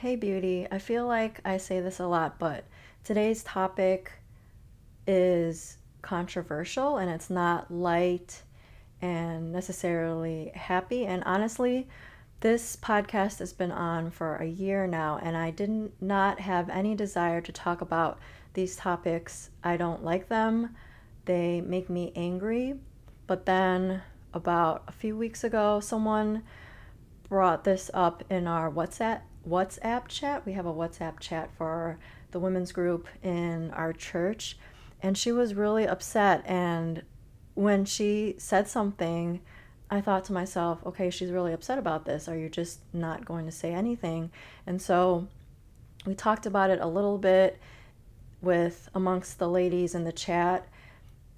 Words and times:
Hey, 0.00 0.16
beauty. 0.16 0.66
I 0.70 0.78
feel 0.78 1.06
like 1.06 1.42
I 1.44 1.58
say 1.58 1.80
this 1.80 2.00
a 2.00 2.06
lot, 2.06 2.38
but 2.38 2.64
today's 3.04 3.42
topic 3.42 4.10
is 5.06 5.76
controversial 6.00 6.96
and 6.96 7.10
it's 7.10 7.28
not 7.28 7.70
light 7.70 8.40
and 9.02 9.52
necessarily 9.52 10.52
happy. 10.54 11.04
And 11.04 11.22
honestly, 11.24 11.86
this 12.40 12.76
podcast 12.76 13.40
has 13.40 13.52
been 13.52 13.72
on 13.72 14.10
for 14.10 14.36
a 14.36 14.46
year 14.46 14.86
now, 14.86 15.20
and 15.22 15.36
I 15.36 15.50
did 15.50 15.92
not 16.00 16.40
have 16.40 16.70
any 16.70 16.94
desire 16.94 17.42
to 17.42 17.52
talk 17.52 17.82
about 17.82 18.18
these 18.54 18.76
topics. 18.76 19.50
I 19.62 19.76
don't 19.76 20.02
like 20.02 20.30
them, 20.30 20.74
they 21.26 21.60
make 21.60 21.90
me 21.90 22.10
angry. 22.16 22.76
But 23.26 23.44
then, 23.44 24.00
about 24.32 24.82
a 24.88 24.92
few 24.92 25.14
weeks 25.14 25.44
ago, 25.44 25.78
someone 25.80 26.42
brought 27.28 27.64
this 27.64 27.90
up 27.92 28.24
in 28.30 28.46
our 28.46 28.70
WhatsApp 28.70 29.20
WhatsApp 29.50 30.08
chat. 30.08 30.46
We 30.46 30.52
have 30.52 30.66
a 30.66 30.72
WhatsApp 30.72 31.20
chat 31.20 31.50
for 31.58 31.98
the 32.30 32.38
women's 32.38 32.72
group 32.72 33.08
in 33.22 33.70
our 33.72 33.92
church, 33.92 34.56
and 35.02 35.18
she 35.18 35.32
was 35.32 35.54
really 35.54 35.86
upset 35.86 36.42
and 36.46 37.02
when 37.54 37.84
she 37.84 38.34
said 38.38 38.68
something 38.68 39.40
I 39.90 40.00
thought 40.00 40.24
to 40.26 40.32
myself, 40.32 40.78
okay, 40.86 41.10
she's 41.10 41.32
really 41.32 41.52
upset 41.52 41.76
about 41.76 42.04
this. 42.04 42.28
Are 42.28 42.36
you 42.36 42.48
just 42.48 42.80
not 42.92 43.24
going 43.24 43.44
to 43.46 43.52
say 43.52 43.72
anything? 43.74 44.30
And 44.66 44.80
so 44.80 45.26
we 46.06 46.14
talked 46.14 46.46
about 46.46 46.70
it 46.70 46.80
a 46.80 46.86
little 46.86 47.18
bit 47.18 47.58
with 48.40 48.88
amongst 48.94 49.38
the 49.38 49.48
ladies 49.48 49.94
in 49.94 50.04
the 50.04 50.12
chat. 50.12 50.68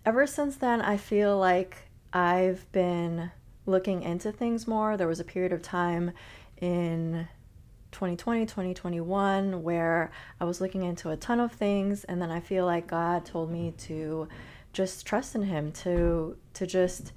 Ever 0.05 0.27
since 0.27 0.57
then, 0.57 0.83
I 0.83 0.99
feel 0.99 1.39
like 1.39 1.79
I've 2.13 2.71
been 2.73 3.31
looking 3.65 4.03
into 4.03 4.31
things 4.31 4.69
more. 4.69 4.97
There 4.99 5.09
was 5.09 5.21
a 5.21 5.25
period 5.25 5.53
of 5.53 5.63
time 5.63 6.13
in 6.61 7.29
2020, 7.93 8.47
2021 8.47 9.63
where 9.63 10.11
I 10.41 10.45
was 10.45 10.61
looking 10.61 10.83
into 10.83 11.11
a 11.11 11.17
ton 11.17 11.41
of 11.41 11.53
things 11.53 12.05
and 12.05 12.21
then 12.21 12.31
I 12.31 12.41
feel 12.41 12.67
like 12.67 12.87
God 12.87 13.25
told 13.25 13.51
me 13.51 13.75
to 13.79 14.29
just 14.73 15.07
trust 15.07 15.35
in 15.35 15.43
him 15.43 15.71
to 15.73 16.37
to 16.55 16.67
just 16.67 17.13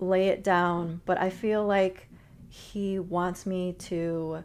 lay 0.00 0.28
it 0.28 0.44
down, 0.44 1.00
but 1.06 1.18
I 1.18 1.30
feel 1.30 1.66
like 1.66 2.08
he 2.48 2.98
wants 2.98 3.46
me 3.46 3.72
to 3.74 4.44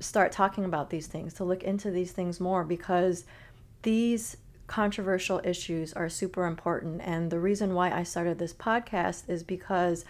start 0.00 0.32
talking 0.32 0.64
about 0.64 0.90
these 0.90 1.06
things, 1.06 1.34
to 1.34 1.44
look 1.44 1.62
into 1.62 1.90
these 1.90 2.12
things 2.12 2.40
more 2.40 2.64
because 2.64 3.24
these 3.82 4.36
controversial 4.66 5.40
issues 5.44 5.92
are 5.92 6.08
super 6.08 6.46
important. 6.46 7.00
And 7.04 7.30
the 7.30 7.38
reason 7.38 7.74
why 7.74 7.90
I 7.90 8.02
started 8.02 8.38
this 8.38 8.52
podcast 8.52 9.28
is 9.28 9.42
because 9.42 10.04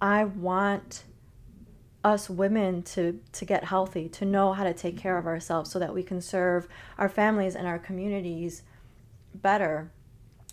I 0.00 0.24
want 0.24 1.04
us 2.04 2.28
women 2.28 2.82
to 2.82 3.20
to 3.32 3.44
get 3.44 3.64
healthy, 3.64 4.08
to 4.08 4.24
know 4.24 4.52
how 4.52 4.64
to 4.64 4.74
take 4.74 4.96
care 4.96 5.18
of 5.18 5.26
ourselves 5.26 5.70
so 5.70 5.78
that 5.78 5.94
we 5.94 6.02
can 6.02 6.20
serve 6.20 6.68
our 6.98 7.08
families 7.08 7.54
and 7.54 7.66
our 7.66 7.78
communities 7.78 8.62
better. 9.34 9.90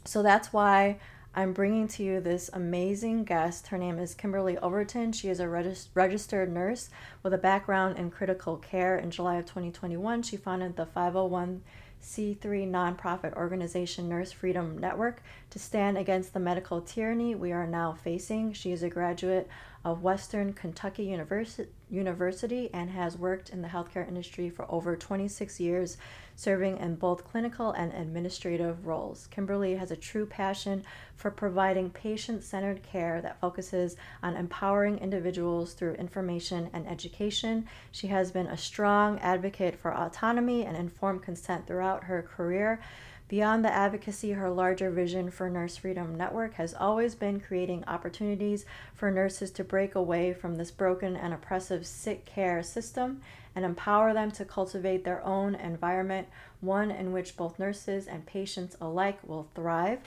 So 0.06 0.24
that's 0.24 0.54
why 0.54 1.00
I'm 1.36 1.54
bringing 1.54 1.88
to 1.90 2.04
you 2.04 2.20
this 2.20 2.50
amazing 2.54 3.24
guest. 3.24 3.68
Her 3.68 3.78
name 3.78 4.00
is 4.00 4.16
Kimberly 4.16 4.58
Overton. 4.58 5.12
She 5.12 5.30
is 5.30 5.40
a 5.40 5.48
regis- 5.48 5.90
registered 5.94 6.52
nurse 6.52 6.90
with 7.22 7.34
a 7.34 7.38
background 7.38 7.98
in 7.98 8.10
critical 8.10 8.58
care. 8.58 8.98
In 8.98 9.12
July 9.12 9.36
of 9.36 9.46
2021, 9.46 10.24
she 10.24 10.38
founded 10.38 10.76
the 10.76 10.86
501 10.88 11.62
C3 12.02 12.70
nonprofit 12.70 13.36
organization 13.36 14.10
Nurse 14.10 14.32
Freedom 14.32 14.78
Network 14.78 15.22
to 15.50 15.60
stand 15.60 15.98
against 15.98 16.34
the 16.34 16.40
medical 16.40 16.82
tyranny 16.82 17.36
we 17.36 17.52
are 17.52 17.68
now 17.68 17.94
facing. 17.94 18.54
She 18.54 18.72
is 18.72 18.84
a 18.84 18.90
graduate 18.90 19.48
of 19.86 20.04
Western 20.04 20.54
Kentucky 20.54 21.06
University, 21.06 21.70
University 21.90 22.70
and 22.74 22.90
has 22.90 23.18
worked 23.18 23.50
in 23.50 23.62
the 23.62 23.68
healthcare 23.68 24.08
industry 24.08 24.50
for 24.50 24.70
over 24.70 24.96
26 24.96 25.60
years, 25.60 25.98
serving 26.36 26.78
in 26.78 26.96
both 26.96 27.24
clinical 27.26 27.72
and 27.72 27.94
administrative 27.94 28.86
roles. 28.86 29.28
Kimberly 29.28 29.76
has 29.76 29.90
a 29.90 29.96
true 29.96 30.26
passion 30.26 30.84
for 31.16 31.32
providing 31.32 31.90
patient 31.90 32.44
centered 32.44 32.84
care 32.84 33.22
that 33.22 33.40
focuses 33.40 33.96
on 34.22 34.36
empowering 34.36 34.98
individuals 35.00 35.74
through 35.74 35.94
information 35.94 36.70
and 36.74 36.88
education. 36.88 37.66
She 37.92 38.08
has 38.08 38.32
been 38.32 38.48
a 38.48 38.58
strong 38.58 39.18
advocate 39.20 39.80
for 39.80 39.96
autonomy 39.96 40.66
and 40.66 40.76
informed 40.76 41.24
consent 41.24 41.68
throughout 41.68 42.04
her 42.04 42.22
career. 42.22 42.82
Beyond 43.30 43.64
the 43.64 43.72
advocacy, 43.72 44.32
her 44.32 44.50
larger 44.50 44.90
vision 44.90 45.30
for 45.30 45.52
Nurse 45.52 45.78
Freedom 45.78 46.16
Network 46.16 46.56
has 46.56 46.74
always 46.74 47.14
been 47.14 47.40
creating 47.40 47.84
opportunities 47.86 48.66
for 48.96 49.12
nurses 49.12 49.52
to 49.52 49.64
break 49.64 49.94
away 49.94 50.34
from 50.34 50.56
this 50.56 50.72
broken 50.72 51.16
and 51.16 51.32
oppressive 51.32 51.86
sick 51.86 52.26
care 52.26 52.64
system 52.64 53.22
and 53.56 53.64
empower 53.64 54.16
them 54.16 54.32
to 54.32 54.46
cultivate 54.46 55.04
their 55.04 55.24
own 55.24 55.54
environment, 55.54 56.28
one 56.60 56.90
in 56.90 57.12
which 57.12 57.38
both 57.38 57.60
nurses 57.60 58.08
and 58.08 58.26
patients 58.26 58.76
alike 58.82 59.20
will 59.24 59.48
thrive. 59.54 60.00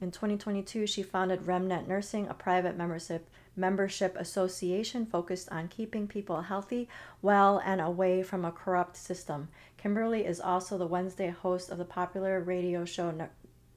In 0.00 0.12
2022, 0.12 0.86
she 0.86 1.02
founded 1.02 1.48
Remnant 1.48 1.88
Nursing, 1.88 2.28
a 2.28 2.34
private 2.34 2.76
membership 2.76 3.28
membership 3.58 4.16
association 4.16 5.04
focused 5.04 5.50
on 5.50 5.68
keeping 5.68 6.06
people 6.06 6.42
healthy, 6.42 6.88
well, 7.20 7.60
and 7.64 7.80
away 7.80 8.22
from 8.22 8.44
a 8.44 8.52
corrupt 8.52 8.96
system. 8.96 9.48
Kimberly 9.76 10.24
is 10.24 10.40
also 10.40 10.78
the 10.78 10.86
Wednesday 10.86 11.30
host 11.30 11.70
of 11.70 11.78
the 11.78 11.84
popular 11.84 12.40
radio 12.40 12.84
show 12.84 13.28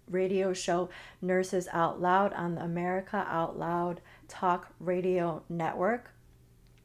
radio 0.10 0.54
show 0.54 0.90
Nurses 1.22 1.68
Out 1.72 2.02
Loud 2.02 2.34
on 2.34 2.56
the 2.56 2.64
America 2.64 3.26
Out 3.30 3.58
Loud 3.58 4.02
Talk 4.28 4.68
Radio 4.80 5.44
Network. 5.50 6.12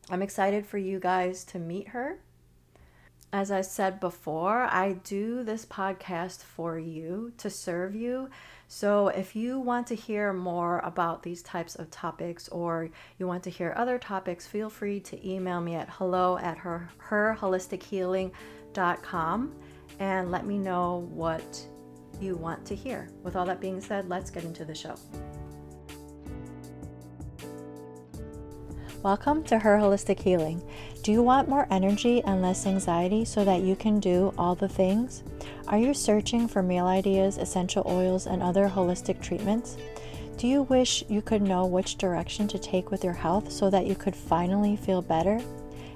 I'm 0.08 0.22
excited 0.22 0.66
for 0.66 0.78
you 0.78 1.00
guys 1.00 1.44
to 1.44 1.58
meet 1.58 1.88
her. 1.88 2.20
As 3.32 3.50
I 3.50 3.60
said 3.60 3.98
before, 3.98 4.62
I 4.62 4.92
do 4.92 5.42
this 5.42 5.66
podcast 5.66 6.42
for 6.42 6.78
you 6.78 7.32
to 7.38 7.50
serve 7.50 7.94
you 7.96 8.30
so, 8.68 9.08
if 9.08 9.36
you 9.36 9.60
want 9.60 9.86
to 9.88 9.94
hear 9.94 10.32
more 10.32 10.80
about 10.80 11.22
these 11.22 11.40
types 11.40 11.76
of 11.76 11.88
topics 11.90 12.48
or 12.48 12.90
you 13.16 13.28
want 13.28 13.44
to 13.44 13.50
hear 13.50 13.72
other 13.76 13.96
topics, 13.96 14.44
feel 14.46 14.68
free 14.68 14.98
to 15.00 15.28
email 15.28 15.60
me 15.60 15.76
at 15.76 15.88
hello 15.88 16.36
at 16.38 16.58
her, 16.58 16.88
herholistichealing.com 17.08 19.54
and 19.98 20.30
let 20.30 20.46
me 20.46 20.58
know 20.58 21.08
what 21.10 21.66
you 22.20 22.34
want 22.34 22.66
to 22.66 22.74
hear. 22.74 23.08
With 23.22 23.36
all 23.36 23.46
that 23.46 23.60
being 23.60 23.80
said, 23.80 24.08
let's 24.08 24.30
get 24.30 24.42
into 24.42 24.64
the 24.64 24.74
show. 24.74 24.96
Welcome 29.02 29.44
to 29.44 29.60
Her 29.60 29.76
Holistic 29.76 30.18
Healing. 30.18 30.60
Do 31.06 31.12
you 31.12 31.22
want 31.22 31.48
more 31.48 31.68
energy 31.70 32.20
and 32.24 32.42
less 32.42 32.66
anxiety 32.66 33.24
so 33.24 33.44
that 33.44 33.60
you 33.60 33.76
can 33.76 34.00
do 34.00 34.34
all 34.36 34.56
the 34.56 34.68
things? 34.68 35.22
Are 35.68 35.78
you 35.78 35.94
searching 35.94 36.48
for 36.48 36.64
meal 36.64 36.86
ideas, 36.86 37.38
essential 37.38 37.84
oils, 37.86 38.26
and 38.26 38.42
other 38.42 38.68
holistic 38.68 39.22
treatments? 39.22 39.76
Do 40.36 40.48
you 40.48 40.64
wish 40.64 41.04
you 41.08 41.22
could 41.22 41.42
know 41.42 41.64
which 41.64 41.96
direction 41.96 42.48
to 42.48 42.58
take 42.58 42.90
with 42.90 43.04
your 43.04 43.12
health 43.12 43.52
so 43.52 43.70
that 43.70 43.86
you 43.86 43.94
could 43.94 44.16
finally 44.16 44.74
feel 44.74 45.00
better? 45.00 45.40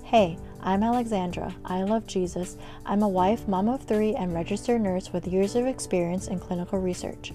Hey, 0.04 0.38
I'm 0.60 0.84
Alexandra. 0.84 1.56
I 1.64 1.82
love 1.82 2.06
Jesus. 2.06 2.56
I'm 2.86 3.02
a 3.02 3.08
wife, 3.08 3.48
mom 3.48 3.68
of 3.68 3.82
three, 3.82 4.14
and 4.14 4.32
registered 4.32 4.80
nurse 4.80 5.12
with 5.12 5.26
years 5.26 5.56
of 5.56 5.66
experience 5.66 6.28
in 6.28 6.38
clinical 6.38 6.78
research. 6.78 7.32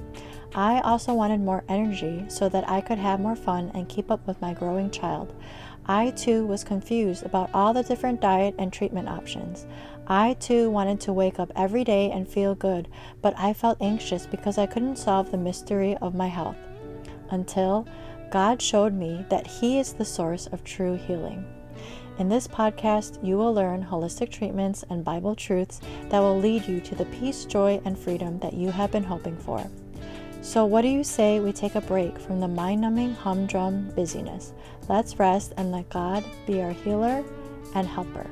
I 0.54 0.80
also 0.80 1.14
wanted 1.14 1.42
more 1.42 1.66
energy 1.68 2.24
so 2.30 2.48
that 2.48 2.70
I 2.70 2.80
could 2.80 3.00
have 3.00 3.20
more 3.20 3.36
fun 3.36 3.72
and 3.74 3.90
keep 3.90 4.10
up 4.10 4.26
with 4.26 4.40
my 4.40 4.54
growing 4.54 4.90
child. 4.90 5.36
I 5.88 6.10
too 6.12 6.48
was 6.48 6.64
confused 6.64 7.26
about 7.26 7.52
all 7.54 7.72
the 7.72 7.84
different 7.84 8.20
diet 8.20 8.56
and 8.58 8.74
treatment 8.74 9.08
options. 9.08 9.68
I 10.08 10.34
too 10.34 10.70
wanted 10.72 11.00
to 11.02 11.14
wake 11.14 11.40
up 11.40 11.52
every 11.56 11.84
day 11.84 12.10
and 12.12 12.28
feel 12.28 12.56
good, 12.56 12.88
but 13.22 13.34
I 13.38 13.54
felt 13.54 13.78
anxious 13.82 14.26
because 14.26 14.58
I 14.58 14.66
couldn't 14.66 14.98
solve 14.98 15.32
the 15.32 15.38
mystery 15.38 15.96
of 15.98 16.16
my 16.16 16.28
health. 16.28 16.58
Until 17.30 17.88
God 18.32 18.62
showed 18.62 18.94
me 18.94 19.26
that 19.30 19.46
He 19.46 19.80
is 19.80 19.94
the 19.94 20.06
source 20.06 20.48
of 20.48 20.64
true 20.64 20.96
healing. 20.96 21.46
In 22.18 22.30
this 22.30 22.48
podcast, 22.48 23.24
you 23.24 23.38
will 23.38 23.54
learn 23.54 23.84
holistic 23.84 24.32
treatments 24.32 24.84
and 24.90 25.04
Bible 25.04 25.36
truths 25.36 25.82
that 26.10 26.20
will 26.20 26.40
lead 26.40 26.68
you 26.68 26.80
to 26.80 26.96
the 26.96 27.06
peace, 27.06 27.46
joy, 27.46 27.82
and 27.86 27.98
freedom 27.98 28.40
that 28.40 28.54
you 28.54 28.72
have 28.72 28.92
been 28.92 29.04
hoping 29.04 29.38
for. 29.38 29.70
So, 30.42 30.64
what 30.64 30.84
do 30.84 30.88
you 30.88 31.04
say 31.04 31.40
we 31.40 31.52
take 31.52 31.74
a 31.74 31.82
break 31.82 32.20
from 32.20 32.40
the 32.40 32.48
mind 32.48 32.82
numbing 32.82 33.16
humdrum 33.16 33.90
busyness? 33.96 34.54
Let's 34.88 35.18
rest 35.18 35.54
and 35.58 35.72
let 35.72 35.90
God 35.90 36.24
be 36.46 36.62
our 36.62 36.72
healer 36.72 37.24
and 37.74 37.88
helper. 37.88 38.28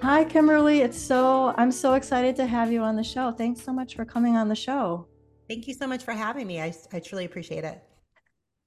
Hi, 0.00 0.24
Kimberly. 0.24 0.80
It's 0.80 0.98
so, 0.98 1.54
I'm 1.56 1.70
so 1.70 1.94
excited 1.94 2.34
to 2.36 2.46
have 2.46 2.72
you 2.72 2.80
on 2.80 2.96
the 2.96 3.04
show. 3.04 3.30
Thanks 3.30 3.62
so 3.62 3.72
much 3.72 3.94
for 3.94 4.04
coming 4.04 4.36
on 4.36 4.48
the 4.48 4.56
show. 4.56 5.06
Thank 5.48 5.68
you 5.68 5.74
so 5.74 5.86
much 5.86 6.02
for 6.02 6.12
having 6.12 6.46
me. 6.46 6.60
I, 6.60 6.74
I 6.92 6.98
truly 6.98 7.24
appreciate 7.24 7.62
it. 7.62 7.80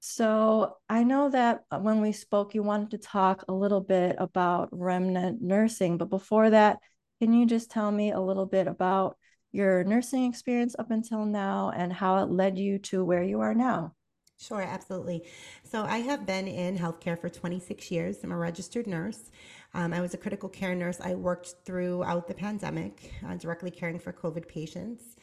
So, 0.00 0.76
I 0.88 1.02
know 1.02 1.28
that 1.30 1.64
when 1.80 2.00
we 2.00 2.12
spoke, 2.12 2.54
you 2.54 2.62
wanted 2.62 2.92
to 2.92 2.98
talk 2.98 3.44
a 3.48 3.52
little 3.52 3.80
bit 3.80 4.16
about 4.18 4.68
remnant 4.70 5.42
nursing, 5.42 5.98
but 5.98 6.08
before 6.08 6.50
that, 6.50 6.78
can 7.20 7.32
you 7.32 7.44
just 7.44 7.70
tell 7.70 7.90
me 7.90 8.12
a 8.12 8.20
little 8.20 8.46
bit 8.46 8.68
about 8.68 9.16
your 9.56 9.82
nursing 9.84 10.24
experience 10.26 10.76
up 10.78 10.90
until 10.90 11.24
now 11.24 11.72
and 11.74 11.92
how 11.92 12.18
it 12.22 12.30
led 12.30 12.58
you 12.58 12.78
to 12.78 13.04
where 13.04 13.24
you 13.24 13.40
are 13.40 13.54
now. 13.54 13.94
Sure, 14.38 14.60
absolutely. 14.60 15.24
So 15.64 15.84
I 15.84 15.98
have 15.98 16.26
been 16.26 16.46
in 16.46 16.76
healthcare 16.76 17.18
for 17.18 17.30
26 17.30 17.90
years. 17.90 18.18
I'm 18.22 18.32
a 18.32 18.36
registered 18.36 18.86
nurse. 18.86 19.30
Um, 19.72 19.94
I 19.94 20.00
was 20.02 20.12
a 20.12 20.18
critical 20.18 20.50
care 20.50 20.74
nurse. 20.74 21.00
I 21.00 21.14
worked 21.14 21.54
throughout 21.64 22.28
the 22.28 22.34
pandemic, 22.34 23.14
uh, 23.26 23.36
directly 23.36 23.70
caring 23.70 23.98
for 23.98 24.12
COVID 24.12 24.46
patients. 24.46 25.15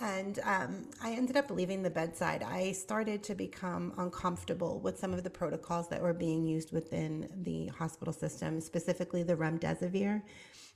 And 0.00 0.38
um, 0.44 0.86
I 1.02 1.12
ended 1.12 1.36
up 1.36 1.50
leaving 1.50 1.82
the 1.82 1.90
bedside. 1.90 2.42
I 2.42 2.72
started 2.72 3.22
to 3.24 3.34
become 3.34 3.92
uncomfortable 3.98 4.80
with 4.80 4.98
some 4.98 5.12
of 5.12 5.22
the 5.22 5.30
protocols 5.30 5.88
that 5.88 6.00
were 6.00 6.14
being 6.14 6.46
used 6.46 6.72
within 6.72 7.28
the 7.42 7.66
hospital 7.66 8.12
system, 8.12 8.60
specifically 8.60 9.22
the 9.22 9.36
remdesivir, 9.36 10.22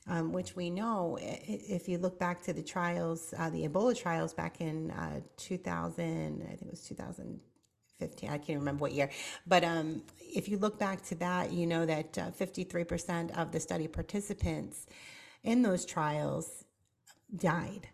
um, 0.06 0.32
which 0.32 0.54
we 0.56 0.68
know, 0.68 1.18
if 1.20 1.88
you 1.88 1.96
look 1.96 2.18
back 2.18 2.42
to 2.42 2.52
the 2.52 2.62
trials, 2.62 3.32
uh, 3.38 3.48
the 3.48 3.66
Ebola 3.66 3.96
trials 3.96 4.34
back 4.34 4.60
in 4.60 4.90
uh, 4.90 5.20
2000, 5.38 6.42
I 6.42 6.48
think 6.48 6.62
it 6.62 6.70
was 6.70 6.86
2015, 6.86 8.28
I 8.28 8.36
can't 8.36 8.58
remember 8.58 8.82
what 8.82 8.92
year. 8.92 9.08
But 9.46 9.64
um, 9.64 10.02
if 10.20 10.50
you 10.50 10.58
look 10.58 10.78
back 10.78 11.02
to 11.06 11.14
that, 11.16 11.50
you 11.50 11.66
know 11.66 11.86
that 11.86 12.18
uh, 12.18 12.30
53% 12.32 13.38
of 13.38 13.52
the 13.52 13.60
study 13.60 13.88
participants 13.88 14.86
in 15.42 15.62
those 15.62 15.86
trials 15.86 16.64
died. 17.34 17.88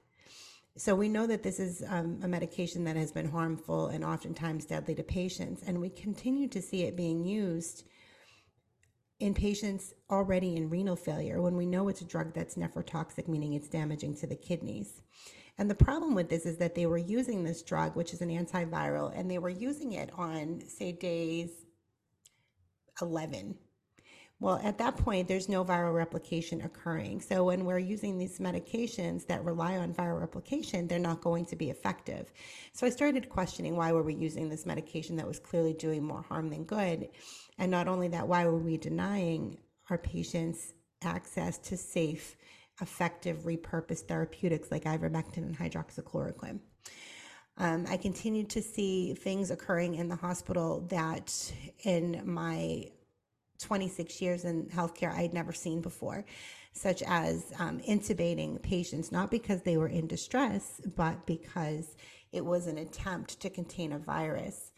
So 0.81 0.95
we 0.95 1.11
know 1.11 1.27
that 1.27 1.43
this 1.43 1.61
is 1.61 1.85
um, 1.91 2.19
a 2.23 2.27
medication 2.27 2.85
that 2.85 2.97
has 2.97 3.13
been 3.13 3.29
harmful 3.29 3.89
and 3.89 4.03
oftentimes 4.03 4.65
deadly 4.65 4.95
to 4.95 5.03
patients, 5.03 5.63
and 5.67 5.79
we 5.79 5.91
continue 5.91 6.49
to 6.49 6.63
see 6.63 6.85
it 6.85 6.97
being 6.97 7.23
used 7.23 7.85
in 9.19 9.35
patients 9.35 9.93
already 10.09 10.57
in 10.57 10.71
renal 10.71 10.97
failure 10.97 11.43
when 11.43 11.55
we 11.55 11.67
know 11.67 11.89
it's 11.89 12.01
a 12.01 12.07
drug 12.07 12.33
that's 12.33 12.55
nephrotoxic, 12.55 13.29
meaning 13.29 13.53
it's 13.53 13.69
damaging 13.69 14.17
to 14.17 14.27
the 14.27 14.35
kidneys. 14.35 15.03
And 15.59 15.69
the 15.69 15.75
problem 15.75 16.15
with 16.15 16.31
this 16.31 16.47
is 16.47 16.57
that 16.57 16.75
they 16.75 16.87
were 16.87 16.97
using 16.97 17.45
this 17.45 17.61
drug, 17.61 17.95
which 17.95 18.15
is 18.15 18.23
an 18.23 18.31
antiviral, 18.31 19.13
and 19.15 19.31
they 19.31 19.37
were 19.37 19.51
using 19.51 19.93
it 19.93 20.09
on, 20.17 20.63
say, 20.67 20.93
days 20.93 21.51
11 23.03 23.55
well, 24.41 24.59
at 24.65 24.79
that 24.79 24.97
point, 24.97 25.29
there's 25.29 25.51
no 25.51 25.63
viral 25.63 25.95
replication 25.95 26.63
occurring. 26.63 27.21
So 27.21 27.45
when 27.45 27.67
we're 27.67 27.79
using 27.79 28.17
these 28.17 28.39
medications 28.39 29.27
that 29.27 29.45
rely 29.45 29.77
on 29.77 29.93
viral 29.93 30.19
replication, 30.19 30.89
they're 30.89 30.99
not 30.99 31.21
going 31.21 31.45
to 31.47 31.57
be 31.57 31.69
effective. 31.69 32.33
So 32.73 32.87
I 32.87 32.91
started 32.91 33.29
questioning 33.29 33.77
why 33.77 33.93
were 33.93 34.03
we 34.03 34.15
using 34.15 34.49
this 34.49 34.65
medication 34.65 35.17
that 35.17 35.27
was 35.27 35.39
clearly 35.39 35.75
doing 35.75 36.03
more 36.03 36.23
harm 36.23 36.49
than 36.49 36.65
good? 36.65 37.11
And 37.59 37.71
not 37.71 37.87
only 37.87 38.09
that, 38.09 38.27
why 38.27 38.47
were 38.47 38.59
we 38.59 38.79
denying 38.79 39.59
our 39.91 39.99
patients 39.99 40.73
access 41.03 41.59
to 41.59 41.77
safe, 41.77 42.35
effective, 42.81 43.41
repurposed 43.41 44.07
therapeutics 44.07 44.71
like 44.71 44.85
ivermectin 44.85 45.39
and 45.39 45.59
hydroxychloroquine? 45.59 46.61
Um, 47.59 47.85
I 47.91 47.99
continued 47.99 48.49
to 48.51 48.63
see 48.63 49.13
things 49.13 49.51
occurring 49.51 49.97
in 49.97 50.09
the 50.09 50.17
hospital 50.17 50.87
that 50.89 51.53
in 51.85 52.23
my 52.25 52.87
26 53.61 54.21
years 54.21 54.45
in 54.45 54.67
healthcare 54.67 55.13
I'd 55.13 55.35
never 55.35 55.53
seen 55.53 55.81
before, 55.81 56.25
such 56.73 57.03
as 57.03 57.53
um, 57.59 57.81
intubating 57.81 58.61
patients, 58.63 59.13
not 59.13 59.31
because 59.31 59.63
they 59.63 59.77
were 59.77 59.89
in 59.89 60.07
distress, 60.07 60.81
but 60.97 61.27
because 61.27 61.97
it 62.33 62.45
was 62.45 62.67
an 62.67 62.79
attempt 62.79 63.41
to 63.41 63.51
contain 63.51 63.93
a 63.93 63.99
virus. 63.99 64.73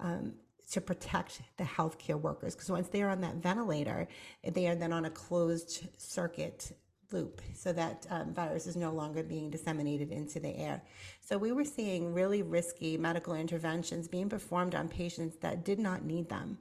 Um, 0.00 0.34
to 0.70 0.80
protect 0.80 1.42
the 1.58 1.64
healthcare 1.64 2.18
workers 2.18 2.54
because 2.54 2.70
once 2.70 2.88
they 2.88 3.02
are 3.02 3.10
on 3.10 3.20
that 3.20 3.36
ventilator, 3.36 4.08
they 4.42 4.66
are 4.66 4.74
then 4.74 4.94
on 4.94 5.04
a 5.04 5.10
closed 5.10 5.86
circuit 5.98 6.72
loop 7.12 7.40
so 7.54 7.72
that 7.72 8.06
um, 8.10 8.34
virus 8.34 8.66
is 8.66 8.76
no 8.76 8.92
longer 8.92 9.22
being 9.22 9.50
disseminated 9.50 10.10
into 10.10 10.40
the 10.40 10.56
air. 10.56 10.82
So 11.20 11.38
we 11.38 11.52
were 11.52 11.64
seeing 11.64 12.12
really 12.12 12.42
risky 12.42 12.96
medical 12.96 13.34
interventions 13.34 14.08
being 14.08 14.28
performed 14.28 14.74
on 14.74 14.88
patients 14.88 15.36
that 15.40 15.64
did 15.64 15.78
not 15.78 16.04
need 16.04 16.28
them. 16.28 16.58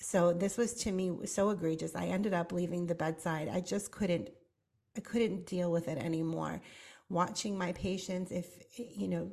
So 0.00 0.32
this 0.32 0.56
was 0.56 0.74
to 0.74 0.92
me 0.92 1.12
so 1.26 1.50
egregious. 1.50 1.94
I 1.94 2.06
ended 2.06 2.32
up 2.32 2.52
leaving 2.52 2.86
the 2.86 2.94
bedside. 2.94 3.48
I 3.48 3.60
just 3.60 3.90
couldn't 3.90 4.30
I 4.96 5.00
couldn't 5.00 5.46
deal 5.46 5.70
with 5.70 5.88
it 5.88 5.98
anymore. 5.98 6.60
Watching 7.08 7.56
my 7.56 7.72
patients 7.72 8.30
if 8.30 8.46
eh, 8.78 8.84
you 8.94 9.08
know 9.08 9.32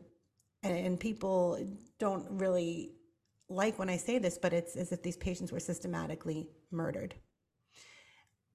and 0.63 1.00
people 1.00 1.59
don't 2.00 2.25
really 2.29 2.95
like 3.50 3.77
when 3.77 3.89
I 3.89 3.97
say 3.97 4.17
this, 4.17 4.39
but 4.39 4.53
it's 4.53 4.75
as 4.75 4.91
if 4.91 5.03
these 5.03 5.17
patients 5.17 5.51
were 5.51 5.59
systematically 5.59 6.50
murdered. 6.71 7.13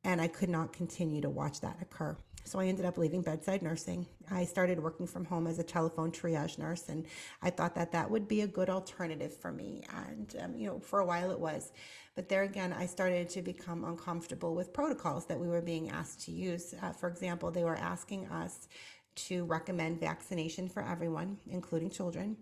And 0.05 0.21
I 0.21 0.29
could 0.29 0.49
not 0.49 0.73
continue 0.73 1.21
to 1.21 1.31
watch 1.31 1.61
that 1.61 1.77
occur. 1.81 2.17
So 2.45 2.59
I 2.59 2.67
ended 2.67 2.87
up 2.87 2.97
leaving 2.97 3.23
bedside 3.23 3.63
nursing. 3.63 4.07
I 4.31 4.45
started 4.45 4.83
working 4.83 5.07
from 5.07 5.25
home 5.25 5.47
as 5.47 5.59
a 5.59 5.63
telephone 5.63 6.11
triage 6.11 6.59
nurse, 6.59 6.89
and 6.89 7.07
I 7.43 7.51
thought 7.51 7.75
that 7.75 7.93
that 7.93 8.11
would 8.11 8.27
be 8.27 8.41
a 8.41 8.47
good 8.47 8.71
alternative 8.71 9.37
for 9.37 9.53
me. 9.53 9.85
And, 9.95 10.35
um, 10.41 10.57
you 10.57 10.67
know, 10.67 10.81
for 10.81 11.01
a 11.01 11.05
while 11.05 11.31
it 11.31 11.39
was. 11.39 11.73
But 12.15 12.29
there 12.29 12.43
again, 12.43 12.73
I 12.73 12.87
started 12.87 13.29
to 13.31 13.43
become 13.43 13.85
uncomfortable 13.85 14.55
with 14.55 14.73
protocols 14.73 15.27
that 15.27 15.39
we 15.39 15.49
were 15.49 15.61
being 15.61 15.91
asked 15.91 16.23
to 16.23 16.33
use. 16.33 16.75
Uh, 16.83 16.93
for 16.93 17.09
example, 17.09 17.51
they 17.51 17.65
were 17.65 17.77
asking 17.77 18.27
us 18.29 18.69
to 19.15 19.45
recommend 19.45 20.01
vaccination 20.01 20.69
for 20.69 20.83
everyone, 20.83 21.39
including 21.49 21.91
children. 21.91 22.37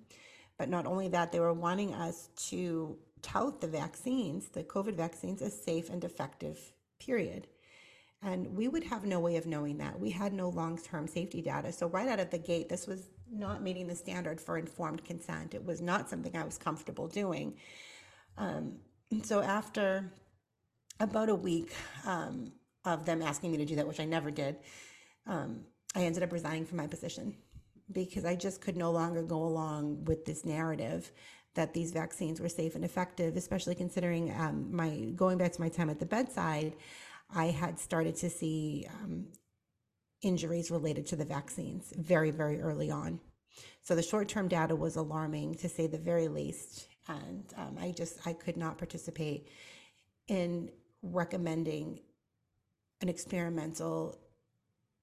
But 0.58 0.68
not 0.68 0.86
only 0.86 1.08
that, 1.08 1.32
they 1.32 1.40
were 1.40 1.52
wanting 1.52 1.94
us 1.94 2.28
to 2.48 2.96
tout 3.22 3.60
the 3.60 3.68
vaccines, 3.68 4.48
the 4.48 4.64
COVID 4.64 4.94
vaccines, 4.94 5.42
as 5.42 5.60
safe 5.60 5.90
and 5.90 6.02
effective, 6.04 6.72
period. 6.98 7.46
And 8.22 8.56
we 8.56 8.66
would 8.66 8.84
have 8.84 9.04
no 9.04 9.20
way 9.20 9.36
of 9.36 9.46
knowing 9.46 9.78
that. 9.78 9.98
We 9.98 10.10
had 10.10 10.32
no 10.32 10.48
long 10.48 10.76
term 10.78 11.06
safety 11.06 11.40
data. 11.40 11.72
So, 11.72 11.86
right 11.86 12.08
out 12.08 12.18
of 12.18 12.30
the 12.30 12.38
gate, 12.38 12.68
this 12.68 12.86
was 12.86 13.08
not 13.30 13.62
meeting 13.62 13.86
the 13.86 13.94
standard 13.94 14.40
for 14.40 14.58
informed 14.58 15.04
consent. 15.04 15.54
It 15.54 15.64
was 15.64 15.80
not 15.80 16.10
something 16.10 16.36
I 16.36 16.44
was 16.44 16.58
comfortable 16.58 17.06
doing. 17.06 17.54
Um, 18.36 18.78
so, 19.22 19.40
after 19.40 20.12
about 20.98 21.28
a 21.28 21.34
week 21.34 21.72
um, 22.04 22.52
of 22.84 23.04
them 23.06 23.22
asking 23.22 23.52
me 23.52 23.58
to 23.58 23.64
do 23.64 23.76
that, 23.76 23.86
which 23.86 24.00
I 24.00 24.04
never 24.04 24.32
did, 24.32 24.56
um, 25.26 25.60
I 25.94 26.02
ended 26.02 26.24
up 26.24 26.32
resigning 26.32 26.66
from 26.66 26.78
my 26.78 26.88
position 26.88 27.36
because 27.92 28.24
I 28.24 28.34
just 28.34 28.60
could 28.60 28.76
no 28.76 28.90
longer 28.90 29.22
go 29.22 29.44
along 29.44 30.04
with 30.04 30.24
this 30.24 30.44
narrative 30.44 31.10
that 31.54 31.74
these 31.74 31.92
vaccines 31.92 32.40
were 32.40 32.48
safe 32.48 32.74
and 32.74 32.84
effective, 32.84 33.36
especially 33.36 33.74
considering 33.74 34.32
um, 34.38 34.68
my 34.74 34.90
going 35.16 35.38
back 35.38 35.52
to 35.52 35.60
my 35.60 35.68
time 35.68 35.90
at 35.90 35.98
the 35.98 36.06
bedside. 36.06 36.74
I 37.34 37.46
had 37.46 37.78
started 37.78 38.16
to 38.16 38.30
see 38.30 38.86
um, 39.02 39.26
injuries 40.22 40.70
related 40.70 41.06
to 41.06 41.16
the 41.16 41.24
vaccines 41.24 41.92
very, 41.96 42.30
very 42.30 42.60
early 42.60 42.90
on. 42.90 43.20
So 43.82 43.94
the 43.94 44.02
short 44.02 44.28
term 44.28 44.48
data 44.48 44.74
was 44.76 44.96
alarming 44.96 45.56
to 45.56 45.68
say 45.68 45.86
the 45.86 45.98
very 45.98 46.28
least. 46.28 46.88
And 47.08 47.44
um, 47.56 47.76
I 47.80 47.92
just, 47.92 48.26
I 48.26 48.32
could 48.32 48.56
not 48.56 48.78
participate 48.78 49.48
in 50.28 50.70
recommending 51.02 52.00
an 53.00 53.08
experimental 53.08 54.18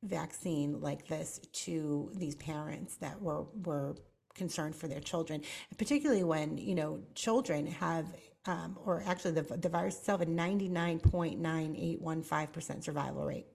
vaccine 0.04 0.82
like 0.82 1.08
this 1.08 1.40
to 1.52 2.12
these 2.16 2.36
parents 2.36 2.98
that 2.98 3.20
were, 3.22 3.46
were 3.64 3.96
concerned 4.36 4.76
for 4.76 4.88
their 4.88 5.00
children, 5.00 5.42
particularly 5.78 6.24
when, 6.24 6.58
you 6.58 6.74
know, 6.76 7.00
children 7.16 7.66
have 7.68 8.06
um, 8.48 8.78
or 8.86 9.02
actually 9.06 9.32
the, 9.32 9.42
the 9.58 9.70
virus 9.70 9.98
itself, 9.98 10.22
a 10.22 10.26
99.9815% 10.26 12.84
survival 12.84 13.26
rate. 13.26 13.48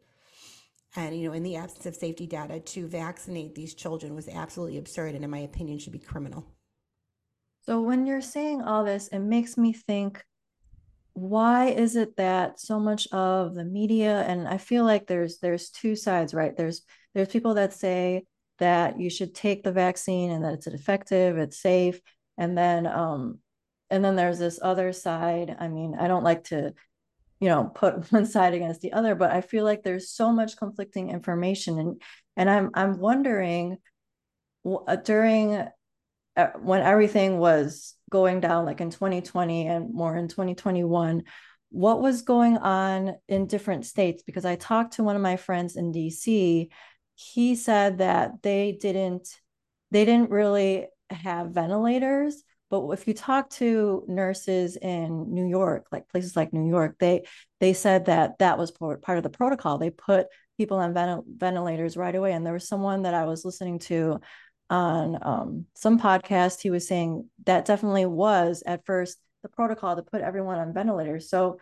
And, 0.97 1.17
you 1.17 1.29
know, 1.29 1.35
in 1.35 1.45
the 1.45 1.55
absence 1.57 1.87
of 1.87 1.95
safety 1.95 2.27
data, 2.27 2.59
to 2.59 2.89
vaccinate 2.89 3.55
these 3.55 3.75
children 3.75 4.17
was 4.17 4.29
absolutely 4.29 4.79
absurd 4.79 5.15
and, 5.15 5.23
in 5.23 5.31
my 5.31 5.39
opinion, 5.39 5.79
should 5.79 5.93
be 5.93 6.01
criminal. 6.01 6.45
So, 7.67 7.81
when 7.81 8.05
you're 8.07 8.21
saying 8.21 8.63
all 8.63 8.85
this, 8.85 9.07
it 9.09 9.21
makes 9.21 9.57
me 9.57 9.73
think 9.73 10.25
why 11.13 11.67
is 11.67 11.97
it 11.97 12.17
that 12.17 12.59
so 12.59 12.81
much 12.81 13.07
of 13.09 13.55
the 13.55 13.65
media 13.65 14.25
and 14.29 14.47
i 14.47 14.57
feel 14.57 14.85
like 14.85 15.09
there's 15.09 15.39
there's 15.39 15.69
two 15.69 15.97
sides 15.97 16.33
right 16.33 16.57
there's 16.57 16.83
there's 17.15 17.27
people 17.29 17.55
that 17.55 17.73
say 17.73 18.25
that 18.61 19.01
you 19.01 19.11
should 19.11 19.35
take 19.35 19.63
the 19.63 19.73
vaccine 19.73 20.31
and 20.31 20.45
that 20.45 20.55
it's 20.55 20.67
effective 20.67 21.37
it's 21.37 21.61
safe. 21.61 22.01
And 22.39 22.57
then 22.57 22.87
um 22.87 23.41
and 23.91 24.05
then 24.05 24.17
there's 24.17 24.39
this 24.39 24.61
other 24.63 24.93
side. 24.93 25.57
I 25.59 25.69
mean 25.69 25.97
i 25.99 26.09
don't 26.09 26.25
like 26.25 26.45
to 26.45 26.73
you 27.41 27.49
know 27.49 27.65
put 27.75 28.11
one 28.13 28.27
side 28.27 28.55
against 28.55 28.81
the 28.81 28.93
other 28.93 29.15
but 29.15 29.31
i 29.31 29.41
feel 29.41 29.65
like 29.65 29.83
there's 29.83 30.11
so 30.11 30.33
much 30.33 30.57
conflicting 30.57 31.11
information. 31.11 31.79
And 31.79 32.03
and 32.37 32.49
i'm 32.49 32.71
i'm 32.75 32.99
wondering 32.99 33.79
uh, 34.65 34.97
during 34.97 35.67
uh, 36.37 36.47
when 36.61 36.83
everything 36.83 37.39
was 37.39 37.95
going 38.11 38.41
down 38.41 38.65
like 38.65 38.81
in 38.81 38.91
2020 38.91 39.67
and 39.67 39.93
more 39.93 40.17
in 40.17 40.29
2021 40.29 41.25
what 41.71 42.01
was 42.01 42.23
going 42.23 42.59
on 42.59 43.15
in 43.29 43.47
different 43.47 43.87
states? 43.87 44.23
Because 44.25 44.45
i 44.45 44.57
talked 44.57 44.95
to 44.95 45.05
one 45.05 45.17
of 45.17 45.23
my 45.23 45.37
friends 45.37 45.77
in 45.77 45.93
dc 45.93 46.69
he 47.21 47.55
said 47.55 47.99
that 47.99 48.43
they 48.43 48.77
didn't 48.81 49.29
they 49.91 50.05
didn't 50.05 50.31
really 50.31 50.87
have 51.11 51.51
ventilators 51.51 52.43
but 52.71 52.89
if 52.91 53.09
you 53.09 53.15
talk 53.15 53.51
to 53.51 54.05
nurses 54.07 54.77
in 54.77 55.35
New 55.35 55.45
York, 55.45 55.89
like 55.91 56.09
places 56.09 56.37
like 56.37 56.53
New 56.53 56.69
York, 56.69 56.97
they 57.01 57.25
they 57.59 57.73
said 57.73 58.07
that 58.07 58.39
that 58.39 58.59
was 58.59 58.71
part 58.71 59.03
of 59.09 59.25
the 59.25 59.29
protocol. 59.29 59.77
They 59.77 59.91
put 59.91 60.29
people 60.57 60.79
on 60.79 60.95
ventilators 60.95 61.97
right 61.97 62.15
away. 62.15 62.33
And 62.33 62.47
there 62.47 62.53
was 62.53 62.69
someone 62.69 63.03
that 63.03 63.15
I 63.15 63.25
was 63.25 63.45
listening 63.45 63.81
to 63.81 64.21
on 64.69 65.19
um, 65.23 65.67
some 65.75 65.99
podcast, 65.99 66.61
he 66.61 66.71
was 66.71 66.87
saying 66.87 67.29
that 67.45 67.65
definitely 67.65 68.07
was 68.07 68.63
at 68.65 68.87
first 68.87 69.19
the 69.43 69.49
protocol 69.49 69.97
to 69.97 70.03
put 70.03 70.21
everyone 70.21 70.59
on 70.59 70.73
ventilators. 70.73 71.29
So 71.29 71.59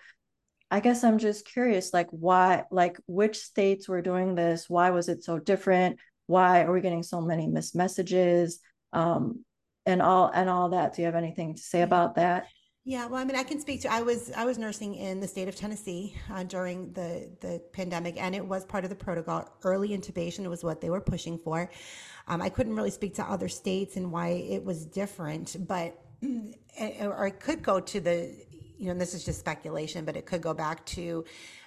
I 0.70 0.80
guess 0.80 1.02
I'm 1.02 1.18
just 1.18 1.46
curious, 1.46 1.94
like 1.94 2.08
why, 2.10 2.64
like 2.70 2.98
which 3.06 3.38
states 3.38 3.88
were 3.88 4.02
doing 4.02 4.34
this? 4.34 4.68
Why 4.68 4.90
was 4.90 5.08
it 5.08 5.25
so 5.25 5.38
different? 5.38 5.98
Why 6.26 6.62
are 6.62 6.72
we 6.72 6.80
getting 6.80 7.02
so 7.02 7.20
many 7.20 7.46
missed 7.46 7.75
messages? 7.75 8.60
Um, 8.92 9.44
and 9.87 10.02
all 10.02 10.30
and 10.32 10.50
all 10.50 10.68
that. 10.70 10.94
Do 10.94 11.02
you 11.02 11.06
have 11.06 11.14
anything 11.14 11.54
to 11.54 11.62
say 11.62 11.80
about 11.80 12.16
that? 12.16 12.46
Yeah, 12.84 13.06
well, 13.06 13.20
I 13.20 13.25
mean, 13.25 13.37
I 13.37 13.42
can 13.42 13.60
speak 13.60 13.82
to. 13.82 13.92
I 13.92 14.02
was 14.02 14.30
I 14.37 14.44
was 14.44 14.58
nursing 14.58 14.94
in 14.94 15.20
the 15.20 15.28
state 15.28 15.48
of 15.48 15.56
Tennessee 15.56 16.14
uh, 16.32 16.44
during 16.44 16.92
the 16.92 17.30
the 17.40 17.62
pandemic, 17.72 18.20
and 18.20 18.34
it 18.34 18.46
was 18.46 18.64
part 18.64 18.84
of 18.84 18.90
the 18.90 18.96
protocol. 18.96 19.48
Early 19.64 19.90
intubation 19.90 20.46
was 20.48 20.62
what 20.62 20.80
they 20.80 20.90
were 20.90 21.00
pushing 21.00 21.38
for. 21.38 21.70
Um, 22.28 22.42
I 22.42 22.50
couldn't 22.50 22.75
really 22.75 22.90
speak 22.90 23.14
to 23.14 23.25
other 23.25 23.48
states 23.48 23.96
and 23.96 24.12
why 24.12 24.28
it 24.28 24.62
was 24.62 24.84
different, 24.84 25.56
but 25.66 25.98
or 27.00 27.26
it 27.26 27.40
could 27.40 27.62
go 27.62 27.80
to 27.80 28.00
the, 28.00 28.34
you 28.78 28.87
know, 28.87 28.99
this 28.99 29.14
is 29.14 29.25
just 29.25 29.40
speculation, 29.40 30.04
but 30.04 30.16
it 30.16 30.26
could 30.26 30.40
go 30.40 30.54
back 30.54 30.85
to 30.87 31.25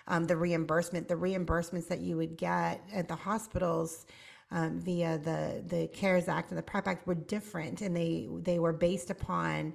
um, 0.08 0.26
the 0.26 0.36
reimbursement, 0.36 1.08
the 1.08 1.16
reimbursements 1.16 1.88
that 1.88 2.00
you 2.00 2.18
would 2.18 2.38
get 2.38 2.82
at 2.94 3.08
the 3.08 3.16
hospitals. 3.16 4.06
Um, 4.54 4.82
via 4.82 5.18
the 5.18 5.64
the 5.66 5.88
CARES 5.94 6.28
Act 6.28 6.50
and 6.52 6.58
the 6.58 6.62
PREP 6.62 6.86
Act 6.86 7.08
were 7.08 7.16
different, 7.16 7.80
and 7.80 7.96
they 7.96 8.28
they 8.42 8.60
were 8.60 8.74
based 8.74 9.10
upon 9.10 9.74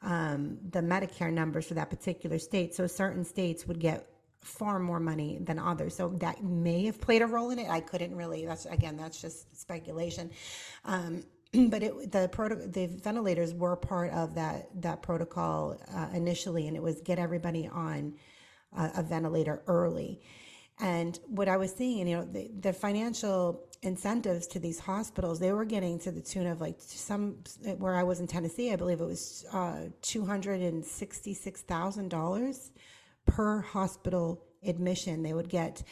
um, 0.00 0.58
the 0.70 0.80
Medicare 0.80 1.30
numbers 1.30 1.66
for 1.66 1.74
that 1.74 1.90
particular 1.90 2.38
state. 2.38 2.74
So 2.74 2.86
certain 2.86 3.24
states 3.24 3.66
would 3.66 3.78
get 3.78 4.08
far 4.40 4.78
more 4.78 5.00
money 5.00 5.38
than 5.40 5.58
others. 5.58 5.96
So 5.96 6.08
that 6.20 6.44
may 6.44 6.84
have 6.86 7.00
played 7.00 7.22
a 7.22 7.26
role 7.26 7.50
in 7.50 7.58
it. 7.58 7.68
I 7.68 7.80
couldn't 7.80 8.14
really. 8.14 8.44
That's 8.44 8.66
again, 8.66 8.96
that's 8.96 9.20
just 9.20 9.58
speculation. 9.58 10.30
Um, 10.84 11.24
but 11.70 11.82
it, 11.82 12.12
the 12.12 12.28
proto- 12.32 12.66
the 12.66 12.86
ventilators 12.86 13.54
were 13.54 13.76
part 13.76 14.10
of 14.12 14.34
that 14.34 14.68
that 14.82 15.02
protocol 15.02 15.78
uh, 15.94 16.08
initially, 16.12 16.66
and 16.68 16.76
it 16.76 16.82
was 16.82 17.00
get 17.00 17.18
everybody 17.18 17.66
on 17.68 18.14
uh, 18.76 18.90
a 18.96 19.02
ventilator 19.02 19.62
early. 19.66 20.20
And 20.80 21.18
what 21.28 21.48
I 21.48 21.56
was 21.56 21.72
seeing, 21.72 22.00
and 22.00 22.10
you 22.10 22.16
know, 22.16 22.24
the, 22.24 22.50
the 22.60 22.72
financial 22.72 23.68
incentives 23.82 24.48
to 24.48 24.58
these 24.58 24.80
hospitals, 24.80 25.38
they 25.38 25.52
were 25.52 25.64
getting 25.64 26.00
to 26.00 26.10
the 26.10 26.20
tune 26.20 26.48
of 26.48 26.60
like 26.60 26.74
some, 26.78 27.36
where 27.78 27.94
I 27.94 28.02
was 28.02 28.18
in 28.18 28.26
Tennessee, 28.26 28.72
I 28.72 28.76
believe 28.76 29.00
it 29.00 29.04
was 29.04 29.44
uh, 29.52 29.82
$266,000 30.02 32.70
per 33.26 33.60
hospital 33.60 34.42
admission. 34.66 35.22
They 35.22 35.32
would 35.32 35.48
get 35.48 35.82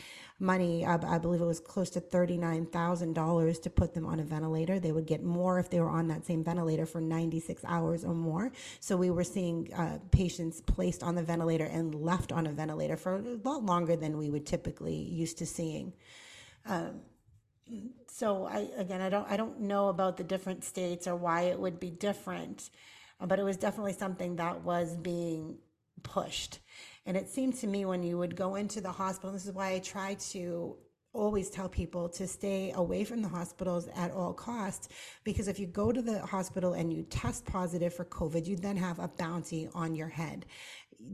money, 0.43 0.85
I, 0.85 0.95
I 1.15 1.19
believe 1.19 1.41
it 1.41 1.47
was 1.47 1.61
close 1.61 1.89
to 1.91 2.01
$39,000 2.01 3.63
to 3.63 3.71
put 3.71 3.95
them 3.95 4.05
on 4.05 4.21
a 4.21 4.25
ventilator. 4.25 4.81
They 4.81 4.93
would 4.93 5.07
get 5.07 5.23
more 5.23 5.59
if 5.59 5.71
they 5.71 5.81
were 5.81 5.89
on 5.89 6.09
that 6.09 6.27
same 6.27 6.43
ventilator 6.43 6.85
for 6.85 7.01
96 7.01 7.65
hours 7.65 8.05
or 8.05 8.15
more. 8.15 8.51
So 8.81 8.97
we 8.97 9.11
were 9.11 9.25
seeing 9.25 9.73
uh, 9.73 9.99
patients 10.11 10.61
placed 10.61 11.03
on 11.03 11.15
the 11.15 11.23
ventilator 11.23 11.65
and 11.65 11.95
left 11.95 12.33
on 12.33 12.47
a 12.47 12.53
ventilator 12.53 12.97
for 12.97 13.17
a 13.17 13.39
lot 13.45 13.65
longer 13.65 13.97
than 13.97 14.19
we 14.19 14.31
would 14.31 14.45
typically 14.45 14.97
used 14.97 15.39
to 15.39 15.47
seeing. 15.47 15.93
Um, 16.67 17.01
so 18.09 18.45
I 18.45 18.69
again 18.77 19.01
I 19.01 19.09
don't 19.09 19.31
I 19.31 19.37
don't 19.37 19.61
know 19.61 19.89
about 19.89 20.17
the 20.17 20.25
different 20.25 20.65
states 20.65 21.07
or 21.07 21.17
why 21.17 21.43
it 21.43 21.59
would 21.59 21.81
be 21.81 21.91
different, 21.91 22.71
but 23.21 23.39
it 23.39 23.45
was 23.45 23.57
definitely 23.57 23.95
something 23.95 24.37
that 24.37 24.63
was 24.63 24.97
being 24.97 25.59
pushed. 26.03 26.59
And 27.07 27.17
it 27.17 27.29
seemed 27.29 27.57
to 27.57 27.67
me 27.67 27.85
when 27.85 28.03
you 28.03 28.19
would 28.19 28.37
go 28.37 28.55
into 28.55 28.81
the 28.81 28.93
hospital, 28.93 29.33
this 29.33 29.47
is 29.47 29.53
why 29.53 29.73
I 29.73 29.79
try 29.81 30.15
to 30.31 30.77
always 31.13 31.51
tell 31.51 31.69
people 31.69 32.09
to 32.09 32.27
stay 32.27 32.73
away 32.75 33.05
from 33.05 33.21
the 33.21 33.29
hospitals 33.29 33.89
at 33.95 34.11
all 34.11 34.33
costs 34.33 34.89
because 35.25 35.47
if 35.47 35.59
you 35.59 35.67
go 35.67 35.93
to 35.93 36.01
the 36.01 36.21
hospital 36.21 36.73
and 36.73 36.93
you 36.93 37.03
test 37.05 37.45
positive 37.45 37.93
for 37.93 38.05
covid 38.07 38.47
you 38.47 38.57
then 38.57 38.77
have 38.77 38.99
a 38.99 39.09
bounty 39.09 39.69
on 39.75 39.95
your 39.95 40.09
head. 40.09 40.47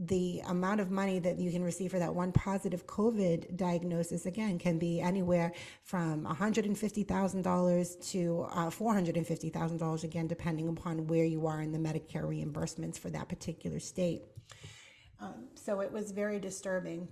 The 0.05 0.41
amount 0.47 0.81
of 0.81 0.91
money 0.91 1.17
that 1.19 1.39
you 1.39 1.51
can 1.51 1.63
receive 1.63 1.91
for 1.91 1.99
that 1.99 2.13
one 2.15 2.31
positive 2.31 2.87
covid 2.87 3.57
diagnosis 3.57 4.25
again 4.25 4.57
can 4.57 4.77
be 4.77 5.01
anywhere 5.01 5.51
from 5.83 6.25
$150000 6.25 8.11
to 8.11 8.47
uh, 8.51 8.69
$450000 8.69 10.03
again 10.03 10.27
depending 10.27 10.69
upon 10.69 11.07
where 11.07 11.25
you 11.25 11.45
are 11.45 11.61
in 11.61 11.73
the 11.73 11.79
medicare 11.79 12.23
reimbursements 12.23 12.97
for 12.97 13.09
that 13.09 13.27
particular 13.27 13.79
state 13.79 14.21
um, 15.19 15.47
so 15.55 15.81
it 15.81 15.91
was 15.91 16.11
very 16.11 16.39
disturbing 16.39 17.07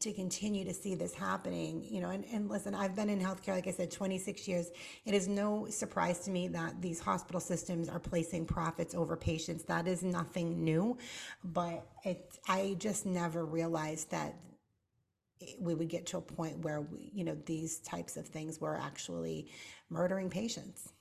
to 0.00 0.12
continue 0.12 0.64
to 0.64 0.74
see 0.74 0.94
this 0.94 1.14
happening, 1.14 1.82
you 1.88 2.00
know, 2.00 2.10
and, 2.10 2.24
and 2.26 2.50
listen, 2.50 2.74
I've 2.74 2.94
been 2.94 3.08
in 3.08 3.18
healthcare, 3.18 3.54
like 3.54 3.66
I 3.66 3.70
said, 3.70 3.90
26 3.90 4.46
years. 4.46 4.70
It 5.06 5.14
is 5.14 5.26
no 5.26 5.66
surprise 5.70 6.18
to 6.20 6.30
me 6.30 6.48
that 6.48 6.80
these 6.82 7.00
hospital 7.00 7.40
systems 7.40 7.88
are 7.88 7.98
placing 7.98 8.44
profits 8.44 8.94
over 8.94 9.16
patients. 9.16 9.64
That 9.64 9.88
is 9.88 10.02
nothing 10.02 10.62
new, 10.62 10.98
but 11.44 11.86
it, 12.04 12.38
I 12.46 12.76
just 12.78 13.06
never 13.06 13.46
realized 13.46 14.10
that 14.10 14.34
we 15.58 15.74
would 15.74 15.88
get 15.88 16.06
to 16.06 16.18
a 16.18 16.22
point 16.22 16.58
where, 16.58 16.80
we, 16.82 17.10
you 17.14 17.24
know, 17.24 17.36
these 17.46 17.78
types 17.78 18.16
of 18.16 18.26
things 18.26 18.60
were 18.60 18.76
actually 18.76 19.48
murdering 19.90 20.28
patients. 20.28 20.92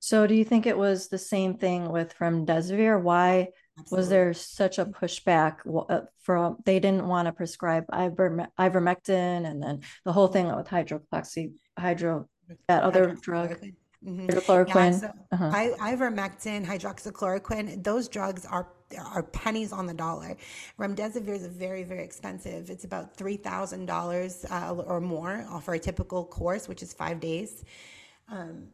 So 0.00 0.26
do 0.26 0.34
you 0.34 0.44
think 0.44 0.66
it 0.66 0.78
was 0.78 1.08
the 1.08 1.18
same 1.18 1.54
thing 1.54 1.90
with 1.90 2.12
from 2.12 2.46
remdesivir? 2.46 3.00
Why 3.02 3.48
Absolutely. 3.78 3.96
was 3.96 4.08
there 4.08 4.34
such 4.34 4.78
a 4.78 4.84
pushback 4.84 5.58
uh, 5.88 6.00
from 6.20 6.56
they 6.64 6.80
didn't 6.80 7.06
want 7.06 7.26
to 7.26 7.32
prescribe 7.32 7.86
iverme- 7.92 8.48
ivermectin 8.58 9.46
and 9.46 9.62
then 9.62 9.80
the 10.04 10.12
whole 10.12 10.28
thing 10.28 10.46
with 10.54 10.66
hydroxy 10.66 11.52
hydro 11.78 12.28
that 12.66 12.82
other 12.82 13.16
drug 13.20 13.50
mm-hmm. 13.50 14.26
hydrochloroquine 14.26 14.92
yeah, 14.92 14.98
so 14.98 15.12
uh-huh. 15.32 15.50
I, 15.52 15.94
ivermectin 15.94 16.66
hydroxychloroquine 16.66 17.84
those 17.84 18.08
drugs 18.08 18.44
are 18.46 18.68
are 18.98 19.22
pennies 19.22 19.72
on 19.72 19.86
the 19.86 19.94
dollar 19.94 20.36
remdesivir 20.78 21.28
is 21.28 21.46
very 21.46 21.84
very 21.84 22.02
expensive 22.02 22.70
it's 22.70 22.84
about 22.84 23.16
$3000 23.16 24.50
uh, 24.50 24.74
or 24.74 25.00
more 25.00 25.46
for 25.62 25.74
a 25.74 25.78
typical 25.78 26.24
course 26.24 26.68
which 26.68 26.82
is 26.82 26.92
five 26.92 27.20
days 27.20 27.64
um, 28.30 28.68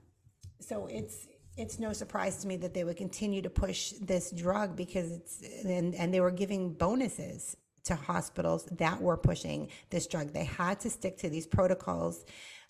so 0.60 0.86
it's 0.86 1.26
it's 1.56 1.78
no 1.78 1.92
surprise 1.92 2.36
to 2.38 2.48
me 2.48 2.56
that 2.56 2.74
they 2.74 2.84
would 2.84 2.96
continue 2.96 3.42
to 3.42 3.50
push 3.50 3.92
this 4.00 4.30
drug 4.30 4.76
because 4.76 5.10
it's 5.12 5.42
and, 5.64 5.94
and 5.94 6.12
they 6.12 6.20
were 6.20 6.30
giving 6.30 6.72
bonuses 6.72 7.56
to 7.84 7.94
hospitals 7.94 8.64
that 8.72 9.00
were 9.00 9.16
pushing 9.16 9.68
this 9.90 10.06
drug. 10.06 10.32
They 10.32 10.44
had 10.44 10.80
to 10.80 10.90
stick 10.90 11.18
to 11.18 11.28
these 11.28 11.46
protocols 11.46 12.24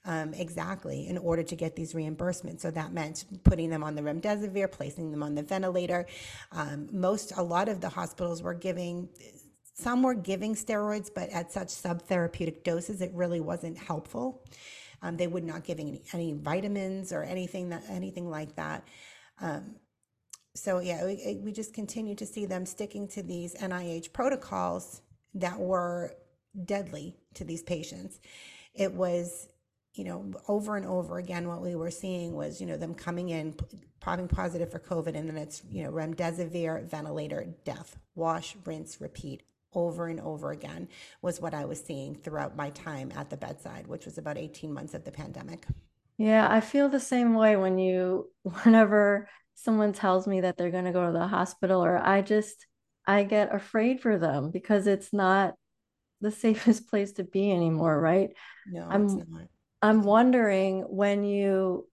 um, 0.05 0.35
exactly 0.35 1.09
in 1.09 1.17
order 1.17 1.43
to 1.43 1.57
get 1.57 1.77
these 1.77 1.95
reimbursements. 1.95 2.61
So 2.61 2.71
that 2.73 2.93
meant 2.93 3.25
putting 3.45 3.71
them 3.71 3.83
on 3.83 3.95
the 3.95 4.03
remdesivir, 4.03 4.71
placing 4.71 5.11
them 5.11 5.23
on 5.23 5.35
the 5.35 5.43
ventilator. 5.43 6.07
Um, 6.53 6.89
most, 6.93 7.33
a 7.37 7.43
lot 7.43 7.69
of 7.69 7.81
the 7.81 7.89
hospitals 7.89 8.43
were 8.43 8.55
giving. 8.55 9.09
Some 9.77 10.03
were 10.03 10.15
giving 10.15 10.55
steroids, 10.55 11.11
but 11.13 11.31
at 11.31 11.51
such 11.51 11.69
subtherapeutic 11.69 12.63
doses, 12.63 13.01
it 13.01 13.11
really 13.13 13.41
wasn't 13.41 13.77
helpful. 13.77 14.45
Um, 15.05 15.19
they 15.19 15.27
would 15.27 15.45
not 15.45 15.65
giving 15.65 15.89
any, 15.89 16.03
any, 16.15 16.33
vitamins 16.33 17.13
or 17.13 17.23
anything 17.23 17.69
that 17.69 17.85
anything 17.91 18.31
like 18.31 18.57
that. 18.57 18.89
Um, 19.39 19.77
so 20.55 20.79
yeah, 20.79 21.05
we, 21.05 21.41
we 21.45 21.53
just 21.53 21.75
continue 21.75 22.15
to 22.15 22.25
see 22.25 22.47
them 22.47 22.65
sticking 22.65 23.07
to 23.09 23.23
these 23.23 23.55
NIH 23.55 24.15
protocols 24.15 25.03
that 25.35 25.61
were 25.61 26.15
deadly 26.65 27.17
to 27.35 27.45
these 27.45 27.63
patients. 27.63 28.19
It 28.73 28.95
was, 28.95 29.49
you 29.93 30.05
know, 30.05 30.33
over 30.49 30.77
and 30.77 30.87
over 30.87 31.19
again, 31.19 31.49
what 31.49 31.61
we 31.61 31.75
were 31.75 31.91
seeing 31.91 32.33
was, 32.33 32.59
you 32.59 32.67
know, 32.67 32.79
them 32.79 32.95
coming 32.95 33.29
in, 33.29 33.55
popping 34.01 34.29
positive 34.29 34.71
for 34.71 34.79
COVID, 34.79 35.15
and 35.15 35.29
then 35.29 35.37
it's, 35.37 35.63
you 35.69 35.85
know, 35.85 35.91
remdesivir, 35.91 36.89
ventilator, 36.89 37.47
death, 37.65 37.99
wash, 38.15 38.57
rinse, 38.65 39.03
repeat 39.03 39.43
over 39.75 40.09
and 40.09 40.21
over 40.21 40.51
again 40.51 40.89
was 41.23 41.41
what 41.41 41.55
I 41.55 41.65
was 41.65 41.83
seeing 41.83 42.15
throughout 42.15 42.57
my 42.57 42.71
time 42.71 43.13
at 43.17 43.31
the 43.31 43.37
bedside, 43.37 43.87
which 43.87 44.05
was 44.05 44.19
about 44.19 44.39
18 44.39 44.73
months 44.73 44.95
of 44.95 45.05
the 45.05 45.13
pandemic. 45.13 45.67
Yeah, 46.17 46.47
I 46.51 46.61
feel 46.61 46.89
the 46.89 47.01
same 47.01 47.35
way 47.35 47.57
when 47.57 47.79
you, 47.79 48.31
whenever 48.63 49.29
someone 49.55 49.93
tells 49.93 50.27
me 50.27 50.41
that 50.43 50.57
they're 50.57 50.71
going 50.71 50.85
to 50.85 50.93
go 50.93 51.07
to 51.07 51.13
the 51.13 51.27
hospital, 51.27 51.85
or 51.85 51.99
I 51.99 52.23
just, 52.23 52.67
I 53.07 53.25
get 53.25 53.55
afraid 53.55 54.01
for 54.01 54.19
them 54.19 54.51
because 54.51 54.87
it's 54.87 55.13
not 55.13 55.55
the 56.21 56.31
safest 56.45 56.89
place 56.89 57.13
to 57.13 57.25
be 57.25 57.51
anymore, 57.51 58.01
right? 58.01 58.31
No, 58.67 58.87
I'm, 58.89 59.05
it's 59.05 59.15
not. 59.15 59.49
I'm 59.83 60.03
wondering 60.03 60.83
when 60.83 61.25
you, 61.25 61.87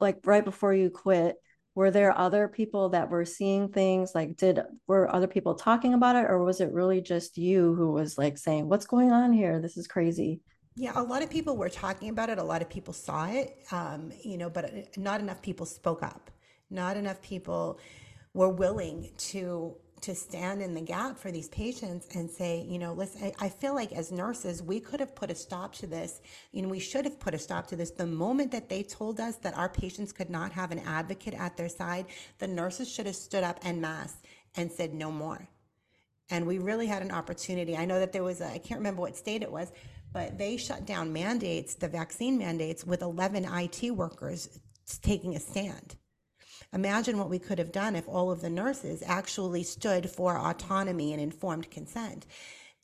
like 0.00 0.20
right 0.24 0.44
before 0.44 0.74
you 0.74 0.90
quit, 0.90 1.36
were 1.74 1.90
there 1.90 2.16
other 2.16 2.48
people 2.48 2.88
that 2.90 3.10
were 3.10 3.24
seeing 3.24 3.68
things 3.68 4.12
like 4.14 4.36
did 4.36 4.60
were 4.86 5.12
other 5.14 5.26
people 5.26 5.54
talking 5.54 5.94
about 5.94 6.16
it 6.16 6.26
or 6.28 6.42
was 6.42 6.60
it 6.60 6.72
really 6.72 7.00
just 7.00 7.38
you 7.38 7.74
who 7.74 7.92
was 7.92 8.18
like 8.18 8.36
saying 8.38 8.68
what's 8.68 8.86
going 8.86 9.12
on 9.12 9.32
here? 9.32 9.60
This 9.60 9.76
is 9.76 9.86
crazy. 9.86 10.40
Yeah 10.76 10.92
a 10.94 11.02
lot 11.02 11.22
of 11.22 11.30
people 11.30 11.56
were 11.56 11.68
talking 11.68 12.08
about 12.08 12.30
it 12.30 12.38
a 12.38 12.42
lot 12.42 12.62
of 12.62 12.68
people 12.68 12.94
saw 12.94 13.26
it 13.26 13.58
um, 13.72 14.12
you 14.22 14.38
know 14.38 14.48
but 14.50 14.96
not 14.96 15.20
enough 15.20 15.42
people 15.42 15.66
spoke 15.66 16.02
up. 16.02 16.30
Not 16.70 16.96
enough 16.96 17.20
people 17.20 17.78
were 18.34 18.48
willing 18.48 19.10
to 19.16 19.74
to 20.02 20.14
stand 20.14 20.62
in 20.62 20.74
the 20.74 20.80
gap 20.80 21.18
for 21.18 21.30
these 21.30 21.48
patients 21.48 22.08
and 22.14 22.30
say, 22.30 22.64
you 22.68 22.78
know, 22.78 22.92
listen, 22.92 23.32
I, 23.38 23.48
feel 23.48 23.74
like 23.74 23.92
as 23.92 24.10
nurses, 24.10 24.62
we 24.62 24.80
could 24.80 25.00
have 25.00 25.14
put 25.14 25.30
a 25.30 25.34
stop 25.34 25.74
to 25.76 25.86
this. 25.86 26.20
You 26.52 26.62
know, 26.62 26.68
we 26.68 26.78
should 26.78 27.04
have 27.04 27.20
put 27.20 27.34
a 27.34 27.38
stop 27.38 27.66
to 27.68 27.76
this. 27.76 27.90
The 27.90 28.06
moment 28.06 28.50
that 28.52 28.68
they 28.68 28.82
told 28.82 29.20
us 29.20 29.36
that 29.36 29.56
our 29.56 29.68
patients 29.68 30.12
could 30.12 30.30
not 30.30 30.52
have 30.52 30.72
an 30.72 30.78
advocate 30.80 31.34
at 31.34 31.56
their 31.56 31.68
side, 31.68 32.06
the 32.38 32.48
nurses 32.48 32.90
should 32.90 33.06
have 33.06 33.16
stood 33.16 33.44
up 33.44 33.58
en 33.64 33.80
masse 33.80 34.16
and 34.56 34.70
said 34.70 34.94
no 34.94 35.10
more. 35.10 35.48
And 36.30 36.46
we 36.46 36.58
really 36.58 36.86
had 36.86 37.02
an 37.02 37.10
opportunity. 37.10 37.76
I 37.76 37.84
know 37.84 37.98
that 37.98 38.12
there 38.12 38.24
was, 38.24 38.40
I 38.40 38.58
can't 38.58 38.78
remember 38.80 39.02
what 39.02 39.16
state 39.16 39.42
it 39.42 39.50
was, 39.50 39.72
but 40.12 40.38
they 40.38 40.56
shut 40.56 40.86
down 40.86 41.12
mandates, 41.12 41.74
the 41.74 41.88
vaccine 41.88 42.38
mandates, 42.38 42.84
with 42.84 43.02
11 43.02 43.44
IT 43.44 43.90
workers 43.90 44.60
taking 45.02 45.36
a 45.36 45.40
stand. 45.40 45.96
Imagine 46.72 47.18
what 47.18 47.30
we 47.30 47.38
could 47.38 47.58
have 47.58 47.72
done 47.72 47.96
if 47.96 48.08
all 48.08 48.30
of 48.30 48.40
the 48.40 48.50
nurses 48.50 49.02
actually 49.04 49.64
stood 49.64 50.08
for 50.08 50.38
autonomy 50.38 51.12
and 51.12 51.20
informed 51.20 51.70
consent 51.70 52.26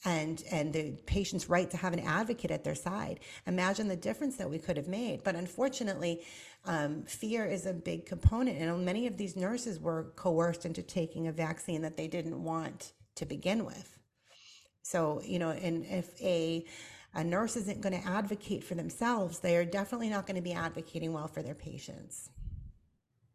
and 0.05 0.43
and 0.51 0.73
the 0.73 0.93
patient's 1.07 1.49
right 1.49 1.71
to 1.71 1.77
have 1.77 1.93
an 1.93 2.01
advocate 2.01 2.51
at 2.51 2.65
their 2.65 2.75
side. 2.75 3.21
Imagine 3.47 3.89
the 3.89 3.97
difference 3.97 4.37
that 4.37 4.49
we 4.49 4.59
could 4.59 4.77
have 4.77 4.89
made. 4.89 5.25
But 5.25 5.35
unfortunately, 5.35 6.23
um, 6.65 7.03
fear 7.05 7.47
is 7.47 7.67
a 7.67 7.73
big 7.73 8.07
component, 8.07 8.59
and 8.59 8.85
many 8.85 9.07
of 9.07 9.17
these 9.17 9.37
nurses 9.37 9.81
were 9.81 10.13
coerced 10.17 10.67
into 10.67 10.83
taking 10.83 11.27
a 11.27 11.33
vaccine 11.33 11.83
that 11.83 11.97
they 11.97 12.09
didn't 12.09 12.43
want 12.43 12.93
to 13.17 13.27
begin 13.27 13.65
with. 13.65 13.99
So 14.83 15.21
you 15.25 15.39
know, 15.39 15.51
and 15.51 15.85
if 15.87 16.21
a 16.21 16.65
a 17.15 17.25
nurse 17.25 17.57
isn't 17.57 17.81
going 17.81 17.99
to 17.99 18.07
advocate 18.07 18.63
for 18.63 18.75
themselves, 18.75 19.39
they 19.39 19.57
are 19.57 19.65
definitely 19.65 20.11
not 20.11 20.27
going 20.27 20.37
to 20.37 20.43
be 20.43 20.53
advocating 20.53 21.15
well 21.15 21.29
for 21.29 21.43
their 21.43 21.55
patients. 21.55 22.29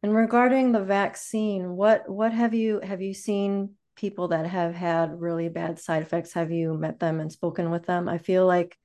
And 0.03 0.15
regarding 0.15 0.72
the 0.72 0.84
vaccine, 0.84 1.75
what 1.75 2.10
what 2.10 2.34
have 2.34 2.53
you 2.53 2.79
have 2.81 3.01
you 3.01 3.13
seen 3.13 3.75
people 3.96 4.29
that 4.29 4.48
have 4.48 4.74
had 4.74 5.20
really 5.20 5.48
bad 5.50 5.79
side 5.79 6.01
effects? 6.01 6.34
Have 6.34 6.51
you 6.51 6.74
met 6.74 7.00
them 7.00 7.20
and 7.20 7.31
spoken 7.31 7.70
with 7.70 7.86
them? 7.86 8.10
I 8.10 8.17
feel 8.17 8.48
like 8.48 8.77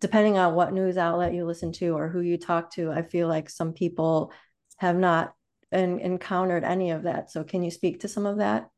depending 0.00 0.36
on 0.36 0.54
what 0.54 0.74
news 0.74 0.98
outlet 0.98 1.32
you 1.32 1.46
listen 1.46 1.72
to 1.72 1.96
or 1.96 2.08
who 2.08 2.20
you 2.20 2.36
talk 2.36 2.70
to, 2.72 2.92
I 2.92 3.02
feel 3.02 3.26
like 3.26 3.48
some 3.48 3.72
people 3.72 4.32
have 4.76 4.96
not 4.96 5.34
en- 5.72 5.98
encountered 5.98 6.62
any 6.62 6.90
of 6.90 7.04
that. 7.04 7.30
So 7.30 7.42
can 7.42 7.62
you 7.62 7.70
speak 7.70 8.00
to 8.00 8.08
some 8.08 8.26
of 8.26 8.36
that? 8.38 8.68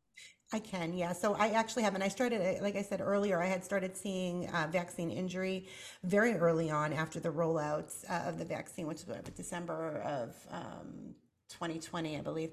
I 0.52 0.60
can, 0.60 0.92
yeah. 0.92 1.12
So 1.12 1.34
I 1.34 1.48
actually 1.48 1.82
have, 1.82 1.96
and 1.96 2.04
I 2.04 2.08
started, 2.08 2.62
like 2.62 2.76
I 2.76 2.82
said 2.82 3.00
earlier, 3.00 3.42
I 3.42 3.46
had 3.46 3.64
started 3.64 3.96
seeing 3.96 4.48
uh, 4.50 4.68
vaccine 4.70 5.10
injury 5.10 5.66
very 6.04 6.34
early 6.34 6.70
on 6.70 6.92
after 6.92 7.18
the 7.18 7.30
rollouts 7.30 8.08
uh, 8.08 8.28
of 8.28 8.38
the 8.38 8.44
vaccine, 8.44 8.86
which 8.86 9.04
was 9.04 9.16
December 9.34 10.02
of 10.02 10.36
um, 10.52 11.16
2020, 11.48 12.18
I 12.18 12.20
believe, 12.20 12.50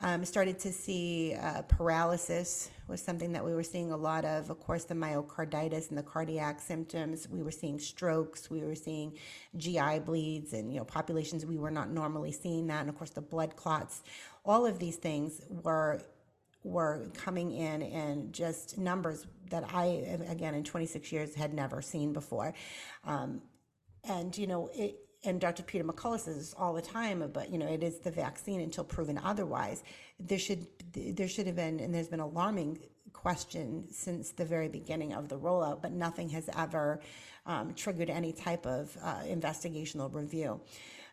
um, 0.00 0.24
started 0.24 0.58
to 0.60 0.72
see 0.72 1.34
uh, 1.40 1.62
paralysis 1.62 2.70
was 2.88 3.00
something 3.00 3.32
that 3.32 3.44
we 3.44 3.54
were 3.54 3.62
seeing 3.62 3.92
a 3.92 3.96
lot 3.96 4.24
of. 4.24 4.50
Of 4.50 4.58
course, 4.58 4.84
the 4.84 4.94
myocarditis 4.94 5.90
and 5.90 5.98
the 5.98 6.02
cardiac 6.02 6.60
symptoms. 6.60 7.28
We 7.28 7.42
were 7.42 7.52
seeing 7.52 7.78
strokes. 7.78 8.50
We 8.50 8.62
were 8.62 8.74
seeing 8.74 9.16
GI 9.56 10.00
bleeds, 10.00 10.52
and 10.52 10.72
you 10.72 10.78
know 10.78 10.84
populations 10.84 11.46
we 11.46 11.56
were 11.56 11.70
not 11.70 11.90
normally 11.90 12.32
seeing 12.32 12.66
that. 12.66 12.80
And 12.80 12.88
of 12.88 12.96
course, 12.96 13.10
the 13.10 13.20
blood 13.20 13.54
clots. 13.54 14.02
All 14.44 14.66
of 14.66 14.80
these 14.80 14.96
things 14.96 15.40
were 15.48 16.02
were 16.64 17.08
coming 17.14 17.52
in 17.52 17.82
and 17.82 18.32
just 18.32 18.78
numbers 18.78 19.26
that 19.50 19.64
I, 19.72 19.84
again, 20.28 20.54
in 20.54 20.62
26 20.62 21.10
years 21.10 21.34
had 21.34 21.52
never 21.52 21.82
seen 21.82 22.12
before. 22.12 22.54
Um, 23.04 23.42
and 24.04 24.36
you 24.36 24.46
know 24.46 24.70
it 24.74 24.96
and 25.24 25.40
Dr. 25.40 25.62
Peter 25.62 25.84
McCullough 25.84 26.20
says 26.20 26.54
all 26.58 26.72
the 26.72 26.82
time, 26.82 27.28
but 27.32 27.50
you 27.50 27.58
know, 27.58 27.66
it 27.66 27.82
is 27.82 27.98
the 27.98 28.10
vaccine 28.10 28.60
until 28.60 28.84
proven 28.84 29.18
otherwise. 29.18 29.84
There 30.18 30.38
should 30.38 30.66
there 30.92 31.28
should 31.28 31.46
have 31.46 31.56
been, 31.56 31.80
and 31.80 31.94
there's 31.94 32.08
been 32.08 32.20
alarming 32.20 32.78
question 33.12 33.86
since 33.90 34.30
the 34.30 34.44
very 34.44 34.68
beginning 34.68 35.12
of 35.12 35.28
the 35.28 35.38
rollout, 35.38 35.80
but 35.82 35.92
nothing 35.92 36.28
has 36.30 36.48
ever 36.56 37.00
um, 37.46 37.74
triggered 37.74 38.10
any 38.10 38.32
type 38.32 38.66
of 38.66 38.96
uh, 39.02 39.20
investigational 39.24 40.12
review 40.12 40.60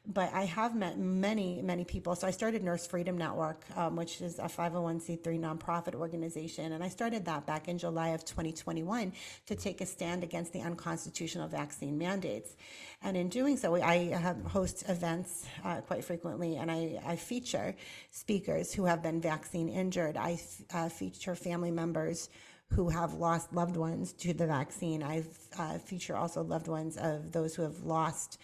but 0.08 0.34
I 0.34 0.46
have 0.46 0.76
met 0.76 0.98
many, 0.98 1.62
many 1.62 1.84
people. 1.84 2.16
So 2.16 2.28
I 2.28 2.32
started 2.32 2.64
Nurse 2.64 2.88
Freedom 2.88 3.18
Network, 3.18 3.66
um, 3.76 3.96
which 3.96 4.22
is 4.22 4.40
a 4.40 4.44
501c3 4.44 5.40
nonprofit 5.40 5.94
organization. 5.94 6.72
And 6.72 6.84
I 6.84 6.90
started 6.90 7.26
that 7.26 7.46
back 7.46 7.68
in 7.68 7.78
July 7.78 8.10
of 8.10 8.26
2021 8.26 9.14
to 9.48 9.56
take 9.56 9.82
a 9.82 9.86
stand 9.86 10.24
against 10.24 10.54
the 10.54 10.62
unconstitutional 10.62 11.48
vaccine 11.48 11.98
mandates. 11.98 12.56
And 13.02 13.16
in 13.16 13.30
doing 13.30 13.58
so, 13.58 13.76
I 13.76 14.12
host 14.48 14.84
events 14.90 15.46
uh, 15.64 15.82
quite 15.82 16.04
frequently 16.04 16.58
and 16.58 16.72
I, 16.72 17.00
I, 17.06 17.16
feature 17.16 17.76
speakers 18.12 18.74
who 18.74 18.86
have 18.86 19.04
been 19.04 19.22
vaccine 19.22 19.70
injured. 19.70 20.18
I 20.18 20.40
uh, 20.74 20.90
feature 20.90 21.36
family 21.36 21.72
members 21.72 22.30
who 22.72 22.90
have 22.90 23.14
lost 23.14 23.52
loved 23.54 23.78
ones 23.78 24.14
to 24.14 24.34
the 24.34 24.46
vaccine. 24.46 25.02
I 25.02 25.24
uh, 25.58 25.78
feature 25.80 26.16
also 26.16 26.44
loved 26.44 26.68
ones 26.68 26.98
of 26.98 27.32
those 27.32 27.56
who 27.56 27.64
have 27.64 27.84
lost 27.84 28.40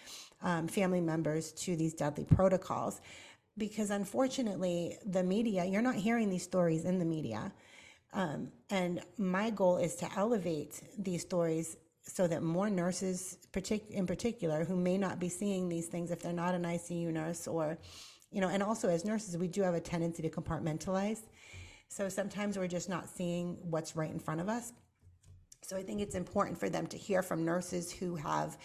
um, 0.46 0.68
family 0.68 1.02
members 1.02 1.52
to 1.52 1.76
these 1.76 1.94
deadly 1.94 2.24
protocols. 2.24 3.02
Because 3.58 3.90
unfortunately, 3.90 4.98
the 5.06 5.24
media, 5.24 5.66
you're 5.66 5.82
not 5.82 5.96
hearing 5.96 6.30
these 6.30 6.44
stories 6.44 6.86
in 6.86 7.00
the 7.00 7.06
media. 7.06 7.52
Um, 8.14 8.52
and 8.70 9.02
my 9.18 9.50
goal 9.50 9.78
is 9.78 9.96
to 9.96 10.10
elevate 10.16 10.82
these 10.98 11.22
stories 11.22 11.78
so 12.04 12.28
that 12.28 12.44
more 12.44 12.70
nurses, 12.70 13.40
partic- 13.52 13.90
in 13.90 14.06
particular, 14.06 14.64
who 14.64 14.76
may 14.76 14.98
not 14.98 15.20
be 15.20 15.30
seeing 15.30 15.68
these 15.68 15.88
things 15.88 16.12
if 16.12 16.22
they're 16.22 16.32
not 16.32 16.54
an 16.54 16.64
ICU 16.64 17.12
nurse 17.12 17.48
or, 17.48 17.78
you 18.32 18.40
know, 18.40 18.50
and 18.50 18.62
also 18.62 18.88
as 18.90 19.04
nurses, 19.04 19.38
we 19.38 19.48
do 19.48 19.64
have 19.64 19.74
a 19.74 19.80
tendency 19.80 20.22
to 20.22 20.30
compartmentalize. 20.30 21.22
So 21.90 22.08
sometimes 22.10 22.58
we're 22.58 22.68
just 22.68 22.90
not 22.90 23.10
seeing 23.10 23.58
what's 23.62 23.96
right 23.96 24.12
in 24.12 24.20
front 24.20 24.42
of 24.42 24.50
us. 24.50 24.74
So 25.64 25.76
I 25.76 25.82
think 25.82 26.00
it's 26.00 26.14
important 26.14 26.60
for 26.60 26.70
them 26.70 26.86
to 26.88 26.98
hear 26.98 27.24
from 27.24 27.44
nurses 27.44 27.92
who 27.92 28.16
have 28.18 28.58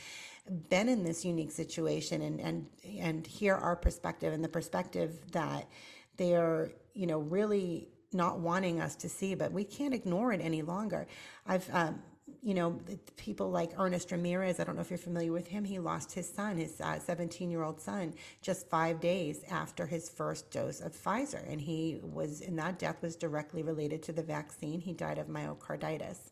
been 0.69 0.89
in 0.89 1.05
this 1.05 1.25
unique 1.25 1.53
situation 1.53 2.23
and 2.23 2.41
and 2.41 2.67
and 2.99 3.27
hear 3.27 3.55
our 3.55 3.77
perspective 3.77 4.33
and 4.33 4.43
the 4.43 4.49
perspective 4.49 5.21
that 5.33 5.69
they're 6.17 6.73
you 6.95 7.07
know 7.07 7.21
really 7.21 7.89
not 8.13 8.41
wanting 8.41 8.81
us 8.81 8.97
to 8.97 9.09
see 9.09 9.35
but 9.35 9.53
we 9.53 9.65
can't 9.65 9.95
ignore 9.95 10.33
it 10.33 10.41
any 10.41 10.63
longer. 10.63 11.07
I've 11.47 11.69
um, 11.73 12.03
you 12.43 12.55
know 12.55 12.79
people 13.17 13.51
like 13.51 13.73
ernest 13.79 14.13
ramirez 14.13 14.61
i 14.61 14.65
don't 14.65 14.77
know 14.77 14.81
if 14.81 14.89
you're 14.89 14.99
familiar 14.99 15.33
with 15.33 15.49
him 15.49 15.65
he 15.65 15.79
lost 15.79 16.13
his 16.13 16.29
son 16.29 16.57
his 16.57 16.77
17 16.77 17.49
uh, 17.49 17.51
year 17.51 17.63
old 17.63 17.81
son 17.81 18.15
just 18.41 18.69
five 18.69 19.01
days 19.01 19.43
after 19.51 19.87
his 19.87 20.09
first 20.09 20.51
dose 20.51 20.81
of 20.81 20.93
pfizer. 20.93 21.51
And 21.51 21.61
he 21.61 21.99
was 22.03 22.41
and 22.41 22.59
that 22.59 22.79
death 22.79 23.03
was 23.03 23.17
directly 23.17 23.63
related 23.63 24.03
to 24.05 24.13
the 24.13 24.23
vaccine. 24.23 24.81
He 24.81 24.93
died 24.93 25.19
of 25.19 25.27
myocarditis 25.27 26.31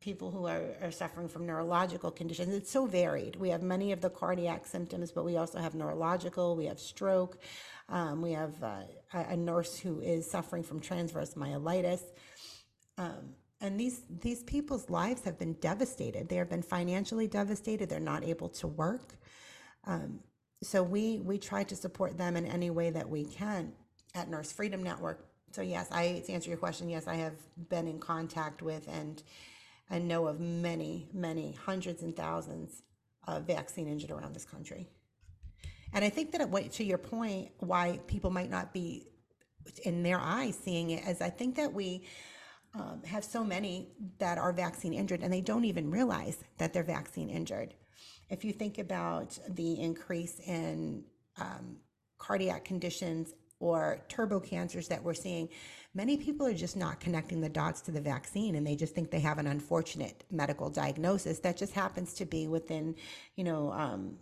people 0.00 0.30
who 0.30 0.46
are, 0.46 0.74
are 0.80 0.90
suffering 0.90 1.28
from 1.28 1.46
neurological 1.46 2.10
conditions. 2.10 2.54
It's 2.54 2.70
so 2.70 2.86
varied. 2.86 3.36
We 3.36 3.50
have 3.50 3.62
many 3.62 3.92
of 3.92 4.00
the 4.00 4.08
cardiac 4.08 4.66
symptoms, 4.66 5.12
but 5.12 5.24
we 5.24 5.36
also 5.36 5.58
have 5.58 5.74
neurological, 5.74 6.56
we 6.56 6.66
have 6.66 6.80
stroke, 6.80 7.38
um, 7.90 8.22
we 8.22 8.32
have 8.32 8.62
uh, 8.62 8.82
a 9.12 9.36
nurse 9.36 9.78
who 9.78 10.00
is 10.00 10.30
suffering 10.30 10.62
from 10.62 10.80
transverse 10.80 11.34
myelitis. 11.34 12.00
Um, 12.96 13.34
and 13.60 13.78
these 13.78 14.02
these 14.22 14.42
people's 14.42 14.88
lives 14.88 15.22
have 15.24 15.38
been 15.38 15.52
devastated. 15.54 16.30
They 16.30 16.36
have 16.36 16.48
been 16.48 16.62
financially 16.62 17.28
devastated. 17.28 17.90
They're 17.90 18.00
not 18.00 18.24
able 18.24 18.48
to 18.48 18.66
work. 18.66 19.18
Um, 19.84 20.20
so 20.62 20.82
we 20.82 21.18
we 21.18 21.36
try 21.36 21.64
to 21.64 21.76
support 21.76 22.16
them 22.16 22.36
in 22.36 22.46
any 22.46 22.70
way 22.70 22.88
that 22.90 23.08
we 23.08 23.24
can 23.24 23.72
at 24.14 24.30
Nurse 24.30 24.50
Freedom 24.50 24.82
Network. 24.82 25.26
So 25.52 25.60
yes, 25.60 25.88
I 25.92 26.22
to 26.24 26.32
answer 26.32 26.48
your 26.48 26.58
question, 26.58 26.88
yes, 26.88 27.06
I 27.06 27.16
have 27.16 27.34
been 27.68 27.86
in 27.86 27.98
contact 27.98 28.62
with 28.62 28.88
and 28.88 29.22
and 29.90 30.06
know 30.06 30.26
of 30.26 30.40
many, 30.40 31.08
many 31.12 31.52
hundreds 31.52 32.02
and 32.02 32.16
thousands 32.16 32.82
of 33.26 33.46
vaccine 33.46 33.88
injured 33.88 34.10
around 34.10 34.34
this 34.34 34.44
country. 34.44 34.88
And 35.92 36.04
I 36.04 36.08
think 36.08 36.32
that 36.32 36.40
it 36.40 36.48
went 36.48 36.72
to 36.74 36.84
your 36.84 36.98
point, 36.98 37.50
why 37.58 38.00
people 38.06 38.30
might 38.30 38.50
not 38.50 38.72
be 38.72 39.08
in 39.84 40.02
their 40.02 40.20
eyes 40.20 40.56
seeing 40.56 40.90
it, 40.90 41.06
as 41.06 41.20
I 41.20 41.30
think 41.30 41.56
that 41.56 41.72
we 41.72 42.04
um, 42.74 43.02
have 43.04 43.24
so 43.24 43.42
many 43.42 43.88
that 44.18 44.38
are 44.38 44.52
vaccine 44.52 44.94
injured 44.94 45.22
and 45.22 45.32
they 45.32 45.40
don't 45.40 45.64
even 45.64 45.90
realize 45.90 46.38
that 46.58 46.72
they're 46.72 46.84
vaccine 46.84 47.28
injured. 47.28 47.74
If 48.28 48.44
you 48.44 48.52
think 48.52 48.78
about 48.78 49.36
the 49.48 49.80
increase 49.80 50.38
in 50.38 51.04
um, 51.38 51.78
cardiac 52.18 52.64
conditions 52.64 53.34
or 53.58 54.04
turbo 54.08 54.38
cancers 54.38 54.86
that 54.88 55.02
we're 55.02 55.14
seeing, 55.14 55.48
many 55.94 56.16
people 56.16 56.46
are 56.46 56.54
just 56.54 56.76
not 56.76 57.00
connecting 57.00 57.40
the 57.40 57.48
dots 57.48 57.80
to 57.82 57.90
the 57.90 58.00
vaccine 58.00 58.54
and 58.54 58.66
they 58.66 58.76
just 58.76 58.94
think 58.94 59.10
they 59.10 59.20
have 59.20 59.38
an 59.38 59.46
unfortunate 59.46 60.24
medical 60.30 60.70
diagnosis 60.70 61.40
that 61.40 61.56
just 61.56 61.72
happens 61.72 62.14
to 62.14 62.24
be 62.24 62.46
within, 62.46 62.94
you 63.36 63.44
know, 63.44 63.72
um, 63.72 64.16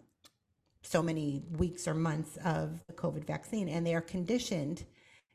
so 0.82 1.02
many 1.02 1.42
weeks 1.58 1.86
or 1.86 1.94
months 1.94 2.38
of 2.44 2.80
the 2.86 2.92
COVID 2.92 3.26
vaccine. 3.26 3.68
And 3.68 3.86
they 3.86 3.94
are 3.94 4.00
conditioned, 4.00 4.84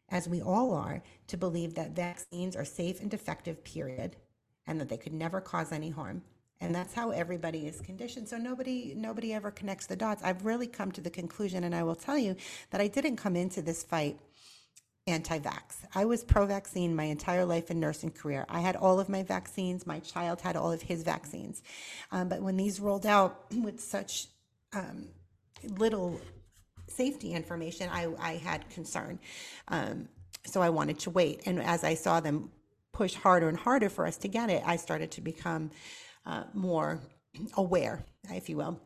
as 0.10 0.28
we 0.28 0.42
all 0.42 0.74
are, 0.74 1.04
to 1.28 1.38
believe 1.38 1.76
that 1.76 1.92
vaccines 1.92 2.56
are 2.56 2.66
safe 2.66 3.02
and 3.02 3.14
effective, 3.14 3.64
period, 3.64 4.16
and 4.66 4.80
that 4.80 4.90
they 4.90 4.98
could 4.98 5.14
never 5.14 5.42
cause 5.42 5.72
any 5.72 5.90
harm. 5.90 6.24
And 6.62 6.74
that's 6.74 6.94
how 6.94 7.12
everybody 7.12 7.68
is 7.68 7.82
conditioned. 7.82 8.30
So 8.30 8.38
nobody 8.38 8.94
nobody 8.96 9.34
ever 9.34 9.52
connects 9.52 9.86
the 9.86 9.98
dots. 9.98 10.24
I've 10.24 10.46
really 10.46 10.68
come 10.68 10.94
to 10.94 11.02
the 11.02 11.10
conclusion, 11.10 11.66
and 11.66 11.76
I 11.76 11.84
will 11.84 11.96
tell 11.96 12.18
you 12.18 12.38
that 12.70 12.80
I 12.80 12.88
didn't 12.88 13.18
come 13.18 13.36
into 13.36 13.62
this 13.62 13.84
fight 13.84 14.18
anti 15.08 15.40
vax. 15.40 15.86
I 15.94 16.06
was 16.06 16.24
pro 16.24 16.46
vaccine 16.46 16.96
my 16.96 17.06
entire 17.06 17.46
life 17.46 17.70
and 17.70 17.80
nursing 17.80 18.12
career. 18.12 18.46
I 18.50 18.62
had 18.62 18.76
all 18.76 19.00
of 19.00 19.10
my 19.10 19.24
vaccines. 19.24 19.86
My 19.86 20.00
child 20.00 20.42
had 20.42 20.56
all 20.56 20.72
of 20.72 20.82
his 20.82 21.04
vaccines. 21.04 21.62
Um, 22.12 22.30
but 22.30 22.42
when 22.42 22.58
these 22.58 22.80
rolled 22.80 23.06
out 23.06 23.46
with 23.64 23.80
such 23.80 24.28
um, 24.74 25.08
little 25.78 26.20
safety 26.88 27.34
information, 27.34 27.90
I, 27.92 28.08
I 28.20 28.34
had 28.36 28.70
concern. 28.70 29.20
Um, 29.68 30.08
so 30.46 30.62
I 30.62 30.70
wanted 30.70 31.00
to 31.00 31.10
wait. 31.10 31.42
And 31.46 31.62
as 31.62 31.84
I 31.84 31.96
saw 31.96 32.20
them 32.20 32.52
push 32.92 33.14
harder 33.14 33.50
and 33.50 33.58
harder 33.58 33.90
for 33.90 34.06
us 34.06 34.18
to 34.18 34.28
get 34.28 34.50
it, 34.50 34.64
I 34.66 34.76
started 34.78 35.12
to 35.12 35.22
become 35.22 35.72
uh, 36.26 36.44
more 36.54 37.02
aware, 37.58 38.06
if 38.30 38.50
you 38.50 38.58
will. 38.58 38.80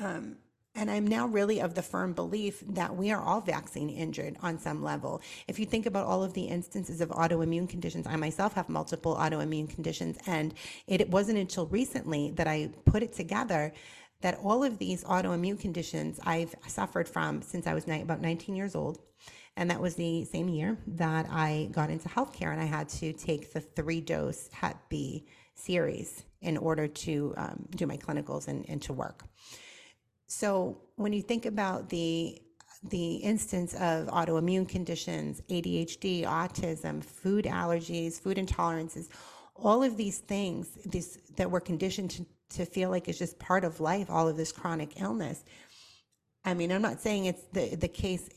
Um, 0.00 0.36
and 0.74 0.90
I'm 0.90 1.06
now 1.06 1.26
really 1.26 1.60
of 1.60 1.74
the 1.74 1.82
firm 1.82 2.12
belief 2.14 2.62
that 2.68 2.96
we 2.96 3.10
are 3.10 3.20
all 3.20 3.40
vaccine 3.40 3.90
injured 3.90 4.36
on 4.42 4.58
some 4.58 4.82
level. 4.82 5.20
If 5.46 5.58
you 5.58 5.66
think 5.66 5.86
about 5.86 6.06
all 6.06 6.24
of 6.24 6.32
the 6.32 6.44
instances 6.44 7.00
of 7.00 7.10
autoimmune 7.10 7.68
conditions, 7.68 8.06
I 8.06 8.16
myself 8.16 8.54
have 8.54 8.68
multiple 8.68 9.16
autoimmune 9.16 9.68
conditions, 9.68 10.18
and 10.26 10.54
it 10.86 11.10
wasn't 11.10 11.38
until 11.38 11.66
recently 11.66 12.30
that 12.32 12.46
I 12.46 12.70
put 12.86 13.02
it 13.02 13.12
together 13.12 13.72
that 14.22 14.38
all 14.42 14.64
of 14.64 14.78
these 14.78 15.04
autoimmune 15.04 15.60
conditions 15.60 16.18
I've 16.24 16.54
suffered 16.68 17.08
from 17.08 17.42
since 17.42 17.66
I 17.66 17.74
was 17.74 17.84
about 17.86 18.20
19 18.20 18.56
years 18.56 18.74
old. 18.74 18.98
And 19.56 19.70
that 19.70 19.80
was 19.80 19.96
the 19.96 20.24
same 20.24 20.48
year 20.48 20.78
that 20.86 21.26
I 21.30 21.68
got 21.72 21.90
into 21.90 22.08
healthcare 22.08 22.52
and 22.52 22.60
I 22.60 22.64
had 22.64 22.88
to 22.90 23.12
take 23.12 23.52
the 23.52 23.60
three 23.60 24.00
dose 24.00 24.48
Hep 24.52 24.88
B 24.88 25.26
series 25.54 26.24
in 26.40 26.56
order 26.56 26.88
to 26.88 27.34
um, 27.36 27.68
do 27.76 27.86
my 27.86 27.96
clinicals 27.96 28.48
and, 28.48 28.64
and 28.68 28.80
to 28.82 28.92
work. 28.92 29.24
So 30.32 30.78
when 30.96 31.12
you 31.12 31.20
think 31.20 31.44
about 31.44 31.90
the 31.90 32.40
the 32.88 33.16
instance 33.16 33.74
of 33.74 34.08
autoimmune 34.08 34.68
conditions, 34.68 35.40
ADHD, 35.48 36.24
autism, 36.24 37.04
food 37.04 37.44
allergies, 37.44 38.18
food 38.20 38.38
intolerances, 38.38 39.08
all 39.54 39.84
of 39.84 39.96
these 39.96 40.18
things 40.18 40.66
that 41.36 41.48
we're 41.48 41.60
conditioned 41.60 42.10
to, 42.10 42.26
to 42.56 42.64
feel 42.64 42.90
like 42.90 43.08
is 43.08 43.18
just 43.18 43.38
part 43.38 43.62
of 43.62 43.78
life, 43.78 44.10
all 44.10 44.26
of 44.26 44.36
this 44.36 44.50
chronic 44.50 45.00
illness. 45.00 45.44
I 46.44 46.54
mean, 46.54 46.72
I'm 46.72 46.82
not 46.82 47.00
saying 47.00 47.26
it's 47.26 47.44
the, 47.52 47.76
the 47.76 47.86
case, 47.86 48.28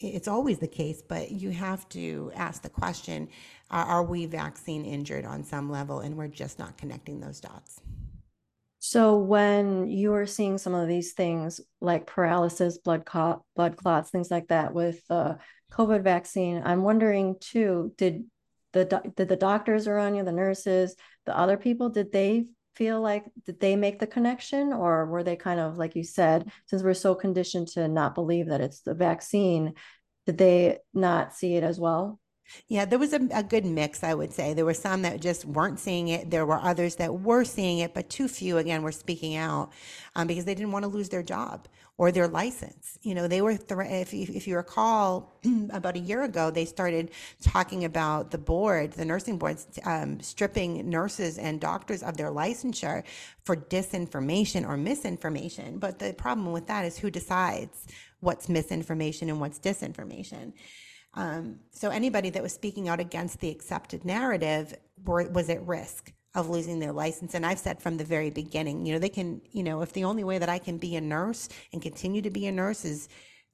it's 0.00 0.28
always 0.28 0.58
the 0.58 0.68
case, 0.68 1.02
but 1.02 1.30
you 1.30 1.50
have 1.50 1.86
to 1.90 2.32
ask 2.34 2.62
the 2.62 2.70
question 2.70 3.28
are, 3.70 3.84
are 3.84 4.04
we 4.04 4.24
vaccine 4.24 4.86
injured 4.86 5.26
on 5.26 5.44
some 5.44 5.70
level? 5.70 6.00
And 6.00 6.16
we're 6.16 6.28
just 6.28 6.58
not 6.58 6.78
connecting 6.78 7.20
those 7.20 7.40
dots. 7.40 7.82
So 8.80 9.18
when 9.18 9.88
you 9.88 10.10
were 10.10 10.26
seeing 10.26 10.56
some 10.58 10.74
of 10.74 10.88
these 10.88 11.12
things 11.12 11.60
like 11.80 12.06
paralysis, 12.06 12.78
blood 12.78 13.04
clot, 13.04 13.42
blood 13.56 13.76
clots, 13.76 14.10
things 14.10 14.30
like 14.30 14.48
that 14.48 14.72
with 14.72 15.04
the 15.08 15.38
COVID 15.72 16.02
vaccine, 16.02 16.62
I'm 16.64 16.82
wondering 16.82 17.36
too, 17.40 17.92
did 17.96 18.24
the 18.72 18.84
did 19.16 19.28
the 19.28 19.36
doctors 19.36 19.88
around 19.88 20.14
you, 20.14 20.24
the 20.24 20.32
nurses, 20.32 20.94
the 21.26 21.36
other 21.36 21.56
people, 21.56 21.88
did 21.88 22.12
they 22.12 22.46
feel 22.76 23.00
like 23.00 23.24
did 23.44 23.58
they 23.58 23.74
make 23.74 23.98
the 23.98 24.06
connection 24.06 24.72
or 24.72 25.06
were 25.06 25.24
they 25.24 25.34
kind 25.34 25.58
of 25.58 25.76
like 25.76 25.96
you 25.96 26.04
said, 26.04 26.50
since 26.66 26.82
we're 26.82 26.94
so 26.94 27.14
conditioned 27.14 27.66
to 27.68 27.88
not 27.88 28.14
believe 28.14 28.46
that 28.46 28.60
it's 28.60 28.80
the 28.80 28.94
vaccine, 28.94 29.74
did 30.26 30.38
they 30.38 30.78
not 30.94 31.34
see 31.34 31.56
it 31.56 31.64
as 31.64 31.80
well? 31.80 32.20
Yeah, 32.66 32.84
there 32.84 32.98
was 32.98 33.12
a, 33.12 33.20
a, 33.32 33.42
good 33.42 33.64
mix, 33.64 34.02
I 34.02 34.14
would 34.14 34.32
say. 34.32 34.54
There 34.54 34.64
were 34.64 34.74
some 34.74 35.02
that 35.02 35.20
just 35.20 35.44
weren't 35.44 35.78
seeing 35.78 36.08
it. 36.08 36.30
There 36.30 36.46
were 36.46 36.58
others 36.58 36.96
that 36.96 37.20
were 37.20 37.44
seeing 37.44 37.78
it, 37.80 37.94
but 37.94 38.08
too 38.08 38.28
few, 38.28 38.58
again, 38.58 38.82
were 38.82 38.92
speaking 38.92 39.36
out 39.36 39.70
um, 40.16 40.26
because 40.26 40.44
they 40.44 40.54
didn't 40.54 40.72
want 40.72 40.84
to 40.84 40.88
lose 40.88 41.08
their 41.08 41.22
job 41.22 41.68
or 41.98 42.12
their 42.12 42.28
license. 42.28 42.98
You 43.02 43.14
know, 43.14 43.26
they 43.26 43.42
were, 43.42 43.50
if, 43.50 44.14
you, 44.14 44.26
if 44.28 44.46
you 44.46 44.56
recall, 44.56 45.38
about 45.70 45.96
a 45.96 45.98
year 45.98 46.22
ago, 46.22 46.50
they 46.50 46.64
started 46.64 47.10
talking 47.42 47.84
about 47.84 48.30
the 48.30 48.38
board, 48.38 48.92
the 48.92 49.04
nursing 49.04 49.36
boards, 49.36 49.66
um, 49.84 50.20
stripping 50.20 50.88
nurses 50.88 51.38
and 51.38 51.60
doctors 51.60 52.02
of 52.02 52.16
their 52.16 52.30
licensure 52.30 53.02
for 53.44 53.56
disinformation 53.56 54.66
or 54.66 54.76
misinformation. 54.76 55.78
But 55.78 55.98
the 55.98 56.14
problem 56.14 56.52
with 56.52 56.66
that 56.68 56.84
is 56.84 56.96
who 56.96 57.10
decides 57.10 57.88
what's 58.20 58.48
misinformation 58.48 59.28
and 59.28 59.40
what's 59.40 59.58
disinformation. 59.58 60.52
Um, 61.18 61.58
so 61.72 61.90
anybody 61.90 62.30
that 62.30 62.42
was 62.44 62.52
speaking 62.52 62.88
out 62.88 63.00
against 63.00 63.40
the 63.40 63.50
accepted 63.50 64.04
narrative 64.04 64.72
were, 65.04 65.28
was 65.30 65.50
at 65.50 65.66
risk 65.66 66.12
of 66.36 66.48
losing 66.48 66.78
their 66.78 66.92
license. 66.92 67.34
And 67.34 67.44
I've 67.44 67.58
said 67.58 67.82
from 67.82 67.96
the 67.96 68.04
very 68.04 68.30
beginning, 68.30 68.86
you 68.86 68.92
know, 68.92 69.00
they 69.00 69.08
can, 69.08 69.40
you 69.50 69.64
know, 69.64 69.82
if 69.82 69.92
the 69.92 70.04
only 70.04 70.22
way 70.22 70.38
that 70.38 70.48
I 70.48 70.58
can 70.58 70.78
be 70.78 70.94
a 70.94 71.00
nurse 71.00 71.48
and 71.72 71.82
continue 71.82 72.22
to 72.22 72.30
be 72.30 72.46
a 72.46 72.52
nurse 72.52 72.84
is 72.84 73.08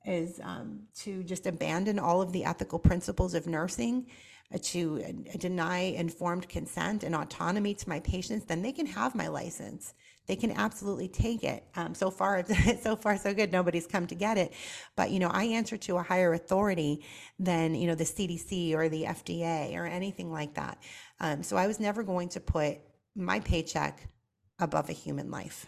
is 0.05 0.39
um, 0.43 0.81
to 0.95 1.23
just 1.23 1.47
abandon 1.47 1.99
all 1.99 2.21
of 2.21 2.31
the 2.33 2.45
ethical 2.45 2.79
principles 2.79 3.33
of 3.33 3.47
nursing, 3.47 4.07
uh, 4.55 4.59
to 4.61 5.03
uh, 5.03 5.39
deny 5.39 5.79
informed 5.79 6.47
consent 6.47 7.03
and 7.03 7.15
autonomy 7.15 7.73
to 7.73 7.89
my 7.89 8.01
patients, 8.01 8.45
then 8.45 8.61
they 8.61 8.73
can 8.73 8.85
have 8.85 9.15
my 9.15 9.29
license 9.29 9.95
they 10.27 10.37
can 10.37 10.53
absolutely 10.53 11.09
take 11.09 11.45
it. 11.45 11.65
Um, 11.77 11.95
so 11.95 12.11
far, 12.11 12.45
so 12.83 12.97
far, 12.97 13.17
so 13.17 13.35
good. 13.35 13.53
Nobody's 13.53 13.87
come 13.87 14.07
to 14.07 14.15
get 14.15 14.39
it. 14.39 14.53
But, 14.97 15.11
you 15.11 15.19
know, 15.19 15.29
I 15.29 15.45
answer 15.45 15.77
to 15.77 15.97
a 15.97 16.03
higher 16.03 16.33
authority 16.33 17.05
than, 17.39 17.75
you 17.75 17.87
know, 17.87 17.95
the 17.95 18.05
CDC 18.05 18.75
or 18.75 18.89
the 18.89 19.05
FDA 19.05 19.75
or 19.77 19.87
anything 19.87 20.33
like 20.33 20.55
that. 20.55 20.79
Um, 21.21 21.43
so 21.43 21.57
I 21.57 21.67
was 21.67 21.79
never 21.81 22.03
going 22.03 22.29
to 22.31 22.41
put 22.41 22.79
my 23.15 23.41
paycheck 23.41 24.09
above 24.59 24.89
a 24.89 24.93
human 24.93 25.31
life. 25.31 25.67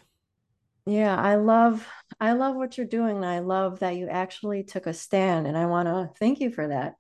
Yeah, 0.87 1.17
I 1.17 1.35
love 1.35 1.87
I 2.21 2.33
love 2.33 2.55
what 2.55 2.79
you're 2.79 2.87
doing 2.87 3.17
and 3.17 3.27
I 3.27 3.41
love 3.41 3.81
that 3.81 3.97
you 3.97 4.09
actually 4.09 4.63
took 4.63 4.87
a 4.87 4.95
stand 4.95 5.49
and 5.49 5.59
I 5.59 5.67
want 5.67 5.89
to 5.89 6.11
thank 6.21 6.39
you 6.39 6.51
for 6.51 6.69
that. 6.69 6.95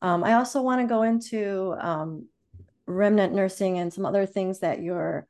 Um, 0.00 0.22
I 0.22 0.34
also 0.34 0.62
want 0.62 0.80
to 0.80 0.86
go 0.86 1.02
into 1.02 1.74
um, 1.80 2.28
remnant 2.86 3.34
nursing 3.34 3.78
and 3.78 3.92
some 3.92 4.06
other 4.06 4.26
things 4.26 4.60
that 4.60 4.80
you're 4.80 5.26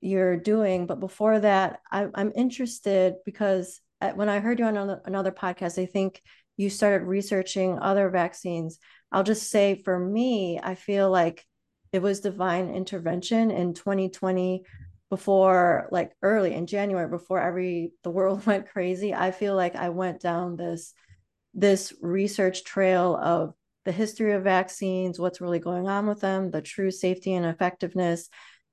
you're 0.00 0.36
doing. 0.36 0.86
But 0.86 1.00
before 1.00 1.40
that, 1.40 1.80
I, 1.90 2.06
am 2.14 2.32
interested 2.34 3.14
because 3.24 3.80
uh, 4.00 4.12
when 4.12 4.28
I 4.28 4.40
heard 4.40 4.58
you 4.58 4.64
on 4.64 4.76
another, 4.76 5.00
another 5.04 5.32
podcast, 5.32 5.80
I 5.80 5.86
think 5.86 6.22
you 6.56 6.70
started 6.70 7.06
researching 7.06 7.78
other 7.78 8.10
vaccines. 8.10 8.78
I'll 9.10 9.24
just 9.24 9.50
say 9.50 9.80
for 9.84 9.98
me, 9.98 10.60
I 10.62 10.74
feel 10.74 11.10
like 11.10 11.44
it 11.92 12.02
was 12.02 12.20
divine 12.20 12.70
intervention 12.70 13.50
in 13.50 13.74
2020 13.74 14.64
before 15.10 15.88
like 15.90 16.12
early 16.22 16.52
in 16.52 16.66
January 16.66 17.08
before 17.08 17.40
every 17.40 17.92
the 18.02 18.10
world 18.10 18.44
went 18.46 18.68
crazy 18.68 19.14
I 19.14 19.30
feel 19.30 19.56
like 19.56 19.74
I 19.74 19.88
went 19.88 20.20
down 20.20 20.56
this 20.56 20.92
this 21.54 21.94
research 22.02 22.64
trail 22.64 23.16
of 23.16 23.54
the 23.84 23.92
history 23.92 24.34
of 24.34 24.44
vaccines 24.44 25.18
what's 25.18 25.40
really 25.40 25.60
going 25.60 25.88
on 25.88 26.06
with 26.06 26.20
them 26.20 26.50
the 26.50 26.60
true 26.60 26.90
safety 26.90 27.32
and 27.34 27.46
effectiveness 27.46 28.28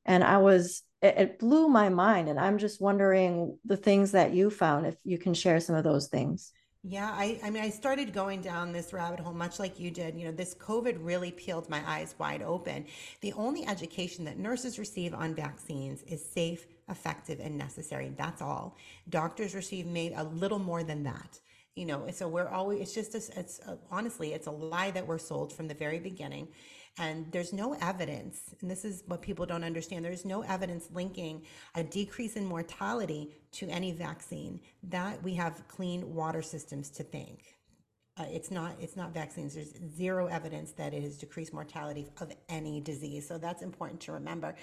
and 0.06 0.24
I 0.24 0.40
was 0.40 0.84
it, 1.06 1.18
it 1.18 1.40
blew 1.40 1.68
my 1.68 1.90
mind. 1.90 2.30
And 2.30 2.40
I'm 2.40 2.58
just 2.58 2.82
wondering 2.82 3.58
the 3.64 3.78
things 3.78 4.12
that 4.12 4.34
you 4.34 4.50
found, 4.50 4.86
if 4.86 4.96
you 5.04 5.18
can 5.18 5.34
share 5.34 5.60
some 5.60 5.76
of 5.76 5.84
those 5.84 6.08
things. 6.08 6.52
Yeah, 6.88 7.10
I, 7.12 7.40
I 7.44 7.50
mean, 7.50 7.64
I 7.64 7.72
started 7.72 8.14
going 8.14 8.42
down 8.42 8.72
this 8.72 8.94
rabbit 8.94 9.20
hole 9.20 9.34
much 9.34 9.58
like 9.58 9.80
you 9.80 9.90
did. 9.90 10.16
You 10.16 10.26
know, 10.26 10.32
this 10.32 10.54
COVID 10.54 10.98
really 11.00 11.32
peeled 11.32 11.68
my 11.68 11.82
eyes 11.88 12.14
wide 12.20 12.44
open. 12.44 12.86
The 13.22 13.34
only 13.34 13.66
education 13.66 14.24
that 14.26 14.38
nurses 14.38 14.78
receive 14.78 15.16
on 15.16 15.34
vaccines 15.34 16.04
is 16.04 16.24
safe, 16.24 16.68
effective, 16.88 17.40
and 17.40 17.58
necessary. 17.58 18.14
That's 18.16 18.40
all. 18.40 18.78
Doctors 19.10 19.56
receive 19.56 19.88
maybe 19.88 20.14
a 20.14 20.26
little 20.26 20.60
more 20.60 20.84
than 20.84 21.02
that. 21.04 21.40
You 21.76 21.86
know, 21.88 22.06
so 22.12 22.28
we're 22.28 22.48
always, 22.48 22.82
it's 22.82 22.94
just, 22.94 23.16
a, 23.16 23.40
it's 23.40 23.60
a, 23.62 23.80
honestly, 23.90 24.34
it's 24.34 24.48
a 24.48 24.52
lie 24.52 24.92
that 24.92 25.08
we're 25.08 25.18
sold 25.18 25.52
from 25.52 25.68
the 25.68 25.74
very 25.74 26.00
beginning. 26.00 26.48
And 26.98 27.30
there's 27.32 27.52
no 27.52 27.74
evidence, 27.82 28.40
and 28.62 28.72
this 28.72 28.86
is 28.86 29.04
what 29.08 29.22
people 29.22 29.46
don't 29.46 29.66
understand 29.66 30.06
there's 30.06 30.24
no 30.24 30.44
evidence 30.44 30.88
linking 30.94 31.42
a 31.76 31.84
decrease 31.84 32.38
in 32.38 32.46
mortality 32.46 33.36
to 33.54 33.68
any 33.68 33.92
vaccine. 33.92 34.62
That 34.84 35.22
we 35.22 35.34
have 35.34 35.68
clean 35.68 36.14
water 36.14 36.42
systems 36.42 36.90
to 36.92 37.04
thank. 37.04 37.56
Uh, 38.18 38.24
it's 38.30 38.50
not 38.50 38.78
it's 38.80 38.96
not 38.96 39.14
vaccines. 39.14 39.56
There's 39.56 39.74
zero 39.98 40.28
evidence 40.28 40.72
that 40.74 40.94
it 40.94 41.04
has 41.04 41.18
decreased 41.18 41.54
mortality 41.54 42.08
of 42.22 42.32
any 42.48 42.80
disease. 42.80 43.28
So 43.28 43.38
that's 43.38 43.62
important 43.62 44.00
to 44.02 44.14
remember. 44.14 44.56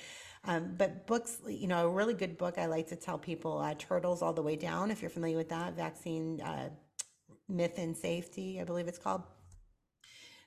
Um, 0.45 0.75
but 0.79 1.07
books, 1.07 1.37
you 1.47 1.69
know, 1.69 1.87
a 1.87 1.91
really 1.91 2.15
good 2.15 2.39
book 2.39 2.57
I 2.57 2.65
like 2.65 2.89
to 2.89 2.97
tell 2.97 3.19
people, 3.19 3.59
uh, 3.59 3.75
Turtles 3.79 4.23
All 4.23 4.33
the 4.33 4.43
Way 4.43 4.57
Down, 4.57 4.91
if 4.91 5.03
you're 5.03 5.11
familiar 5.11 5.37
with 5.37 5.51
that, 5.51 5.77
vaccine 5.77 6.41
uh, 6.41 6.71
myth 7.47 7.75
and 7.77 7.95
safety, 7.95 8.59
I 8.59 8.65
believe 8.65 8.89
it's 8.89 8.99
called 8.99 9.23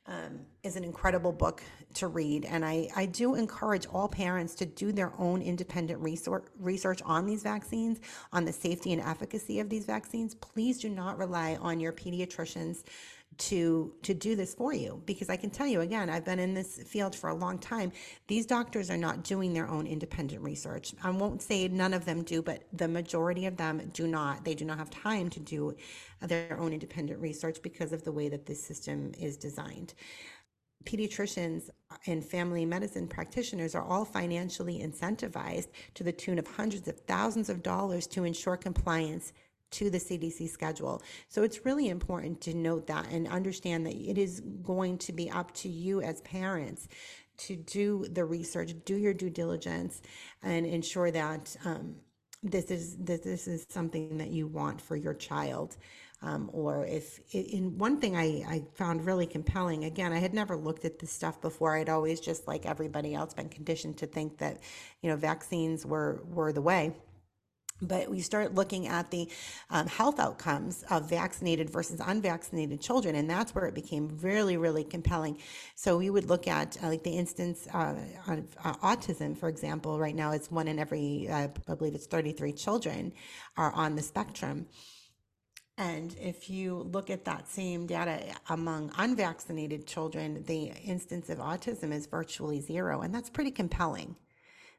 um, 0.08 0.42
is 0.64 0.76
an 0.76 0.84
incredible 0.84 1.32
book 1.32 1.64
to 1.96 2.08
read. 2.08 2.46
And 2.46 2.64
I, 2.64 2.90
I 2.96 3.06
do 3.06 3.36
encourage 3.36 3.88
all 3.88 4.08
parents 4.08 4.54
to 4.56 4.66
do 4.66 4.92
their 4.92 5.14
own 5.18 5.42
independent 5.42 6.00
research, 6.02 6.46
research 6.60 7.02
on 7.06 7.26
these 7.26 7.42
vaccines, 7.42 8.00
on 8.32 8.46
the 8.46 8.54
safety 8.54 8.94
and 8.94 9.02
efficacy 9.02 9.60
of 9.60 9.70
these 9.70 9.86
vaccines. 9.86 10.36
Please 10.36 10.80
do 10.80 10.90
not 10.90 11.18
rely 11.18 11.58
on 11.62 11.80
your 11.80 11.92
pediatrician's 11.92 12.84
to 13.38 13.94
to 14.04 14.14
do 14.14 14.36
this 14.36 14.54
for 14.54 14.74
you. 14.74 15.02
Because 15.06 15.30
I 15.30 15.38
can 15.38 15.50
tell 15.50 15.68
you 15.68 15.82
again 15.82 16.10
I've 16.10 16.26
been 16.26 16.40
in 16.40 16.54
this 16.54 16.82
field 16.84 17.16
for 17.16 17.30
a 17.30 17.36
long 17.36 17.60
time. 17.60 17.92
These 18.28 18.46
doctors 18.46 18.90
are 18.90 18.98
not 18.98 19.24
doing 19.24 19.54
their 19.54 19.68
own 19.68 19.88
independent 19.88 20.42
research. 20.42 20.94
I 21.04 21.10
won't 21.10 21.42
say 21.42 21.68
none 21.68 21.94
of 21.94 22.06
them 22.06 22.24
do 22.24 22.42
but 22.42 22.64
the 22.74 22.88
majority 22.88 23.46
of 23.46 23.58
them 23.58 23.92
do 23.94 24.08
not. 24.08 24.46
They 24.46 24.56
do 24.56 24.66
not 24.66 24.78
have 24.78 24.90
time 24.90 25.30
to 25.32 25.40
do 25.40 25.76
their 26.22 26.58
own 26.60 26.74
independent 26.74 27.20
research 27.20 27.62
because 27.62 27.94
of 27.94 28.04
the 28.04 28.12
way 28.12 28.30
that 28.30 28.46
this 28.46 28.64
system 28.64 29.12
is 29.20 29.38
designed. 29.38 29.94
Pediatricians 30.86 31.70
and 32.06 32.24
family 32.24 32.64
medicine 32.64 33.08
practitioners 33.08 33.74
are 33.74 33.84
all 33.84 34.06
financially 34.06 34.80
incentivized 34.80 35.68
to 35.96 36.04
the 36.04 36.12
tune 36.12 36.38
of 36.38 36.46
hundreds 36.46 36.88
of 36.88 37.00
thousands 37.02 37.50
of 37.50 37.64
dollars 37.64 38.06
to 38.08 38.24
ensure 38.24 38.56
compliance 38.56 39.34
to 39.76 39.90
the 39.90 39.98
CDC 39.98 40.50
schedule. 40.50 41.02
So 41.28 41.44
it's 41.44 41.66
really 41.66 41.90
important 41.90 42.42
to 42.42 42.54
note 42.54 42.88
that 42.88 43.12
and 43.12 43.28
understand 43.28 43.86
that 43.86 43.96
it 43.96 44.18
is 44.18 44.42
going 44.64 44.98
to 45.00 45.14
be 45.14 45.30
up 45.30 45.54
to 45.56 45.70
you 45.70 46.02
as 46.02 46.22
parents 46.22 46.88
to 47.38 47.56
do 47.56 48.06
the 48.10 48.24
research, 48.24 48.74
do 48.86 48.96
your 48.96 49.14
due 49.14 49.30
diligence, 49.30 50.02
and 50.42 50.66
ensure 50.66 51.12
that 51.12 51.56
um, 51.66 51.96
this 52.42 52.72
is 52.72 52.96
that 52.98 53.24
this 53.24 53.48
is 53.48 53.66
something 53.70 54.18
that 54.18 54.30
you 54.30 54.48
want 54.48 54.80
for 54.82 54.96
your 54.96 55.14
child. 55.14 55.76
Um, 56.22 56.50
or 56.54 56.86
if 56.86 57.20
in 57.34 57.78
one 57.78 58.00
thing 58.00 58.16
I, 58.16 58.44
I 58.48 58.64
found 58.74 59.06
really 59.06 59.28
compelling 59.28 59.84
again 59.84 60.14
i 60.14 60.18
had 60.18 60.34
never 60.34 60.56
looked 60.56 60.86
at 60.86 60.98
this 60.98 61.12
stuff 61.12 61.42
before 61.42 61.76
i'd 61.76 61.90
always 61.90 62.22
just 62.22 62.48
like 62.48 62.66
everybody 62.66 63.14
else 63.14 63.34
been 63.34 63.50
conditioned 63.50 63.98
to 63.98 64.08
think 64.08 64.38
that 64.38 64.62
you 65.02 65.10
know 65.10 65.18
vaccines 65.18 65.86
were 65.86 66.24
were 66.30 66.54
the 66.54 66.62
way 66.62 66.96
but 67.82 68.10
we 68.10 68.22
start 68.22 68.56
looking 68.56 68.88
at 68.88 69.12
the 69.12 69.30
um, 69.70 69.88
health 69.88 70.20
outcomes 70.20 70.84
of 70.90 71.10
vaccinated 71.10 71.70
versus 71.70 72.02
unvaccinated 72.06 72.82
children 72.82 73.16
and 73.16 73.30
that's 73.30 73.54
where 73.54 73.66
it 73.66 73.76
became 73.76 74.18
really 74.22 74.58
really 74.58 74.84
compelling 74.84 75.38
so 75.76 75.98
we 75.98 76.10
would 76.10 76.26
look 76.30 76.48
at 76.48 76.78
uh, 76.84 76.88
like 76.88 77.04
the 77.04 77.12
instance 77.12 77.68
uh, 77.74 77.96
of 78.28 78.46
uh, 78.64 78.74
autism 78.76 79.38
for 79.38 79.50
example 79.50 80.00
right 80.00 80.16
now 80.16 80.32
it's 80.32 80.50
one 80.50 80.68
in 80.68 80.80
every 80.80 81.28
uh, 81.30 81.48
i 81.68 81.76
believe 81.76 81.96
it's 81.96 82.08
33 82.08 82.54
children 82.54 83.12
are 83.58 83.72
on 83.74 83.96
the 83.96 84.02
spectrum 84.02 84.68
and 85.78 86.16
if 86.22 86.50
you 86.50 86.90
look 86.94 87.10
at 87.10 87.26
that 87.26 87.50
same 87.50 87.86
data 87.86 88.22
among 88.48 88.94
unvaccinated 88.98 89.86
children, 89.86 90.42
the 90.48 90.72
instance 90.86 91.30
of 91.30 91.40
autism 91.40 91.92
is 91.92 92.06
virtually 92.06 92.62
zero. 92.62 93.02
And 93.02 93.14
that's 93.14 93.30
pretty 93.30 93.52
compelling 93.52 94.16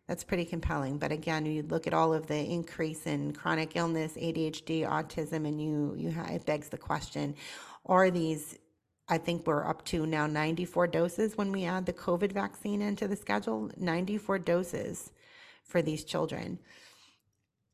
that's 0.08 0.24
pretty 0.24 0.44
compelling. 0.44 0.98
But 0.98 1.12
again, 1.12 1.46
you 1.46 1.62
look 1.62 1.86
at 1.86 1.94
all 1.94 2.14
of 2.14 2.26
the 2.26 2.38
increase 2.38 3.06
in 3.06 3.32
chronic 3.32 3.72
illness, 3.74 4.14
ADHD, 4.14 4.88
autism, 4.88 5.46
and 5.46 5.60
you 5.60 5.94
you 5.96 6.12
ha- 6.12 6.28
it 6.32 6.46
begs 6.46 6.68
the 6.68 6.78
question: 6.78 7.34
Are 7.86 8.10
these? 8.10 8.58
I 9.08 9.18
think 9.18 9.46
we're 9.46 9.68
up 9.68 9.84
to 9.86 10.04
now 10.04 10.26
94 10.26 10.88
doses 10.88 11.36
when 11.36 11.52
we 11.52 11.64
add 11.64 11.86
the 11.86 11.92
COVID 11.92 12.32
vaccine 12.32 12.82
into 12.82 13.06
the 13.06 13.14
schedule. 13.14 13.70
94 13.76 14.40
doses 14.40 15.12
for 15.64 15.80
these 15.80 16.02
children. 16.02 16.58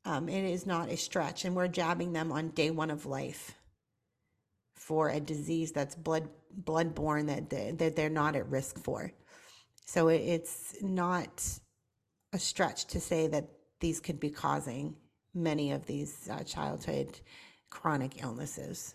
Um, 0.04 0.28
it 0.28 0.44
is 0.44 0.66
not 0.66 0.90
a 0.90 0.96
stretch, 0.96 1.44
and 1.44 1.54
we're 1.54 1.68
jabbing 1.68 2.12
them 2.12 2.32
on 2.32 2.48
day 2.50 2.70
one 2.70 2.90
of 2.90 3.06
life 3.06 3.54
for 4.74 5.10
a 5.10 5.20
disease 5.20 5.72
that's 5.72 5.94
blood 5.94 6.28
bloodborne 6.64 7.26
that 7.28 7.48
they, 7.48 7.70
that 7.72 7.96
they're 7.96 8.10
not 8.10 8.36
at 8.36 8.48
risk 8.48 8.78
for. 8.78 9.12
So 9.86 10.08
it, 10.08 10.16
it's 10.16 10.76
not 10.82 11.60
a 12.32 12.38
stretch 12.38 12.86
to 12.86 13.00
say 13.00 13.26
that 13.28 13.48
these 13.80 14.00
could 14.00 14.20
be 14.20 14.30
causing 14.30 14.96
many 15.34 15.72
of 15.72 15.86
these 15.86 16.28
uh, 16.30 16.42
childhood 16.44 17.20
chronic 17.70 18.22
illnesses. 18.22 18.94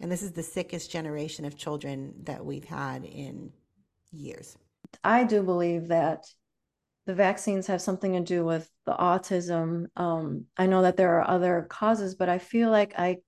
And 0.00 0.10
this 0.10 0.22
is 0.22 0.32
the 0.32 0.42
sickest 0.42 0.90
generation 0.90 1.44
of 1.44 1.56
children 1.56 2.14
that 2.24 2.44
we've 2.44 2.64
had 2.64 3.04
in 3.04 3.52
years. 4.10 4.56
I 5.04 5.24
do 5.24 5.42
believe 5.42 5.88
that 5.88 6.24
the 7.06 7.14
vaccines 7.14 7.66
have 7.66 7.82
something 7.82 8.12
to 8.12 8.20
do 8.20 8.44
with 8.44 8.68
the 8.86 8.92
autism. 8.92 9.86
Um, 9.96 10.46
I 10.56 10.66
know 10.66 10.82
that 10.82 10.96
there 10.96 11.18
are 11.18 11.28
other 11.28 11.66
causes, 11.68 12.14
but 12.14 12.28
I 12.28 12.38
feel 12.38 12.70
like 12.70 12.94
I, 12.98 13.18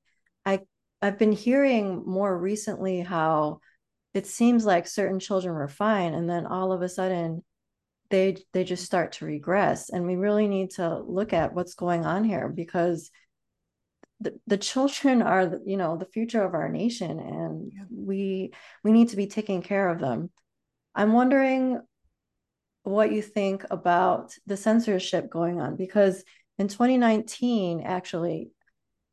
I, 0.45 0.61
I've 1.01 1.19
been 1.19 1.33
hearing 1.33 2.03
more 2.07 2.37
recently 2.37 3.01
how 3.01 3.61
it 4.15 4.27
seems 4.27 4.65
like 4.65 4.87
certain 4.87 5.19
children 5.19 5.55
were 5.55 5.69
fine, 5.69 6.15
and 6.15 6.29
then 6.29 6.47
all 6.47 6.73
of 6.73 6.83
a 6.83 6.89
sudden 6.89 7.43
they 8.13 8.37
they 8.53 8.63
just 8.63 8.85
start 8.85 9.13
to 9.13 9.25
regress 9.25 9.89
and 9.89 10.07
we 10.07 10.17
really 10.17 10.47
need 10.47 10.71
to 10.71 10.99
look 10.99 11.33
at 11.33 11.55
what's 11.55 11.75
going 11.75 12.05
on 12.05 12.23
here 12.23 12.47
because 12.49 13.11
the, 14.21 14.39
the 14.47 14.59
children 14.59 15.23
are 15.23 15.59
you 15.65 15.79
know 15.79 15.97
the 15.97 16.05
future 16.05 16.45
of 16.45 16.53
our 16.53 16.69
nation 16.69 17.19
and 17.19 17.73
yeah. 17.75 17.85
we 17.91 18.53
we 18.85 18.93
need 18.93 19.09
to 19.09 19.17
be 19.17 19.27
taking 19.27 19.63
care 19.63 19.89
of 19.89 19.99
them 19.99 20.31
i'm 20.95 21.15
wondering 21.15 21.81
what 22.83 23.13
you 23.13 23.23
think 23.23 23.65
about 23.71 24.35
the 24.47 24.59
censorship 24.59 25.31
going 25.31 25.59
on 25.59 25.75
because 25.75 26.23
in 26.59 26.69
2019 26.69 27.81
actually 27.81 28.51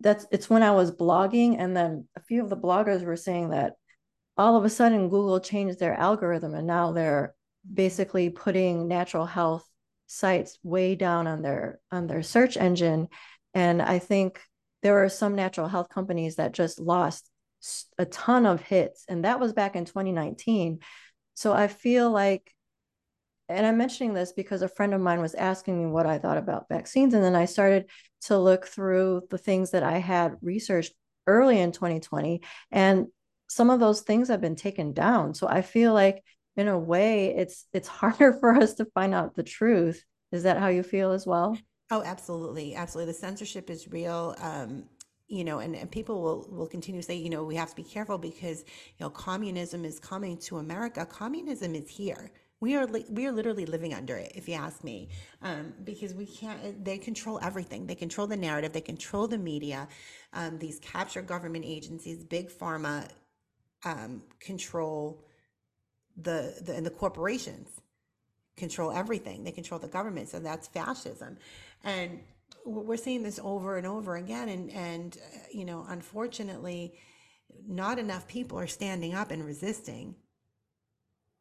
that's 0.01 0.25
it's 0.29 0.49
when 0.49 0.61
i 0.61 0.71
was 0.71 0.91
blogging 0.91 1.55
and 1.57 1.75
then 1.75 2.05
a 2.17 2.21
few 2.21 2.43
of 2.43 2.49
the 2.49 2.57
bloggers 2.57 3.05
were 3.05 3.15
saying 3.15 3.51
that 3.51 3.75
all 4.35 4.57
of 4.57 4.65
a 4.65 4.69
sudden 4.69 5.07
google 5.07 5.39
changed 5.39 5.79
their 5.79 5.93
algorithm 5.93 6.53
and 6.53 6.67
now 6.67 6.91
they're 6.91 7.33
basically 7.71 8.29
putting 8.29 8.87
natural 8.87 9.25
health 9.25 9.65
sites 10.07 10.57
way 10.63 10.95
down 10.95 11.27
on 11.27 11.41
their 11.41 11.79
on 11.91 12.07
their 12.07 12.23
search 12.23 12.57
engine. 12.57 13.07
And 13.53 13.81
i 13.81 13.99
think 13.99 14.41
there 14.81 15.03
are 15.03 15.09
some 15.09 15.35
natural 15.35 15.67
health 15.67 15.89
companies 15.89 16.37
that 16.37 16.53
just 16.53 16.79
lost 16.79 17.29
a 17.97 18.05
ton 18.05 18.45
of 18.45 18.61
hits 18.61 19.03
and 19.09 19.25
that 19.25 19.39
was 19.39 19.51
back 19.51 19.75
in 19.75 19.83
2019 19.83 20.79
so 21.33 21.51
i 21.51 21.67
feel 21.67 22.09
like 22.09 22.53
and 23.49 23.65
i'm 23.65 23.77
mentioning 23.77 24.13
this 24.13 24.31
because 24.31 24.61
a 24.61 24.69
friend 24.69 24.93
of 24.93 25.01
mine 25.01 25.19
was 25.19 25.35
asking 25.35 25.77
me 25.77 25.91
what 25.91 26.05
i 26.05 26.17
thought 26.17 26.37
about 26.37 26.69
vaccines 26.69 27.13
and 27.13 27.21
then 27.21 27.35
i 27.35 27.43
started 27.43 27.89
to 28.21 28.37
look 28.37 28.65
through 28.65 29.23
the 29.29 29.37
things 29.37 29.71
that 29.71 29.83
i 29.83 29.97
had 29.97 30.37
researched 30.41 30.93
early 31.27 31.59
in 31.59 31.73
2020 31.73 32.41
and 32.71 33.07
some 33.49 33.69
of 33.69 33.79
those 33.79 34.01
things 34.01 34.27
have 34.27 34.41
been 34.41 34.55
taken 34.55 34.93
down. 34.93 35.33
So 35.33 35.47
i 35.47 35.61
feel 35.61 35.93
like 35.93 36.23
in 36.57 36.67
a 36.67 36.77
way 36.77 37.35
it's 37.35 37.65
it's 37.73 37.87
harder 37.87 38.33
for 38.39 38.53
us 38.55 38.75
to 38.75 38.85
find 38.85 39.13
out 39.13 39.35
the 39.35 39.43
truth. 39.43 40.03
Is 40.31 40.43
that 40.43 40.57
how 40.57 40.67
you 40.67 40.83
feel 40.83 41.11
as 41.11 41.25
well? 41.25 41.57
Oh 41.91 42.03
absolutely. 42.03 42.75
Absolutely. 42.75 43.13
The 43.13 43.19
censorship 43.19 43.69
is 43.69 43.87
real. 43.87 44.35
Um 44.39 44.85
you 45.27 45.43
know 45.43 45.59
and, 45.59 45.75
and 45.75 45.91
people 45.91 46.21
will 46.21 46.47
will 46.49 46.67
continue 46.67 47.01
to 47.01 47.05
say 47.05 47.15
you 47.15 47.29
know 47.29 47.43
we 47.43 47.55
have 47.55 47.69
to 47.69 47.75
be 47.75 47.83
careful 47.83 48.17
because 48.17 48.61
you 48.97 49.05
know 49.05 49.09
communism 49.09 49.85
is 49.85 49.99
coming 49.99 50.37
to 50.37 50.57
america. 50.57 51.05
Communism 51.05 51.75
is 51.75 51.89
here. 51.89 52.31
We 52.61 52.75
are 52.75 52.85
li- 52.85 53.05
we 53.09 53.25
are 53.25 53.31
literally 53.31 53.65
living 53.65 53.93
under 53.93 54.17
it 54.17 54.33
if 54.35 54.49
you 54.49 54.55
ask 54.55 54.83
me. 54.83 55.09
Um, 55.41 55.73
because 55.83 56.13
we 56.13 56.25
can't 56.25 56.83
they 56.83 56.97
control 56.97 57.39
everything. 57.41 57.85
They 57.87 57.95
control 57.95 58.27
the 58.27 58.37
narrative. 58.37 58.73
They 58.73 58.81
control 58.81 59.27
the 59.27 59.37
media. 59.37 59.87
Um, 60.33 60.57
these 60.57 60.79
capture 60.79 61.21
government 61.21 61.63
agencies 61.65 62.23
big 62.23 62.49
pharma 62.49 63.07
um, 63.85 64.23
control 64.39 65.23
the, 66.21 66.55
the 66.61 66.75
and 66.75 66.85
the 66.85 66.91
corporations 66.91 67.69
control 68.57 68.91
everything. 68.91 69.43
They 69.43 69.51
control 69.51 69.79
the 69.79 69.87
government. 69.87 70.29
So 70.29 70.39
that's 70.39 70.67
fascism. 70.67 71.37
And 71.83 72.19
we're 72.65 72.97
seeing 72.97 73.23
this 73.23 73.39
over 73.41 73.77
and 73.77 73.87
over 73.87 74.15
again. 74.17 74.49
And, 74.49 74.69
and 74.71 75.17
uh, 75.17 75.37
you 75.51 75.65
know, 75.65 75.85
unfortunately, 75.87 76.93
not 77.67 77.99
enough 77.99 78.27
people 78.27 78.59
are 78.59 78.67
standing 78.67 79.13
up 79.13 79.31
and 79.31 79.43
resisting 79.45 80.15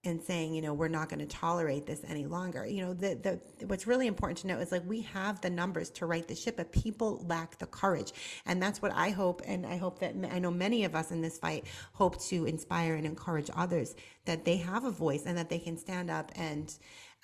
and 0.04 0.22
saying, 0.22 0.54
you 0.54 0.62
know, 0.62 0.72
we're 0.74 0.88
not 0.88 1.08
going 1.08 1.18
to 1.18 1.26
tolerate 1.26 1.84
this 1.84 2.02
any 2.06 2.24
longer. 2.24 2.64
You 2.64 2.86
know, 2.86 2.94
the 2.94 3.40
the 3.58 3.66
what's 3.66 3.86
really 3.86 4.06
important 4.06 4.38
to 4.38 4.46
know 4.46 4.58
is 4.58 4.70
like 4.70 4.84
we 4.86 5.02
have 5.02 5.40
the 5.40 5.50
numbers 5.50 5.90
to 5.90 6.06
right 6.06 6.26
the 6.26 6.36
ship, 6.36 6.56
but 6.56 6.70
people 6.72 7.24
lack 7.28 7.58
the 7.58 7.66
courage, 7.66 8.12
and 8.46 8.62
that's 8.62 8.80
what 8.80 8.92
I 8.94 9.10
hope. 9.10 9.42
And 9.44 9.66
I 9.66 9.76
hope 9.76 9.98
that 9.98 10.14
I 10.30 10.38
know 10.38 10.50
many 10.52 10.84
of 10.84 10.94
us 10.94 11.10
in 11.10 11.20
this 11.20 11.38
fight 11.38 11.66
hope 11.92 12.20
to 12.22 12.46
inspire 12.46 12.94
and 12.94 13.06
encourage 13.06 13.50
others 13.56 13.96
that 14.24 14.44
they 14.44 14.56
have 14.56 14.84
a 14.84 14.90
voice 14.90 15.24
and 15.26 15.36
that 15.36 15.48
they 15.48 15.58
can 15.58 15.76
stand 15.76 16.10
up 16.10 16.30
and 16.36 16.72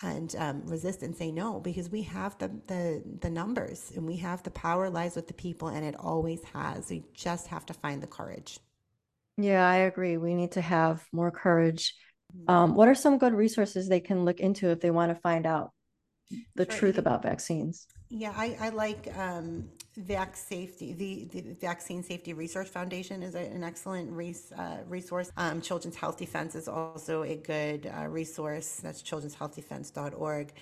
and 0.03 0.35
um, 0.39 0.67
resist 0.67 1.03
and 1.03 1.15
say 1.17 1.31
no 1.31 1.61
because 1.61 1.89
we 1.89 2.03
have 2.03 2.37
the, 2.39 2.49
the 2.67 3.03
the 3.21 3.31
numbers 3.31 3.93
and 3.95 4.05
we 4.05 4.17
have 4.17 4.43
the 4.43 4.51
power 4.51 4.91
lies 4.91 5.15
with 5.15 5.29
the 5.29 5.35
people 5.35 5.69
and 5.69 5.85
it 5.85 5.95
always 5.99 6.43
has. 6.53 6.91
We 6.91 7.05
just 7.15 7.47
have 7.47 7.65
to 7.67 7.75
find 7.75 8.03
the 8.03 8.09
courage. 8.09 8.59
Yeah, 9.37 9.69
I 9.69 9.77
agree. 9.77 10.17
We 10.17 10.35
need 10.35 10.53
to 10.53 10.61
have 10.61 11.05
more 11.13 11.31
courage 11.31 11.95
um, 12.49 12.75
what 12.75 12.88
are 12.88 12.94
some 12.94 13.18
good 13.18 13.35
resources 13.35 13.88
they 13.88 14.01
can 14.01 14.25
look 14.25 14.40
into 14.40 14.70
if 14.70 14.81
they 14.81 14.90
want 14.90 15.11
to 15.11 15.14
find 15.14 15.47
out 15.47 15.73
the 16.57 16.64
sure. 16.64 16.79
truth 16.79 16.99
about 16.99 17.23
vaccines? 17.23 17.87
Yeah, 18.09 18.33
I, 18.37 18.57
I 18.61 18.68
like 18.70 19.12
um, 19.16 19.68
Vac 19.97 20.37
Safety. 20.37 20.92
The, 20.92 21.40
the 21.40 21.55
Vaccine 21.55 22.03
Safety 22.03 22.33
Research 22.33 22.68
Foundation 22.68 23.23
is 23.23 23.35
a, 23.35 23.40
an 23.40 23.64
excellent 23.64 24.11
res, 24.12 24.53
uh, 24.57 24.79
resource. 24.87 25.31
Um, 25.37 25.61
Children's 25.61 25.97
Health 25.97 26.18
Defense 26.18 26.55
is 26.55 26.68
also 26.68 27.23
a 27.23 27.37
good 27.37 27.90
uh, 27.99 28.07
resource. 28.07 28.81
That's 28.83 29.03
children'shealthdefense.org. 29.03 30.53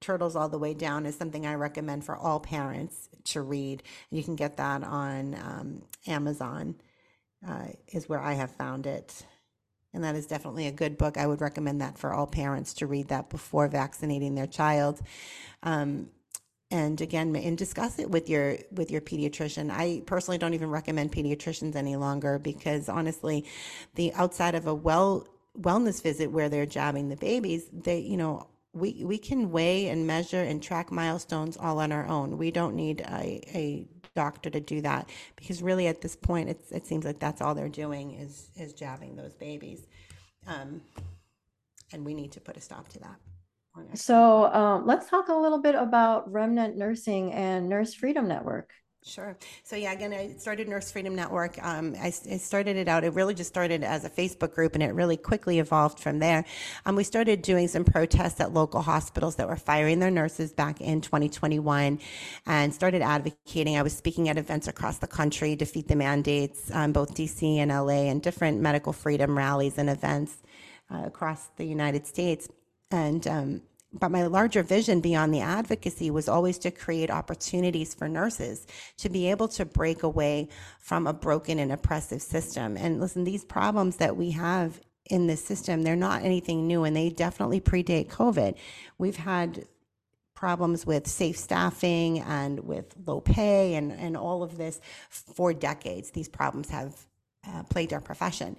Turtles 0.00 0.36
All 0.36 0.48
the 0.48 0.58
Way 0.58 0.74
Down 0.74 1.06
is 1.06 1.16
something 1.16 1.46
I 1.46 1.54
recommend 1.54 2.04
for 2.04 2.16
all 2.16 2.40
parents 2.40 3.08
to 3.24 3.42
read. 3.42 3.82
You 4.10 4.22
can 4.22 4.36
get 4.36 4.56
that 4.58 4.84
on 4.84 5.34
um, 5.34 5.82
Amazon 6.06 6.76
uh, 7.46 7.66
is 7.88 8.08
where 8.08 8.20
I 8.20 8.34
have 8.34 8.50
found 8.52 8.86
it. 8.86 9.24
And 9.98 10.04
that 10.04 10.14
is 10.14 10.28
definitely 10.28 10.68
a 10.68 10.70
good 10.70 10.96
book. 10.96 11.18
I 11.18 11.26
would 11.26 11.40
recommend 11.40 11.80
that 11.80 11.98
for 11.98 12.12
all 12.12 12.28
parents 12.28 12.72
to 12.74 12.86
read 12.86 13.08
that 13.08 13.30
before 13.30 13.66
vaccinating 13.66 14.36
their 14.36 14.46
child. 14.46 15.00
Um, 15.64 16.10
and 16.70 17.00
again 17.00 17.34
and 17.34 17.58
discuss 17.58 17.98
it 17.98 18.08
with 18.08 18.28
your 18.28 18.58
with 18.70 18.90
your 18.90 19.00
pediatrician 19.00 19.70
i 19.70 20.02
personally 20.04 20.36
don't 20.36 20.52
even 20.52 20.68
recommend 20.68 21.10
pediatricians 21.10 21.74
any 21.74 21.96
longer 21.96 22.38
because 22.38 22.90
honestly 22.90 23.42
the 23.94 24.12
outside 24.12 24.54
of 24.54 24.66
a 24.66 24.74
well 24.74 25.26
wellness 25.58 26.02
visit 26.02 26.30
where 26.30 26.50
they're 26.50 26.66
jabbing 26.66 27.08
the 27.08 27.16
babies 27.16 27.70
they 27.72 27.98
you 28.00 28.18
know 28.18 28.46
we 28.74 29.02
we 29.02 29.16
can 29.16 29.50
weigh 29.50 29.88
and 29.88 30.06
measure 30.06 30.42
and 30.42 30.62
track 30.62 30.92
milestones 30.92 31.56
all 31.56 31.78
on 31.78 31.90
our 31.90 32.06
own 32.06 32.36
we 32.36 32.50
don't 32.50 32.76
need 32.76 33.00
a, 33.00 33.40
a 33.54 33.88
doctor 34.14 34.50
to 34.50 34.60
do 34.60 34.80
that 34.82 35.08
because 35.36 35.62
really 35.62 35.86
at 35.86 36.00
this 36.00 36.16
point 36.16 36.48
it 36.70 36.86
seems 36.86 37.04
like 37.04 37.18
that's 37.18 37.40
all 37.40 37.54
they're 37.54 37.68
doing 37.68 38.12
is 38.12 38.50
is 38.56 38.72
jabbing 38.72 39.16
those 39.16 39.34
babies. 39.34 39.86
Um, 40.46 40.80
and 41.92 42.04
we 42.04 42.14
need 42.14 42.32
to 42.32 42.40
put 42.40 42.56
a 42.56 42.60
stop 42.60 42.88
to 42.90 42.98
that. 43.00 43.16
So 43.94 44.52
um, 44.52 44.86
let's 44.86 45.08
talk 45.08 45.28
a 45.28 45.34
little 45.34 45.60
bit 45.60 45.76
about 45.76 46.30
remnant 46.32 46.76
nursing 46.76 47.32
and 47.32 47.68
nurse 47.68 47.94
freedom 47.94 48.26
network 48.26 48.72
Sure. 49.08 49.38
So 49.64 49.74
yeah, 49.74 49.92
again, 49.92 50.12
I 50.12 50.34
started 50.36 50.68
Nurse 50.68 50.92
Freedom 50.92 51.14
Network. 51.14 51.56
Um, 51.64 51.94
I, 51.98 52.08
I, 52.08 52.36
started 52.36 52.76
it 52.76 52.88
out. 52.88 53.04
It 53.04 53.14
really 53.14 53.32
just 53.32 53.48
started 53.48 53.82
as 53.82 54.04
a 54.04 54.10
Facebook 54.10 54.54
group, 54.54 54.74
and 54.74 54.82
it 54.82 54.92
really 54.92 55.16
quickly 55.16 55.60
evolved 55.60 55.98
from 55.98 56.18
there. 56.18 56.44
Um, 56.84 56.94
we 56.94 57.04
started 57.04 57.40
doing 57.40 57.68
some 57.68 57.84
protests 57.84 58.38
at 58.38 58.52
local 58.52 58.82
hospitals 58.82 59.36
that 59.36 59.48
were 59.48 59.56
firing 59.56 59.98
their 59.98 60.10
nurses 60.10 60.52
back 60.52 60.82
in 60.82 61.00
2021, 61.00 61.98
and 62.44 62.74
started 62.74 63.00
advocating. 63.00 63.78
I 63.78 63.82
was 63.82 63.96
speaking 63.96 64.28
at 64.28 64.36
events 64.36 64.68
across 64.68 64.98
the 64.98 65.06
country, 65.06 65.56
defeat 65.56 65.88
the 65.88 65.96
mandates, 65.96 66.70
um, 66.74 66.92
both 66.92 67.14
DC 67.14 67.56
and 67.56 67.70
LA, 67.70 68.10
and 68.10 68.22
different 68.22 68.60
medical 68.60 68.92
freedom 68.92 69.38
rallies 69.38 69.78
and 69.78 69.88
events 69.88 70.36
uh, 70.92 71.04
across 71.06 71.48
the 71.56 71.64
United 71.64 72.06
States. 72.06 72.46
And 72.90 73.26
um, 73.26 73.62
but 73.92 74.10
my 74.10 74.26
larger 74.26 74.62
vision 74.62 75.00
beyond 75.00 75.32
the 75.32 75.40
advocacy 75.40 76.10
was 76.10 76.28
always 76.28 76.58
to 76.58 76.70
create 76.70 77.10
opportunities 77.10 77.94
for 77.94 78.08
nurses 78.08 78.66
to 78.98 79.08
be 79.08 79.30
able 79.30 79.48
to 79.48 79.64
break 79.64 80.02
away 80.02 80.48
from 80.78 81.06
a 81.06 81.12
broken 81.12 81.58
and 81.58 81.72
oppressive 81.72 82.20
system. 82.20 82.76
And 82.76 83.00
listen, 83.00 83.24
these 83.24 83.44
problems 83.44 83.96
that 83.96 84.16
we 84.16 84.32
have 84.32 84.80
in 85.06 85.26
this 85.26 85.42
system, 85.42 85.82
they're 85.82 85.96
not 85.96 86.22
anything 86.22 86.66
new 86.66 86.84
and 86.84 86.94
they 86.94 87.08
definitely 87.08 87.60
predate 87.60 88.08
COVID. 88.08 88.56
We've 88.98 89.16
had 89.16 89.64
problems 90.34 90.86
with 90.86 91.06
safe 91.08 91.36
staffing 91.36 92.20
and 92.20 92.60
with 92.60 92.94
low 93.06 93.20
pay 93.20 93.74
and, 93.74 93.90
and 93.90 94.16
all 94.16 94.42
of 94.42 94.56
this 94.56 94.80
for 95.10 95.52
decades. 95.52 96.10
These 96.10 96.28
problems 96.28 96.68
have 96.68 96.94
uh, 97.46 97.62
plagued 97.64 97.92
our 97.92 98.00
profession. 98.00 98.56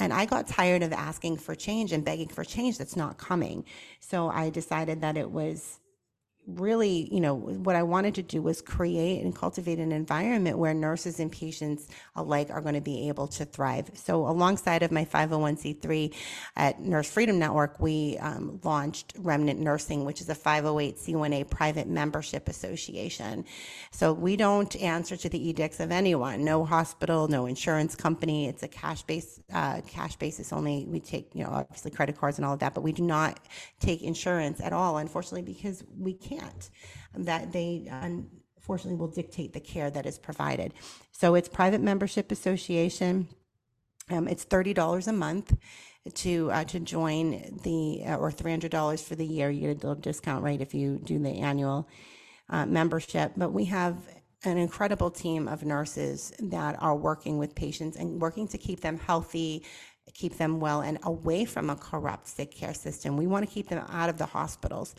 And 0.00 0.12
I 0.12 0.26
got 0.26 0.46
tired 0.46 0.82
of 0.82 0.92
asking 0.92 1.38
for 1.38 1.54
change 1.54 1.92
and 1.92 2.04
begging 2.04 2.28
for 2.28 2.44
change 2.44 2.78
that's 2.78 2.96
not 2.96 3.18
coming. 3.18 3.64
So 4.00 4.28
I 4.28 4.50
decided 4.50 5.00
that 5.00 5.16
it 5.16 5.30
was 5.30 5.80
really, 6.48 7.12
you 7.12 7.20
know, 7.20 7.34
what 7.34 7.76
I 7.76 7.82
wanted 7.82 8.14
to 8.16 8.22
do 8.22 8.40
was 8.40 8.62
create 8.62 9.22
and 9.22 9.34
cultivate 9.36 9.78
an 9.78 9.92
environment 9.92 10.56
where 10.56 10.72
nurses 10.72 11.20
and 11.20 11.30
patients 11.30 11.88
alike 12.16 12.48
are 12.50 12.62
going 12.62 12.74
to 12.74 12.80
be 12.80 13.08
able 13.08 13.28
to 13.28 13.44
thrive. 13.44 13.90
So, 13.94 14.26
alongside 14.26 14.82
of 14.82 14.90
my 14.90 15.04
501c3 15.04 16.14
at 16.56 16.80
Nurse 16.80 17.10
Freedom 17.10 17.38
Network, 17.38 17.78
we 17.80 18.16
um, 18.18 18.60
launched 18.64 19.12
Remnant 19.18 19.60
Nursing, 19.60 20.04
which 20.04 20.20
is 20.22 20.28
a 20.30 20.34
508c1a 20.34 21.50
private 21.50 21.86
membership 21.86 22.48
association. 22.48 23.44
So, 23.90 24.12
we 24.14 24.36
don't 24.36 24.74
answer 24.76 25.16
to 25.16 25.28
the 25.28 25.48
edicts 25.48 25.80
of 25.80 25.92
anyone. 25.92 26.44
No 26.44 26.64
hospital, 26.64 27.28
no 27.28 27.44
insurance 27.44 27.94
company. 27.94 28.48
It's 28.48 28.62
a 28.62 28.68
cash 28.68 29.02
base, 29.02 29.38
uh, 29.52 29.82
cash 29.86 30.16
basis 30.16 30.52
only. 30.52 30.86
We 30.88 31.00
take, 31.00 31.34
you 31.34 31.44
know, 31.44 31.50
obviously 31.50 31.90
credit 31.90 32.16
cards 32.16 32.38
and 32.38 32.46
all 32.46 32.54
of 32.54 32.60
that, 32.60 32.72
but 32.72 32.80
we 32.80 32.92
do 32.92 33.02
not 33.02 33.38
take 33.80 34.02
insurance 34.02 34.60
at 34.62 34.72
all, 34.72 34.96
unfortunately, 34.96 35.42
because 35.42 35.84
we 35.98 36.14
can't 36.14 36.37
can't, 36.38 36.70
that 37.14 37.52
they 37.52 37.88
unfortunately 37.90 38.98
will 38.98 39.08
dictate 39.08 39.52
the 39.52 39.60
care 39.60 39.90
that 39.90 40.06
is 40.06 40.18
provided. 40.18 40.72
So 41.12 41.34
it's 41.34 41.48
private 41.48 41.80
membership 41.80 42.30
association. 42.32 43.28
Um, 44.10 44.28
it's 44.28 44.44
thirty 44.44 44.74
dollars 44.74 45.08
a 45.08 45.12
month 45.12 45.56
to 46.14 46.50
uh, 46.50 46.64
to 46.64 46.80
join 46.80 47.58
the 47.64 48.04
uh, 48.06 48.16
or 48.16 48.30
three 48.30 48.50
hundred 48.50 48.70
dollars 48.70 49.02
for 49.02 49.16
the 49.16 49.26
year. 49.26 49.50
You 49.50 49.60
get 49.60 49.70
a 49.70 49.86
little 49.86 49.94
discount 49.94 50.44
rate 50.44 50.60
if 50.60 50.74
you 50.74 50.98
do 51.04 51.18
the 51.18 51.40
annual 51.50 51.88
uh, 52.48 52.66
membership. 52.66 53.32
But 53.36 53.52
we 53.52 53.66
have 53.66 53.96
an 54.44 54.56
incredible 54.56 55.10
team 55.10 55.48
of 55.48 55.64
nurses 55.64 56.32
that 56.38 56.80
are 56.80 56.96
working 56.96 57.38
with 57.38 57.54
patients 57.54 57.96
and 57.96 58.20
working 58.20 58.46
to 58.48 58.56
keep 58.56 58.80
them 58.80 58.98
healthy, 58.98 59.64
keep 60.14 60.38
them 60.38 60.60
well, 60.60 60.80
and 60.80 60.98
away 61.02 61.44
from 61.44 61.68
a 61.68 61.76
corrupt 61.76 62.28
sick 62.28 62.50
care 62.54 62.74
system. 62.74 63.16
We 63.16 63.26
want 63.26 63.46
to 63.46 63.52
keep 63.52 63.68
them 63.68 63.84
out 63.90 64.08
of 64.08 64.16
the 64.16 64.26
hospitals 64.26 64.94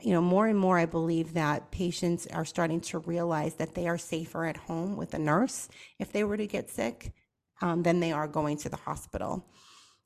you 0.00 0.12
know, 0.12 0.20
more 0.20 0.46
and 0.46 0.58
more, 0.58 0.78
I 0.78 0.86
believe 0.86 1.34
that 1.34 1.70
patients 1.70 2.26
are 2.28 2.44
starting 2.44 2.80
to 2.82 3.00
realize 3.00 3.54
that 3.54 3.74
they 3.74 3.88
are 3.88 3.98
safer 3.98 4.44
at 4.46 4.56
home 4.56 4.96
with 4.96 5.12
a 5.14 5.18
nurse 5.18 5.68
if 5.98 6.12
they 6.12 6.22
were 6.22 6.36
to 6.36 6.46
get 6.46 6.70
sick 6.70 7.12
um, 7.60 7.82
than 7.82 7.98
they 7.98 8.12
are 8.12 8.28
going 8.28 8.56
to 8.58 8.68
the 8.68 8.76
hospital. 8.76 9.44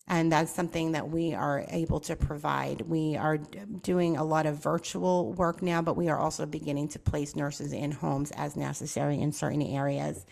And 0.09 0.33
that's 0.33 0.53
something 0.53 0.93
that 0.93 1.11
we 1.11 1.35
are 1.35 1.65
able 1.69 2.01
to 2.01 2.17
provide. 2.17 2.81
We 2.81 3.17
are 3.17 3.37
doing 3.37 4.17
a 4.17 4.25
lot 4.25 4.47
of 4.47 4.63
virtual 4.63 5.33
work 5.35 5.63
now, 5.63 5.83
but 5.83 5.97
we 5.97 6.09
are 6.09 6.19
also 6.19 6.45
beginning 6.47 6.89
to 6.89 6.99
place 6.99 7.37
nurses 7.37 7.73
in 7.73 7.93
homes 7.93 8.33
as 8.33 8.57
necessary 8.57 9.21
in 9.21 9.33
certain 9.33 9.63
areas. 9.63 10.27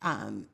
Um, 0.00 0.46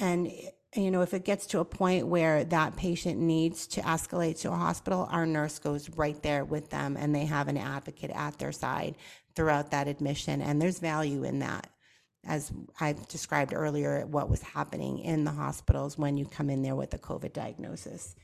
and 0.00 0.32
you 0.74 0.90
know, 0.90 1.02
if 1.02 1.14
it 1.14 1.24
gets 1.24 1.46
to 1.46 1.58
a 1.58 1.64
point 1.64 2.06
where 2.06 2.44
that 2.44 2.76
patient 2.76 3.18
needs 3.18 3.66
to 3.68 3.80
escalate 3.80 4.40
to 4.40 4.52
a 4.52 4.56
hospital, 4.56 5.08
our 5.10 5.26
nurse 5.26 5.58
goes 5.58 5.90
right 5.90 6.20
there 6.22 6.44
with 6.44 6.70
them 6.70 6.96
and 6.96 7.14
they 7.14 7.24
have 7.24 7.48
an 7.48 7.56
advocate 7.56 8.12
at 8.14 8.38
their 8.38 8.52
side 8.52 8.94
throughout 9.34 9.72
that 9.72 9.88
admission. 9.88 10.40
And 10.40 10.62
there's 10.62 10.78
value 10.78 11.24
in 11.24 11.40
that. 11.40 11.68
As 12.24 12.52
I 12.78 12.94
described 13.08 13.52
earlier, 13.54 14.06
what 14.06 14.28
was 14.28 14.42
happening 14.42 15.00
in 15.00 15.24
the 15.24 15.30
hospitals 15.32 15.98
when 15.98 16.16
you 16.16 16.26
come 16.26 16.50
in 16.50 16.62
there 16.62 16.76
with 16.76 16.94
a 16.94 16.98
COVID 16.98 17.32
diagnosis, 17.32 18.14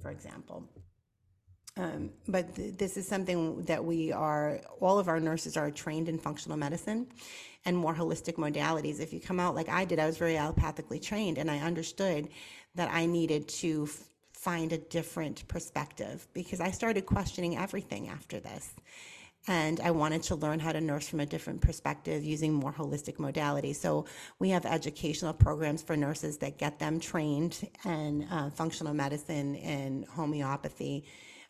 for 0.00 0.10
example. 0.10 0.68
Um, 1.76 2.10
but 2.26 2.54
th- 2.54 2.76
this 2.78 2.96
is 2.96 3.06
something 3.06 3.62
that 3.64 3.84
we 3.84 4.12
are, 4.12 4.60
all 4.80 4.98
of 4.98 5.08
our 5.08 5.20
nurses 5.20 5.56
are 5.56 5.70
trained 5.70 6.08
in 6.08 6.18
functional 6.18 6.56
medicine 6.56 7.06
and 7.66 7.76
more 7.76 7.94
holistic 7.94 8.34
modalities. 8.34 9.00
If 9.00 9.12
you 9.12 9.20
come 9.20 9.38
out 9.38 9.54
like 9.54 9.68
I 9.68 9.84
did, 9.84 9.98
I 9.98 10.06
was 10.06 10.16
very 10.16 10.34
allopathically 10.34 11.02
trained 11.02 11.36
and 11.36 11.50
I 11.50 11.58
understood 11.58 12.28
that 12.76 12.90
I 12.92 13.04
needed 13.06 13.48
to 13.48 13.88
f- 13.88 14.08
find 14.32 14.72
a 14.72 14.78
different 14.78 15.46
perspective 15.48 16.26
because 16.32 16.60
I 16.60 16.70
started 16.70 17.04
questioning 17.04 17.58
everything 17.58 18.08
after 18.08 18.40
this. 18.40 18.74
And 19.48 19.78
I 19.80 19.92
wanted 19.92 20.24
to 20.24 20.34
learn 20.34 20.58
how 20.58 20.72
to 20.72 20.80
nurse 20.80 21.08
from 21.08 21.20
a 21.20 21.26
different 21.26 21.60
perspective 21.60 22.24
using 22.24 22.52
more 22.52 22.72
holistic 22.72 23.16
modalities. 23.18 23.76
So 23.76 24.06
we 24.40 24.48
have 24.50 24.66
educational 24.66 25.32
programs 25.32 25.82
for 25.82 25.96
nurses 25.96 26.38
that 26.38 26.58
get 26.58 26.78
them 26.80 26.98
trained 26.98 27.68
in 27.84 28.24
uh, 28.24 28.50
functional 28.50 28.92
medicine 28.92 29.56
and 29.56 30.04
homeopathy 30.06 31.04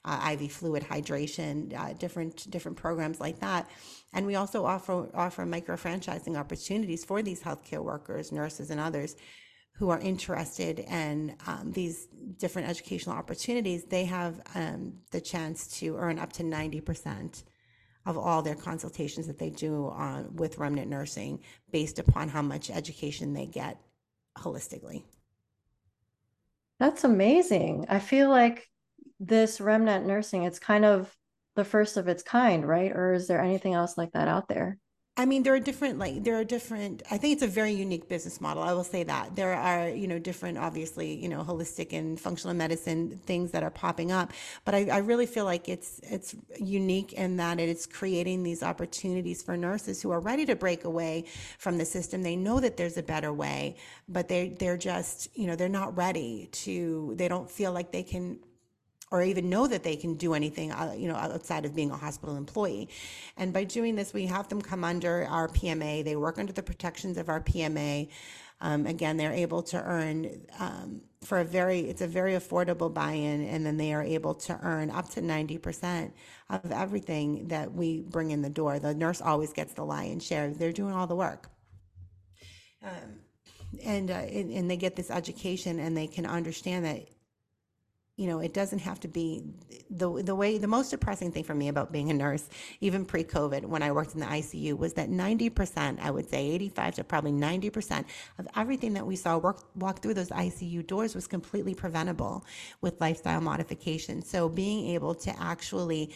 uh, 0.06 0.30
IV 0.32 0.52
fluid 0.52 0.82
hydration, 0.82 1.76
uh, 1.78 1.92
different 1.94 2.48
different 2.50 2.76
programs 2.76 3.20
like 3.20 3.40
that. 3.40 3.68
And 4.12 4.24
we 4.24 4.36
also 4.36 4.64
offer 4.64 5.08
offer 5.14 5.44
micro 5.44 5.76
franchising 5.76 6.36
opportunities 6.36 7.04
for 7.04 7.22
these 7.22 7.42
healthcare 7.42 7.82
workers, 7.82 8.32
nurses, 8.32 8.70
and 8.70 8.80
others 8.80 9.16
who 9.72 9.90
are 9.90 10.00
interested 10.00 10.78
in 10.78 11.36
um, 11.46 11.70
these 11.72 12.06
different 12.38 12.68
educational 12.68 13.14
opportunities. 13.14 13.84
They 13.84 14.06
have 14.06 14.40
um, 14.54 14.94
the 15.10 15.20
chance 15.20 15.66
to 15.80 15.96
earn 15.96 16.18
up 16.18 16.32
to 16.34 16.44
ninety 16.44 16.80
percent 16.80 17.44
of 18.06 18.16
all 18.16 18.40
their 18.40 18.54
consultations 18.54 19.26
that 19.26 19.38
they 19.38 19.50
do 19.50 19.88
on 19.88 20.34
with 20.36 20.58
remnant 20.58 20.88
nursing 20.88 21.40
based 21.72 21.98
upon 21.98 22.28
how 22.28 22.40
much 22.40 22.70
education 22.70 23.32
they 23.32 23.46
get 23.46 23.80
holistically. 24.38 25.02
That's 26.78 27.04
amazing. 27.04 27.86
I 27.88 27.98
feel 27.98 28.28
like 28.30 28.68
this 29.20 29.60
remnant 29.60 30.06
nursing, 30.06 30.44
it's 30.44 30.58
kind 30.58 30.84
of 30.84 31.14
the 31.54 31.64
first 31.64 31.96
of 31.96 32.08
its 32.08 32.22
kind, 32.22 32.66
right? 32.66 32.92
Or 32.92 33.14
is 33.14 33.26
there 33.26 33.40
anything 33.40 33.74
else 33.74 33.96
like 33.96 34.12
that 34.12 34.28
out 34.28 34.48
there? 34.48 34.78
I 35.18 35.24
mean, 35.24 35.44
there 35.44 35.54
are 35.54 35.60
different, 35.60 35.98
like, 35.98 36.24
there 36.24 36.34
are 36.38 36.44
different, 36.44 37.02
I 37.10 37.16
think 37.16 37.32
it's 37.32 37.42
a 37.42 37.46
very 37.46 37.72
unique 37.72 38.06
business 38.06 38.38
model. 38.38 38.62
I 38.62 38.74
will 38.74 38.84
say 38.84 39.02
that. 39.04 39.34
There 39.34 39.54
are, 39.54 39.88
you 39.88 40.06
know, 40.06 40.18
different, 40.18 40.58
obviously, 40.58 41.14
you 41.14 41.30
know, 41.30 41.42
holistic 41.42 41.94
and 41.94 42.20
functional 42.20 42.54
medicine 42.54 43.18
things 43.24 43.50
that 43.52 43.62
are 43.62 43.70
popping 43.70 44.12
up. 44.12 44.34
But 44.66 44.74
I, 44.74 44.88
I 44.92 44.98
really 44.98 45.24
feel 45.24 45.46
like 45.46 45.70
it's, 45.70 46.00
it's 46.02 46.34
unique 46.60 47.14
in 47.14 47.38
that 47.38 47.58
it's 47.58 47.86
creating 47.86 48.42
these 48.42 48.62
opportunities 48.62 49.42
for 49.42 49.56
nurses 49.56 50.02
who 50.02 50.10
are 50.10 50.20
ready 50.20 50.44
to 50.44 50.54
break 50.54 50.84
away 50.84 51.24
from 51.56 51.78
the 51.78 51.86
system. 51.86 52.22
They 52.22 52.36
know 52.36 52.60
that 52.60 52.76
there's 52.76 52.98
a 52.98 53.02
better 53.02 53.32
way, 53.32 53.76
but 54.10 54.28
they, 54.28 54.50
they're 54.50 54.76
just, 54.76 55.34
you 55.34 55.46
know, 55.46 55.56
they're 55.56 55.70
not 55.70 55.96
ready 55.96 56.50
to, 56.52 57.14
they 57.16 57.28
don't 57.28 57.50
feel 57.50 57.72
like 57.72 57.90
they 57.90 58.02
can 58.02 58.38
or 59.10 59.22
even 59.22 59.48
know 59.48 59.66
that 59.66 59.82
they 59.84 59.96
can 59.96 60.14
do 60.14 60.34
anything, 60.34 60.72
uh, 60.72 60.94
you 60.96 61.08
know, 61.08 61.14
outside 61.14 61.64
of 61.64 61.74
being 61.74 61.90
a 61.90 61.96
hospital 61.96 62.36
employee. 62.36 62.88
And 63.36 63.52
by 63.52 63.64
doing 63.64 63.94
this, 63.94 64.12
we 64.12 64.26
have 64.26 64.48
them 64.48 64.60
come 64.60 64.82
under 64.82 65.24
our 65.26 65.48
PMA. 65.48 66.04
They 66.04 66.16
work 66.16 66.38
under 66.38 66.52
the 66.52 66.62
protections 66.62 67.16
of 67.16 67.28
our 67.28 67.40
PMA. 67.40 68.08
Um, 68.60 68.86
again, 68.86 69.16
they're 69.16 69.32
able 69.32 69.62
to 69.64 69.82
earn 69.82 70.46
um, 70.58 71.02
for 71.22 71.38
a 71.38 71.44
very, 71.44 71.80
it's 71.80 72.00
a 72.00 72.06
very 72.06 72.32
affordable 72.32 72.92
buy-in, 72.92 73.46
and 73.46 73.64
then 73.64 73.76
they 73.76 73.92
are 73.92 74.02
able 74.02 74.34
to 74.34 74.58
earn 74.62 74.90
up 74.90 75.10
to 75.10 75.20
90% 75.20 76.10
of 76.50 76.72
everything 76.72 77.48
that 77.48 77.72
we 77.72 78.00
bring 78.00 78.30
in 78.30 78.42
the 78.42 78.50
door. 78.50 78.78
The 78.78 78.94
nurse 78.94 79.20
always 79.20 79.52
gets 79.52 79.74
the 79.74 79.84
lion's 79.84 80.24
share. 80.24 80.50
They're 80.50 80.72
doing 80.72 80.94
all 80.94 81.06
the 81.06 81.16
work. 81.16 81.50
Um, 82.82 83.20
and, 83.84 84.10
uh, 84.10 84.14
and 84.14 84.50
and 84.52 84.70
they 84.70 84.76
get 84.76 84.96
this 84.96 85.10
education 85.10 85.80
and 85.80 85.96
they 85.96 86.06
can 86.06 86.24
understand 86.24 86.84
that 86.84 87.08
you 88.16 88.26
know, 88.26 88.40
it 88.40 88.54
doesn't 88.54 88.78
have 88.78 88.98
to 89.00 89.08
be 89.08 89.42
the 89.90 90.22
the 90.22 90.34
way 90.34 90.56
the 90.56 90.66
most 90.66 90.90
depressing 90.90 91.30
thing 91.30 91.44
for 91.44 91.54
me 91.54 91.68
about 91.68 91.92
being 91.92 92.10
a 92.10 92.14
nurse, 92.14 92.48
even 92.80 93.04
pre-COVID, 93.04 93.66
when 93.66 93.82
I 93.82 93.92
worked 93.92 94.14
in 94.14 94.20
the 94.20 94.26
ICU, 94.26 94.76
was 94.78 94.94
that 94.94 95.10
90%, 95.10 96.00
I 96.00 96.10
would 96.10 96.28
say 96.28 96.48
85 96.48 96.94
to 96.94 97.04
probably 97.04 97.32
90% 97.32 98.06
of 98.38 98.48
everything 98.56 98.94
that 98.94 99.06
we 99.06 99.16
saw 99.16 99.36
work, 99.36 99.64
walk 99.74 100.00
through 100.00 100.14
those 100.14 100.30
ICU 100.30 100.86
doors 100.86 101.14
was 101.14 101.26
completely 101.26 101.74
preventable 101.74 102.44
with 102.80 103.00
lifestyle 103.02 103.42
modification. 103.42 104.22
So 104.22 104.48
being 104.48 104.94
able 104.94 105.14
to 105.16 105.38
actually 105.42 106.14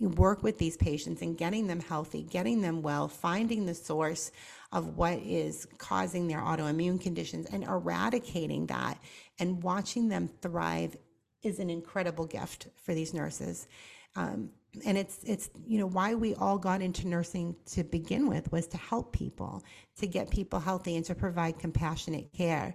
work 0.00 0.42
with 0.42 0.58
these 0.58 0.76
patients 0.76 1.22
and 1.22 1.36
getting 1.36 1.66
them 1.66 1.80
healthy, 1.80 2.22
getting 2.22 2.60
them 2.60 2.82
well, 2.82 3.08
finding 3.08 3.66
the 3.66 3.74
source 3.74 4.30
of 4.70 4.96
what 4.96 5.18
is 5.20 5.66
causing 5.78 6.28
their 6.28 6.40
autoimmune 6.40 7.00
conditions 7.00 7.46
and 7.46 7.64
eradicating 7.64 8.66
that 8.66 8.98
and 9.40 9.62
watching 9.62 10.08
them 10.08 10.28
thrive 10.42 10.96
is 11.42 11.58
an 11.58 11.70
incredible 11.70 12.26
gift 12.26 12.68
for 12.76 12.94
these 12.94 13.14
nurses. 13.14 13.66
Um, 14.16 14.50
and 14.84 14.98
it's 14.98 15.20
it's 15.24 15.50
you 15.66 15.78
know 15.78 15.86
why 15.86 16.14
we 16.14 16.34
all 16.34 16.58
got 16.58 16.82
into 16.82 17.08
nursing 17.08 17.56
to 17.72 17.84
begin 17.84 18.28
with 18.28 18.50
was 18.52 18.66
to 18.68 18.76
help 18.76 19.12
people, 19.12 19.62
to 19.98 20.06
get 20.06 20.30
people 20.30 20.60
healthy 20.60 20.96
and 20.96 21.04
to 21.06 21.14
provide 21.14 21.58
compassionate 21.58 22.32
care. 22.32 22.74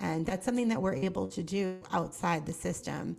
And 0.00 0.26
that's 0.26 0.44
something 0.44 0.68
that 0.68 0.82
we're 0.82 0.94
able 0.94 1.28
to 1.28 1.42
do 1.42 1.78
outside 1.92 2.44
the 2.44 2.52
system. 2.52 3.18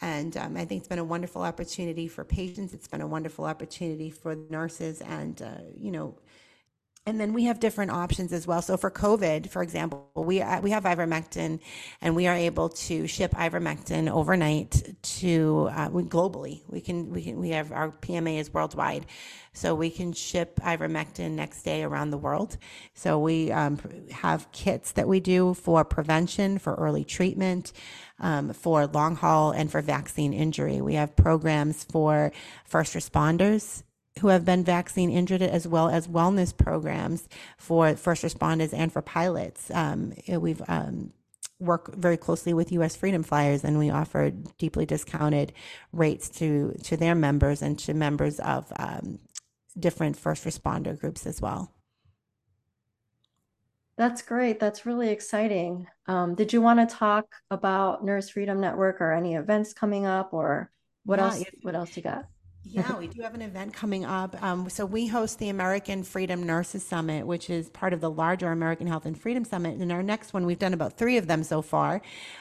And 0.00 0.36
um, 0.36 0.56
I 0.56 0.64
think 0.64 0.80
it's 0.80 0.88
been 0.88 0.98
a 0.98 1.04
wonderful 1.04 1.42
opportunity 1.42 2.08
for 2.08 2.24
patients. 2.24 2.74
It's 2.74 2.88
been 2.88 3.00
a 3.00 3.06
wonderful 3.06 3.44
opportunity 3.44 4.10
for 4.10 4.34
nurses 4.50 5.00
and, 5.00 5.40
uh, 5.40 5.62
you 5.78 5.92
know, 5.92 6.18
and 7.06 7.20
then 7.20 7.34
we 7.34 7.44
have 7.44 7.60
different 7.60 7.90
options 7.90 8.32
as 8.32 8.46
well. 8.46 8.62
So 8.62 8.78
for 8.78 8.90
COVID, 8.90 9.50
for 9.50 9.62
example, 9.62 10.08
we 10.14 10.40
uh, 10.40 10.60
we 10.62 10.70
have 10.70 10.84
ivermectin, 10.84 11.60
and 12.00 12.16
we 12.16 12.26
are 12.26 12.34
able 12.34 12.70
to 12.70 13.06
ship 13.06 13.32
ivermectin 13.32 14.10
overnight 14.10 14.96
to 15.02 15.68
uh, 15.72 15.90
we, 15.92 16.04
globally. 16.04 16.62
We 16.66 16.80
can 16.80 17.10
we 17.10 17.22
can 17.22 17.38
we 17.38 17.50
have 17.50 17.72
our 17.72 17.90
PMA 17.90 18.38
is 18.38 18.54
worldwide, 18.54 19.04
so 19.52 19.74
we 19.74 19.90
can 19.90 20.14
ship 20.14 20.56
ivermectin 20.62 21.32
next 21.32 21.62
day 21.62 21.82
around 21.82 22.10
the 22.10 22.16
world. 22.16 22.56
So 22.94 23.18
we 23.18 23.52
um, 23.52 23.78
have 24.10 24.50
kits 24.52 24.92
that 24.92 25.06
we 25.06 25.20
do 25.20 25.52
for 25.52 25.84
prevention, 25.84 26.58
for 26.58 26.74
early 26.74 27.04
treatment, 27.04 27.72
um, 28.18 28.54
for 28.54 28.86
long 28.86 29.14
haul, 29.16 29.50
and 29.50 29.70
for 29.70 29.82
vaccine 29.82 30.32
injury. 30.32 30.80
We 30.80 30.94
have 30.94 31.14
programs 31.16 31.84
for 31.84 32.32
first 32.64 32.94
responders 32.94 33.82
who 34.20 34.28
have 34.28 34.44
been 34.44 34.64
vaccine 34.64 35.10
injured, 35.10 35.42
as 35.42 35.66
well 35.66 35.88
as 35.88 36.06
wellness 36.06 36.56
programs 36.56 37.28
for 37.58 37.94
first 37.96 38.22
responders 38.22 38.72
and 38.72 38.92
for 38.92 39.02
pilots. 39.02 39.70
Um, 39.72 40.12
we've 40.28 40.62
um, 40.68 41.12
worked 41.58 41.94
very 41.94 42.16
closely 42.16 42.54
with 42.54 42.72
U.S. 42.72 42.94
Freedom 42.94 43.22
Flyers, 43.22 43.64
and 43.64 43.78
we 43.78 43.90
offer 43.90 44.30
deeply 44.58 44.86
discounted 44.86 45.52
rates 45.92 46.28
to 46.30 46.76
to 46.84 46.96
their 46.96 47.14
members 47.14 47.62
and 47.62 47.78
to 47.80 47.94
members 47.94 48.38
of 48.40 48.72
um, 48.76 49.18
different 49.78 50.16
first 50.16 50.44
responder 50.44 50.98
groups 50.98 51.26
as 51.26 51.40
well. 51.40 51.72
That's 53.96 54.22
great. 54.22 54.58
That's 54.58 54.86
really 54.86 55.10
exciting. 55.10 55.86
Um, 56.06 56.34
did 56.34 56.52
you 56.52 56.60
want 56.60 56.88
to 56.88 56.96
talk 56.96 57.26
about 57.50 58.04
Nurse 58.04 58.28
Freedom 58.28 58.60
Network 58.60 59.00
or 59.00 59.12
any 59.12 59.34
events 59.34 59.72
coming 59.72 60.06
up, 60.06 60.32
or 60.32 60.70
what 61.04 61.20
else? 61.20 61.44
What 61.62 61.74
else 61.74 61.96
you 61.96 62.02
got? 62.02 62.26
Yeah, 62.66 62.96
we 62.98 63.08
do 63.08 63.20
have 63.22 63.34
an 63.34 63.42
event 63.42 63.74
coming 63.74 64.04
up. 64.06 64.42
Um, 64.42 64.70
so 64.70 64.86
we 64.86 65.06
host 65.06 65.38
the 65.38 65.50
American 65.50 66.02
Freedom 66.02 66.42
Nurses 66.44 66.84
Summit, 66.84 67.26
which 67.26 67.50
is 67.50 67.68
part 67.68 67.92
of 67.92 68.00
the 68.00 68.10
larger 68.10 68.50
American 68.50 68.86
Health 68.86 69.04
and 69.04 69.20
Freedom 69.20 69.44
Summit. 69.44 69.78
And 69.78 69.92
our 69.92 70.02
next 70.02 70.32
one, 70.32 70.46
we've 70.46 70.58
done 70.58 70.72
about 70.72 70.96
three 70.96 71.18
of 71.18 71.26
them 71.26 71.44
so 71.44 71.60
far. 71.60 72.00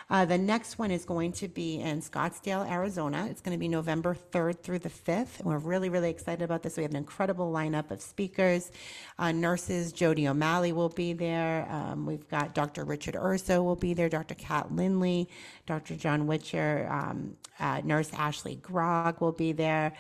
Uh, 0.10 0.24
the 0.26 0.38
next 0.38 0.80
one 0.80 0.92
is 0.92 1.04
going 1.04 1.34
to 1.34 1.48
be 1.50 1.82
in 1.82 2.02
Scottsdale, 2.02 2.70
Arizona. 2.70 3.28
It's 3.30 3.42
going 3.42 3.56
to 3.56 3.60
be 3.60 3.68
November 3.68 4.16
3rd 4.32 4.62
through 4.62 4.80
the 4.80 4.90
5th. 4.90 5.40
And 5.40 5.48
we're 5.48 5.58
really, 5.58 5.90
really 5.90 6.10
excited 6.10 6.44
about 6.44 6.64
this. 6.64 6.78
We 6.78 6.84
have 6.84 6.92
an 6.92 6.98
incredible 6.98 7.52
lineup 7.52 7.92
of 7.92 8.02
speakers, 8.02 8.72
uh, 9.20 9.34
nurses. 9.34 9.92
Jodi 9.92 10.28
O'Malley 10.28 10.72
will 10.72 10.90
be 10.90 11.12
there. 11.12 11.68
Um, 11.70 12.06
we've 12.06 12.28
got 12.30 12.56
Dr. 12.56 12.86
Richard 12.86 13.16
Urso 13.18 13.62
will 13.62 13.76
be 13.76 13.94
there, 13.94 14.08
Dr. 14.08 14.36
Kat 14.36 14.74
Lindley, 14.74 15.28
Dr. 15.66 15.96
John 15.96 16.28
Witcher, 16.28 16.88
um, 16.90 17.36
uh, 17.60 17.82
Nurse 17.84 18.12
Ashley 18.14 18.56
Grog 18.56 19.20
will 19.20 19.32
be 19.32 19.52
there. 19.52 19.94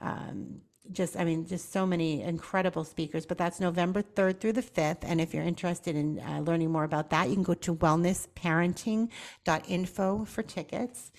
Um, 0.00 0.60
just, 0.92 1.16
I 1.16 1.24
mean, 1.24 1.46
just 1.46 1.72
so 1.72 1.86
many 1.86 2.22
incredible 2.22 2.84
speakers. 2.84 3.26
But 3.26 3.38
that's 3.38 3.60
November 3.60 4.02
3rd 4.02 4.40
through 4.40 4.54
the 4.54 4.62
5th. 4.62 4.98
And 5.02 5.20
if 5.20 5.32
you're 5.32 5.44
interested 5.44 5.94
in 5.96 6.18
uh, 6.20 6.40
learning 6.40 6.72
more 6.72 6.84
about 6.84 7.10
that, 7.10 7.28
you 7.28 7.34
can 7.34 7.44
go 7.44 7.54
to 7.54 7.74
wellnessparenting.info 7.74 10.24
for 10.24 10.42
tickets. 10.42 11.12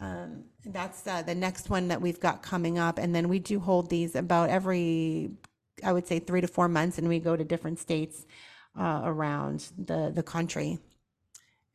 Um, 0.00 0.44
that's 0.64 1.06
uh, 1.06 1.22
the 1.22 1.34
next 1.34 1.68
one 1.68 1.88
that 1.88 2.00
we've 2.00 2.20
got 2.20 2.42
coming 2.42 2.78
up. 2.78 2.98
And 2.98 3.14
then 3.14 3.28
we 3.28 3.38
do 3.38 3.60
hold 3.60 3.90
these 3.90 4.14
about 4.14 4.48
every, 4.48 5.32
I 5.84 5.92
would 5.92 6.06
say, 6.06 6.18
three 6.18 6.40
to 6.40 6.48
four 6.48 6.68
months, 6.68 6.96
and 6.96 7.06
we 7.08 7.18
go 7.18 7.36
to 7.36 7.44
different 7.44 7.78
states 7.78 8.24
uh, 8.78 9.02
around 9.04 9.70
the, 9.76 10.10
the 10.14 10.22
country 10.22 10.78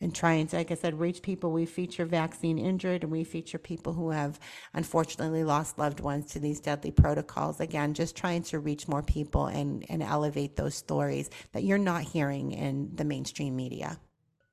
and 0.01 0.13
trying 0.13 0.47
to, 0.47 0.57
like 0.57 0.71
I 0.71 0.75
said, 0.75 0.99
reach 0.99 1.21
people. 1.21 1.51
We 1.51 1.65
feature 1.65 2.05
vaccine 2.05 2.57
injured 2.57 3.03
and 3.03 3.11
we 3.11 3.23
feature 3.23 3.57
people 3.57 3.93
who 3.93 4.11
have 4.11 4.39
unfortunately 4.73 5.43
lost 5.43 5.77
loved 5.77 5.99
ones 5.99 6.27
to 6.31 6.39
these 6.39 6.59
deadly 6.59 6.91
protocols. 6.91 7.59
Again, 7.59 7.93
just 7.93 8.15
trying 8.15 8.43
to 8.43 8.59
reach 8.59 8.87
more 8.87 9.03
people 9.03 9.47
and, 9.47 9.85
and 9.89 10.03
elevate 10.03 10.55
those 10.55 10.75
stories 10.75 11.29
that 11.53 11.63
you're 11.63 11.77
not 11.77 12.03
hearing 12.03 12.51
in 12.51 12.91
the 12.93 13.05
mainstream 13.05 13.55
media. 13.55 13.99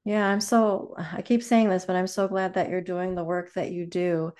Yeah, 0.05 0.27
I'm 0.27 0.41
so, 0.41 0.95
I 0.97 1.23
keep 1.23 1.43
saying 1.43 1.69
this, 1.69 1.85
but 1.85 1.97
I'm 1.97 2.09
so 2.09 2.27
glad 2.27 2.55
that 2.55 2.69
you're 2.69 2.81
doing 2.81 3.15
the 3.15 3.25
work 3.25 3.53
that 3.55 3.71
you 3.71 3.87
do. 3.87 4.33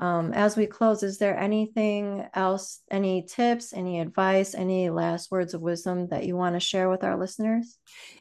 Um, 0.00 0.32
as 0.32 0.56
we 0.56 0.66
close, 0.66 1.02
is 1.02 1.18
there 1.18 1.36
anything 1.36 2.24
else, 2.32 2.80
any 2.90 3.22
tips, 3.22 3.72
any 3.72 4.00
advice, 4.00 4.54
any 4.54 4.90
last 4.90 5.30
words 5.30 5.54
of 5.54 5.60
wisdom 5.60 6.06
that 6.08 6.24
you 6.24 6.36
want 6.36 6.54
to 6.54 6.60
share 6.60 6.88
with 6.88 7.02
our 7.02 7.18
listeners? 7.18 7.76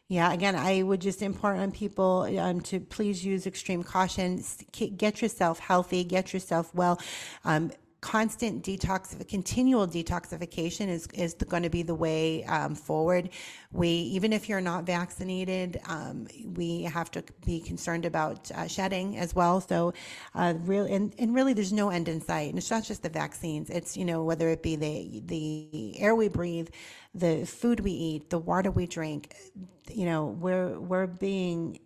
Yeah, 0.07 0.33
again, 0.33 0.55
I 0.55 0.81
would 0.81 1.01
just 1.01 1.21
impart 1.21 1.59
on 1.59 1.71
people 1.71 2.21
um, 2.39 2.61
to 2.61 2.79
please 2.79 3.23
use 3.23 3.45
extreme 3.45 3.83
caution. 3.83 4.43
Get 4.71 5.21
yourself 5.21 5.59
healthy, 5.59 6.03
get 6.03 6.33
yourself 6.33 6.73
well. 6.73 6.99
Um, 7.45 7.71
constant 8.01 8.63
detox, 8.63 9.27
continual 9.27 9.87
detoxification 9.87 10.87
is, 10.87 11.07
is 11.13 11.33
going 11.33 11.63
to 11.63 11.69
be 11.69 11.81
the 11.81 11.95
way 11.95 12.43
um, 12.45 12.75
forward. 12.75 13.29
We, 13.71 13.89
even 13.89 14.33
if 14.33 14.47
you're 14.47 14.61
not 14.61 14.85
vaccinated, 14.85 15.79
um, 15.87 16.27
we 16.45 16.83
have 16.83 17.09
to 17.11 17.23
be 17.45 17.59
concerned 17.59 18.05
about 18.05 18.51
uh, 18.51 18.67
shedding 18.67 19.17
as 19.17 19.33
well. 19.33 19.61
So, 19.61 19.93
uh, 20.35 20.53
really, 20.59 20.93
and, 20.93 21.13
and 21.17 21.33
really, 21.33 21.53
there's 21.53 21.73
no 21.73 21.89
end 21.89 22.07
in 22.07 22.21
sight. 22.21 22.49
And 22.49 22.57
it's 22.57 22.69
not 22.69 22.83
just 22.83 23.01
the 23.01 23.09
vaccines. 23.09 23.69
It's, 23.69 23.97
you 23.97 24.05
know, 24.05 24.23
whether 24.23 24.49
it 24.49 24.61
be 24.61 24.75
the, 24.75 25.21
the 25.25 25.99
air 25.99 26.13
we 26.13 26.27
breathe, 26.27 26.69
the 27.15 27.45
food 27.45 27.79
we 27.79 27.91
eat, 27.91 28.29
the 28.29 28.37
water 28.37 28.69
we 28.69 28.85
drink, 28.85 29.33
you 29.91 30.05
know, 30.05 30.27
we're, 30.27 30.79
we're 30.79 31.07
being 31.07 31.79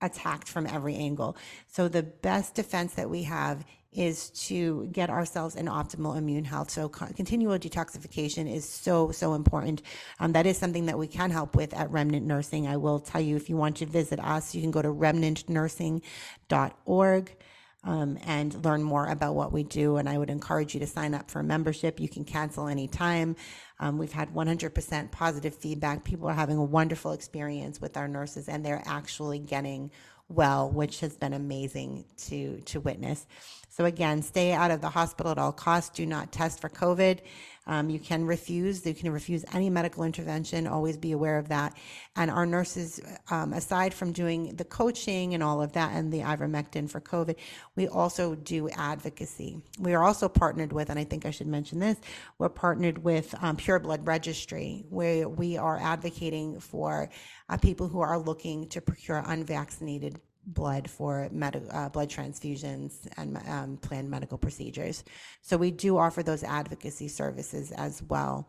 attacked 0.00 0.48
from 0.48 0.66
every 0.66 0.96
angle. 0.96 1.36
So 1.68 1.86
the 1.86 2.02
best 2.02 2.56
defense 2.56 2.94
that 2.94 3.08
we 3.08 3.22
have 3.22 3.64
is 3.92 4.30
to 4.30 4.88
get 4.90 5.10
ourselves 5.10 5.54
in 5.54 5.66
optimal 5.66 6.16
immune 6.16 6.44
health. 6.44 6.70
So 6.70 6.88
continual 6.88 7.58
detoxification 7.58 8.50
is 8.50 8.66
so, 8.66 9.10
so 9.10 9.34
important. 9.34 9.82
Um, 10.18 10.32
that 10.32 10.46
is 10.46 10.56
something 10.56 10.86
that 10.86 10.98
we 10.98 11.06
can 11.06 11.30
help 11.30 11.54
with 11.54 11.74
at 11.74 11.90
Remnant 11.90 12.24
Nursing. 12.26 12.66
I 12.66 12.78
will 12.78 13.00
tell 13.00 13.20
you 13.20 13.36
if 13.36 13.50
you 13.50 13.56
want 13.56 13.76
to 13.78 13.86
visit 13.86 14.18
us, 14.18 14.54
you 14.54 14.62
can 14.62 14.70
go 14.70 14.80
to 14.80 14.88
remnantnursing.org. 14.88 17.36
Um, 17.84 18.16
and 18.26 18.64
learn 18.64 18.84
more 18.84 19.08
about 19.08 19.34
what 19.34 19.50
we 19.50 19.64
do. 19.64 19.96
And 19.96 20.08
I 20.08 20.16
would 20.16 20.30
encourage 20.30 20.72
you 20.72 20.78
to 20.78 20.86
sign 20.86 21.14
up 21.14 21.28
for 21.28 21.40
a 21.40 21.42
membership. 21.42 21.98
You 21.98 22.08
can 22.08 22.24
cancel 22.24 22.68
anytime. 22.68 23.34
Um, 23.80 23.98
we've 23.98 24.12
had 24.12 24.32
100% 24.32 25.10
positive 25.10 25.52
feedback. 25.52 26.04
People 26.04 26.28
are 26.28 26.32
having 26.32 26.58
a 26.58 26.62
wonderful 26.62 27.10
experience 27.10 27.80
with 27.80 27.96
our 27.96 28.06
nurses, 28.06 28.48
and 28.48 28.64
they're 28.64 28.84
actually 28.86 29.40
getting 29.40 29.90
well, 30.28 30.70
which 30.70 31.00
has 31.00 31.16
been 31.16 31.32
amazing 31.32 32.04
to 32.28 32.60
to 32.66 32.80
witness. 32.80 33.26
So 33.72 33.86
again, 33.86 34.20
stay 34.20 34.52
out 34.52 34.70
of 34.70 34.82
the 34.82 34.90
hospital 34.90 35.32
at 35.32 35.38
all 35.38 35.50
costs. 35.50 35.96
Do 35.96 36.04
not 36.04 36.30
test 36.30 36.60
for 36.60 36.68
COVID. 36.68 37.20
Um, 37.66 37.88
you 37.88 37.98
can 37.98 38.26
refuse. 38.26 38.84
You 38.84 38.92
can 38.92 39.10
refuse 39.10 39.46
any 39.54 39.70
medical 39.70 40.04
intervention. 40.04 40.66
Always 40.66 40.98
be 40.98 41.12
aware 41.12 41.38
of 41.38 41.48
that. 41.48 41.74
And 42.14 42.30
our 42.30 42.44
nurses, 42.44 43.00
um, 43.30 43.54
aside 43.54 43.94
from 43.94 44.12
doing 44.12 44.56
the 44.56 44.64
coaching 44.64 45.32
and 45.32 45.42
all 45.42 45.62
of 45.62 45.72
that 45.72 45.92
and 45.94 46.12
the 46.12 46.20
ivermectin 46.20 46.90
for 46.90 47.00
COVID, 47.00 47.36
we 47.74 47.88
also 47.88 48.34
do 48.34 48.68
advocacy. 48.68 49.62
We 49.78 49.94
are 49.94 50.04
also 50.04 50.28
partnered 50.28 50.74
with, 50.74 50.90
and 50.90 50.98
I 50.98 51.04
think 51.04 51.24
I 51.24 51.30
should 51.30 51.46
mention 51.46 51.78
this, 51.78 51.96
we're 52.36 52.50
partnered 52.50 52.98
with 52.98 53.34
um, 53.40 53.56
Pure 53.56 53.80
Blood 53.80 54.06
Registry, 54.06 54.84
where 54.90 55.30
we 55.30 55.56
are 55.56 55.78
advocating 55.80 56.60
for 56.60 57.08
uh, 57.48 57.56
people 57.56 57.88
who 57.88 58.00
are 58.00 58.18
looking 58.18 58.68
to 58.68 58.82
procure 58.82 59.22
unvaccinated 59.24 60.20
blood 60.46 60.90
for 60.90 61.28
med- 61.30 61.68
uh, 61.70 61.88
blood 61.88 62.10
transfusions 62.10 63.06
and 63.16 63.38
um, 63.48 63.76
planned 63.76 64.10
medical 64.10 64.38
procedures. 64.38 65.04
So 65.40 65.56
we 65.56 65.70
do 65.70 65.98
offer 65.98 66.22
those 66.22 66.42
advocacy 66.42 67.08
services 67.08 67.70
as 67.72 68.02
well. 68.02 68.48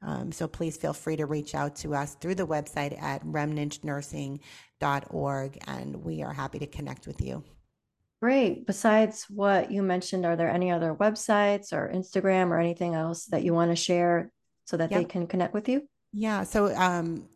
Um, 0.00 0.30
so 0.30 0.46
please 0.46 0.76
feel 0.76 0.92
free 0.92 1.16
to 1.16 1.26
reach 1.26 1.54
out 1.54 1.74
to 1.76 1.94
us 1.94 2.14
through 2.14 2.34
the 2.36 2.46
website 2.46 3.02
at 3.02 3.24
remnantnursing.org, 3.24 5.58
and 5.66 6.04
we 6.04 6.22
are 6.22 6.32
happy 6.32 6.58
to 6.60 6.66
connect 6.66 7.06
with 7.06 7.20
you. 7.20 7.44
Great. 8.20 8.66
Besides 8.66 9.26
what 9.28 9.70
you 9.70 9.82
mentioned, 9.82 10.26
are 10.26 10.34
there 10.36 10.50
any 10.50 10.72
other 10.72 10.94
websites 10.94 11.72
or 11.72 11.92
Instagram 11.92 12.50
or 12.50 12.58
anything 12.58 12.94
else 12.94 13.26
that 13.26 13.44
you 13.44 13.54
want 13.54 13.70
to 13.70 13.76
share 13.76 14.32
so 14.64 14.76
that 14.76 14.90
yep. 14.90 15.00
they 15.00 15.04
can 15.04 15.28
connect 15.28 15.54
with 15.54 15.68
you? 15.68 15.88
Yeah. 16.12 16.42
So 16.42 16.74
um, 16.74 17.28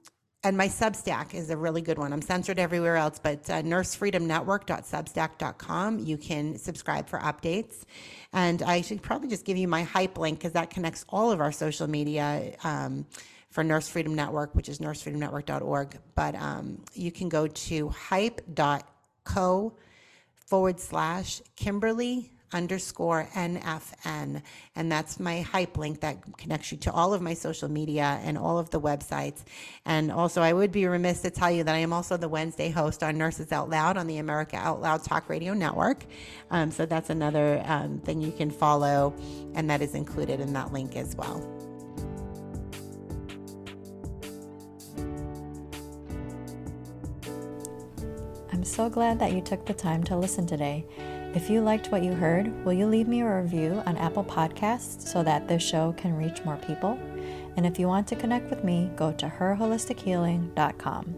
and 0.45 0.57
my 0.57 0.67
Substack 0.67 1.35
is 1.35 1.51
a 1.51 1.57
really 1.57 1.83
good 1.83 1.99
one. 1.99 2.13
I'm 2.13 2.21
censored 2.21 2.59
everywhere 2.59 2.97
else, 2.97 3.21
but 3.23 3.49
uh, 3.49 3.63
nursefreedomnetwork.substack.com. 3.63 6.01
You 6.01 6.19
can 6.19 6.59
subscribe 6.59 7.09
for 7.09 7.21
updates. 7.21 7.85
And 8.33 8.61
I 8.63 8.81
should 8.81 9.03
probably 9.03 9.29
just 9.29 9.45
give 9.45 9.57
you 9.57 9.69
my 9.69 9.85
hype 9.85 10.19
link 10.19 10.41
because 10.41 10.55
that 10.55 10.71
connects 10.71 11.05
all 11.09 11.31
of 11.31 11.41
our 11.41 11.53
social 11.53 11.87
media 11.87 12.57
um, 12.65 13.07
for 13.51 13.63
Nurse 13.63 13.89
Freedom 13.89 14.17
Network, 14.17 14.53
which 14.57 14.69
is 14.69 14.81
nursefreedomnetwork.org. 14.81 15.97
But 16.17 16.35
um, 16.35 16.83
you 16.93 17.13
can 17.13 17.29
go 17.29 17.47
to 17.47 17.91
hype.co 17.91 19.77
forward 20.47 20.81
slash 20.81 21.41
Kimberly 21.55 22.32
underscore 22.53 23.29
NFN. 23.35 24.43
And 24.77 24.93
that's 24.93 25.19
my 25.19 25.41
hype 25.41 25.79
link 25.79 26.01
that 26.01 26.19
connects 26.37 26.73
you 26.73 26.79
to 26.79 26.93
all 26.93 27.15
of 27.15 27.23
my 27.23 27.35
social 27.35 27.69
media 27.69 28.21
and 28.23 28.37
all 28.37 28.59
of 28.59 28.71
the 28.71 28.81
websites. 28.81 29.43
And 29.85 30.11
also, 30.11 30.43
I 30.43 30.53
would 30.53 30.73
be 30.73 30.87
remiss 30.87 31.23
to 31.23 31.31
tell 31.31 31.51
you 31.51 31.65
that 31.65 31.75
I 31.75 31.79
am 31.79 31.93
also 31.93 32.17
the 32.17 32.29
Wednesday 32.29 32.71
host 32.71 33.03
on 33.03 33.19
Nurses 33.19 33.53
Out 33.53 33.71
Loud 33.71 33.97
on 33.97 34.07
the 34.07 34.19
America 34.19 34.57
Out 34.57 34.81
Loud 34.81 35.05
Talk 35.05 35.29
Radio 35.29 35.55
Network. 35.55 36.05
Um, 36.51 36.71
so 36.71 36.87
that's 36.87 37.11
another 37.11 37.63
um, 37.67 37.99
thing 38.01 38.21
you 38.21 38.33
can 38.33 38.51
follow, 38.51 39.15
and 39.55 39.69
that 39.71 39.83
is 39.83 39.95
included 39.95 40.41
in 40.41 40.53
that 40.53 40.73
link 40.73 40.97
as 40.97 41.17
well. 41.17 41.41
I'm 48.53 48.65
so 48.65 48.89
glad 48.89 49.19
that 49.19 49.33
you 49.33 49.41
took 49.41 49.67
the 49.67 49.75
time 49.75 50.05
to 50.05 50.17
listen 50.17 50.47
today. 50.47 50.87
If 51.35 51.49
you 51.49 51.63
liked 51.63 51.91
what 51.91 52.03
you 52.03 52.13
heard, 52.13 52.53
will 52.63 52.75
you 52.75 52.87
leave 52.87 53.09
me 53.09 53.23
a 53.23 53.41
review 53.41 53.83
on 53.87 53.97
Apple 53.97 54.23
Podcasts 54.23 55.09
so 55.09 55.23
that 55.23 55.49
this 55.49 55.63
show 55.63 55.95
can 55.97 56.15
reach 56.15 56.45
more 56.45 56.59
people? 56.59 56.99
And 57.57 57.65
if 57.65 57.79
you 57.79 57.87
want 57.89 58.07
to 58.09 58.17
connect 58.17 58.51
with 58.51 58.65
me, 58.65 58.91
go 58.97 59.13
to 59.13 59.27
herholistichealing.com. 59.27 61.15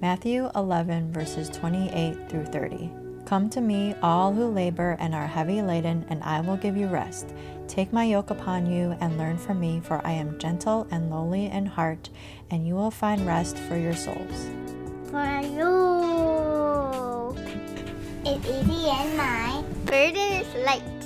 Matthew 0.00 0.50
11, 0.54 1.12
verses 1.12 1.50
28 1.50 2.30
through 2.30 2.46
30. 2.46 2.90
Come 3.26 3.50
to 3.50 3.60
me, 3.60 3.94
all 4.02 4.32
who 4.32 4.46
labor 4.46 4.96
and 4.98 5.14
are 5.14 5.26
heavy 5.26 5.60
laden, 5.60 6.06
and 6.08 6.22
I 6.24 6.40
will 6.40 6.56
give 6.56 6.76
you 6.76 6.86
rest. 6.86 7.34
Take 7.68 7.92
my 7.92 8.04
yoke 8.04 8.30
upon 8.30 8.64
you 8.66 8.96
and 9.00 9.18
learn 9.18 9.36
from 9.36 9.60
me, 9.60 9.80
for 9.80 10.00
I 10.04 10.12
am 10.12 10.38
gentle 10.38 10.86
and 10.90 11.10
lowly 11.10 11.46
in 11.46 11.66
heart, 11.66 12.08
and 12.50 12.66
you 12.66 12.74
will 12.74 12.90
find 12.90 13.26
rest 13.26 13.58
for 13.58 13.76
your 13.76 13.94
souls. 13.94 14.50
For 15.10 15.40
you. 15.42 16.51
It's 18.24 18.46
easy 18.46 18.88
and 18.88 19.16
my 19.16 19.64
burden 19.84 20.16
is 20.16 20.54
light. 20.64 21.01